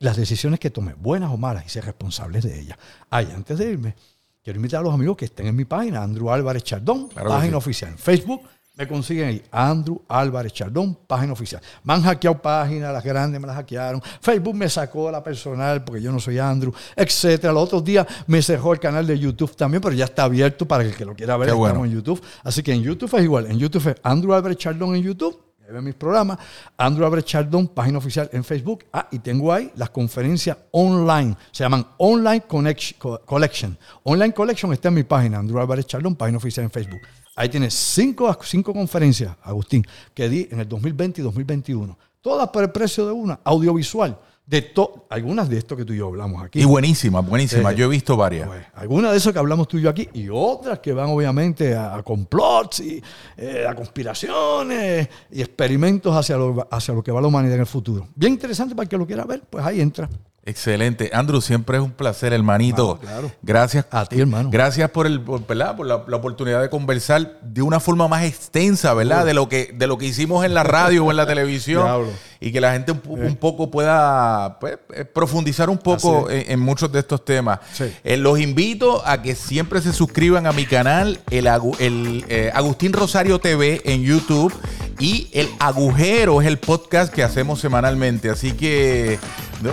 Las 0.00 0.16
decisiones 0.16 0.58
que 0.58 0.70
tome, 0.70 0.94
buenas 0.94 1.30
o 1.30 1.36
malas, 1.36 1.64
y 1.64 1.68
ser 1.68 1.84
responsable 1.84 2.40
de 2.40 2.60
ellas. 2.60 2.76
Ay, 3.08 3.28
antes 3.32 3.56
de 3.56 3.70
irme, 3.70 3.94
quiero 4.42 4.56
invitar 4.56 4.80
a 4.80 4.82
los 4.82 4.92
amigos 4.92 5.16
que 5.16 5.26
estén 5.26 5.46
en 5.46 5.54
mi 5.54 5.64
página, 5.64 6.02
Andrew 6.02 6.32
Álvarez 6.32 6.64
Chardón, 6.64 7.10
página 7.10 7.56
oficial 7.56 7.92
en 7.92 7.98
Facebook, 7.98 8.42
me 8.76 8.86
consiguen 8.86 9.28
ahí, 9.28 9.42
Andrew 9.50 10.02
Álvarez 10.06 10.52
Chardón, 10.52 10.98
página 11.06 11.32
oficial. 11.32 11.62
Me 11.82 11.94
han 11.94 12.02
hackeado 12.02 12.40
páginas, 12.40 12.92
las 12.92 13.02
grandes 13.02 13.40
me 13.40 13.46
las 13.46 13.56
hackearon. 13.56 14.02
Facebook 14.20 14.54
me 14.54 14.68
sacó 14.68 15.10
la 15.10 15.24
personal 15.24 15.82
porque 15.82 16.02
yo 16.02 16.12
no 16.12 16.20
soy 16.20 16.38
Andrew, 16.38 16.72
etcétera. 16.94 17.54
Los 17.54 17.64
otros 17.64 17.82
días 17.82 18.06
me 18.26 18.42
cerró 18.42 18.74
el 18.74 18.78
canal 18.78 19.06
de 19.06 19.18
YouTube 19.18 19.56
también, 19.56 19.80
pero 19.80 19.94
ya 19.94 20.04
está 20.04 20.24
abierto 20.24 20.68
para 20.68 20.84
el 20.84 20.94
que 20.94 21.06
lo 21.06 21.14
quiera 21.14 21.38
ver. 21.38 21.48
Estamos 21.48 21.86
en 21.86 21.92
YouTube. 21.94 22.22
Así 22.44 22.62
que 22.62 22.74
en 22.74 22.82
YouTube 22.82 23.14
es 23.16 23.24
igual. 23.24 23.46
En 23.46 23.58
YouTube 23.58 23.88
es 23.88 23.96
Andrew 24.02 24.34
Álvarez 24.34 24.58
Chardón 24.58 24.94
en 24.94 25.02
YouTube. 25.02 25.42
Ahí 25.66 25.72
ven 25.72 25.82
mis 25.82 25.94
programas. 25.94 26.38
Andrew 26.76 27.06
Álvarez 27.06 27.24
Chardón, 27.24 27.68
página 27.68 27.96
oficial 27.96 28.28
en 28.30 28.44
Facebook. 28.44 28.84
Ah, 28.92 29.08
y 29.10 29.20
tengo 29.20 29.54
ahí 29.54 29.72
las 29.76 29.88
conferencias 29.88 30.54
online. 30.72 31.34
Se 31.50 31.64
llaman 31.64 31.86
Online 31.96 32.42
Collection. 32.42 33.78
Online 34.02 34.34
Collection 34.34 34.70
está 34.74 34.88
en 34.88 34.94
mi 34.94 35.02
página, 35.04 35.38
Andrew 35.38 35.58
Álvarez 35.58 35.86
Chardón, 35.86 36.14
página 36.14 36.36
oficial 36.36 36.64
en 36.64 36.70
Facebook. 36.70 37.00
Ahí 37.38 37.50
tienes 37.50 37.74
cinco, 37.74 38.34
cinco 38.42 38.72
conferencias, 38.72 39.36
Agustín, 39.42 39.86
que 40.14 40.26
di 40.26 40.48
en 40.50 40.60
el 40.60 40.68
2020 40.68 41.20
y 41.20 41.24
2021. 41.24 41.98
Todas 42.22 42.48
por 42.48 42.64
el 42.64 42.70
precio 42.70 43.06
de 43.06 43.12
una, 43.12 43.38
audiovisual. 43.44 44.18
De 44.46 44.72
algunas 45.10 45.48
de 45.48 45.58
esto 45.58 45.76
que 45.76 45.84
tú 45.84 45.92
y 45.92 45.98
yo 45.98 46.06
hablamos 46.06 46.42
aquí. 46.42 46.60
Y 46.60 46.64
buenísimas, 46.64 47.26
buenísimas. 47.28 47.72
Eh, 47.74 47.76
yo 47.76 47.86
he 47.86 47.88
visto 47.88 48.16
varias. 48.16 48.46
Pues, 48.46 48.64
algunas 48.74 49.10
de 49.10 49.18
eso 49.18 49.32
que 49.32 49.40
hablamos 49.40 49.66
tú 49.66 49.76
y 49.76 49.82
yo 49.82 49.90
aquí. 49.90 50.08
Y 50.14 50.28
otras 50.30 50.78
que 50.78 50.92
van 50.92 51.10
obviamente 51.10 51.74
a, 51.74 52.00
complots 52.02 52.80
y 52.80 53.02
eh, 53.36 53.66
a 53.68 53.74
conspiraciones 53.74 55.08
y 55.32 55.42
experimentos 55.42 56.14
hacia 56.14 56.36
lo, 56.36 56.66
hacia 56.70 56.94
lo 56.94 57.02
que 57.02 57.10
va 57.10 57.20
la 57.20 57.26
humanidad 57.26 57.56
en 57.56 57.60
el 57.62 57.66
futuro. 57.66 58.08
Bien 58.14 58.34
interesante 58.34 58.74
para 58.74 58.84
el 58.84 58.88
que 58.88 58.96
lo 58.96 59.06
quiera 59.06 59.24
ver, 59.24 59.42
pues 59.50 59.66
ahí 59.66 59.80
entra. 59.80 60.08
Excelente. 60.46 61.10
Andrew, 61.12 61.40
siempre 61.40 61.76
es 61.76 61.82
un 61.82 61.90
placer, 61.90 62.32
hermanito. 62.32 63.00
Claro, 63.00 63.32
Gracias. 63.42 63.84
A 63.90 64.06
ti, 64.06 64.20
hermano. 64.20 64.48
Gracias 64.50 64.88
por, 64.90 65.06
el, 65.06 65.20
por, 65.20 65.56
la, 65.56 65.72
oportunidad 65.72 66.62
de 66.62 66.70
conversar 66.70 67.40
de 67.42 67.62
una 67.62 67.80
forma 67.80 68.06
más 68.06 68.22
extensa, 68.22 68.94
¿verdad? 68.94 69.26
De 69.26 69.34
lo, 69.34 69.48
que, 69.48 69.74
de 69.74 69.88
lo 69.88 69.98
que 69.98 70.06
hicimos 70.06 70.44
en 70.44 70.54
la 70.54 70.62
radio 70.62 71.04
o 71.04 71.10
en 71.10 71.16
la 71.16 71.26
televisión. 71.26 72.06
Y 72.46 72.52
que 72.52 72.60
la 72.60 72.72
gente 72.74 72.92
un, 72.92 73.34
poco 73.34 73.72
pueda 73.72 74.60
pues, 74.60 74.78
eh, 74.94 75.04
profundizar 75.04 75.68
un 75.68 75.78
poco 75.78 76.30
en, 76.30 76.60
muchos 76.60 76.92
de 76.92 77.00
estos 77.00 77.24
temas. 77.24 77.58
Eh, 78.04 78.16
los 78.16 78.38
invito 78.38 79.02
a 79.04 79.20
que 79.20 79.34
siempre 79.34 79.80
se 79.80 79.92
suscriban 79.92 80.46
a 80.46 80.52
mi 80.52 80.64
canal, 80.64 81.18
el, 81.32 81.48
el 81.80 82.24
eh, 82.28 82.52
Agustín 82.54 82.92
Rosario 82.92 83.40
TV 83.40 83.82
en 83.84 84.04
YouTube 84.04 84.54
y 84.98 85.28
El 85.32 85.48
Agujero 85.58 86.40
es 86.40 86.46
el 86.46 86.58
podcast 86.58 87.12
que 87.12 87.22
hacemos 87.22 87.60
semanalmente. 87.60 88.30
Así 88.30 88.52
que, 88.52 89.18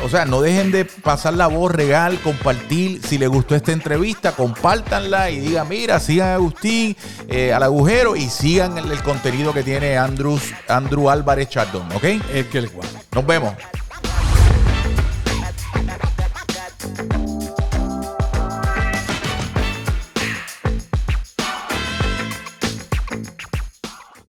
o 0.04 0.10
sea, 0.10 0.26
no 0.26 0.42
dejen 0.42 0.72
de 0.72 0.86
pasar 0.86 1.34
la 1.34 1.48
voz 1.48 1.72
regal, 1.72 2.20
compartir. 2.20 3.02
Si 3.06 3.18
les 3.18 3.30
gustó 3.30 3.56
esta 3.56 3.72
entrevista, 3.72 4.34
compártanla 4.34 5.30
y 5.30 5.40
digan, 5.40 5.70
mira, 5.70 6.00
sigan 6.00 6.30
a 6.30 6.34
Agustín 6.36 6.98
eh, 7.30 7.54
al 7.54 7.64
agujero 7.64 8.16
y 8.16 8.30
sigan 8.30 8.78
el, 8.78 9.02
contenido 9.02 9.54
que 9.54 9.64
tiene 9.64 9.98
Andrew, 9.98 10.38
Andrew 10.68 11.10
Álvarez 11.10 11.50
Chardón, 11.50 11.90
¿ok? 11.94 12.04
El 12.34 12.50
que 12.50 12.63
Nos 13.12 13.26
vemos. 13.26 13.54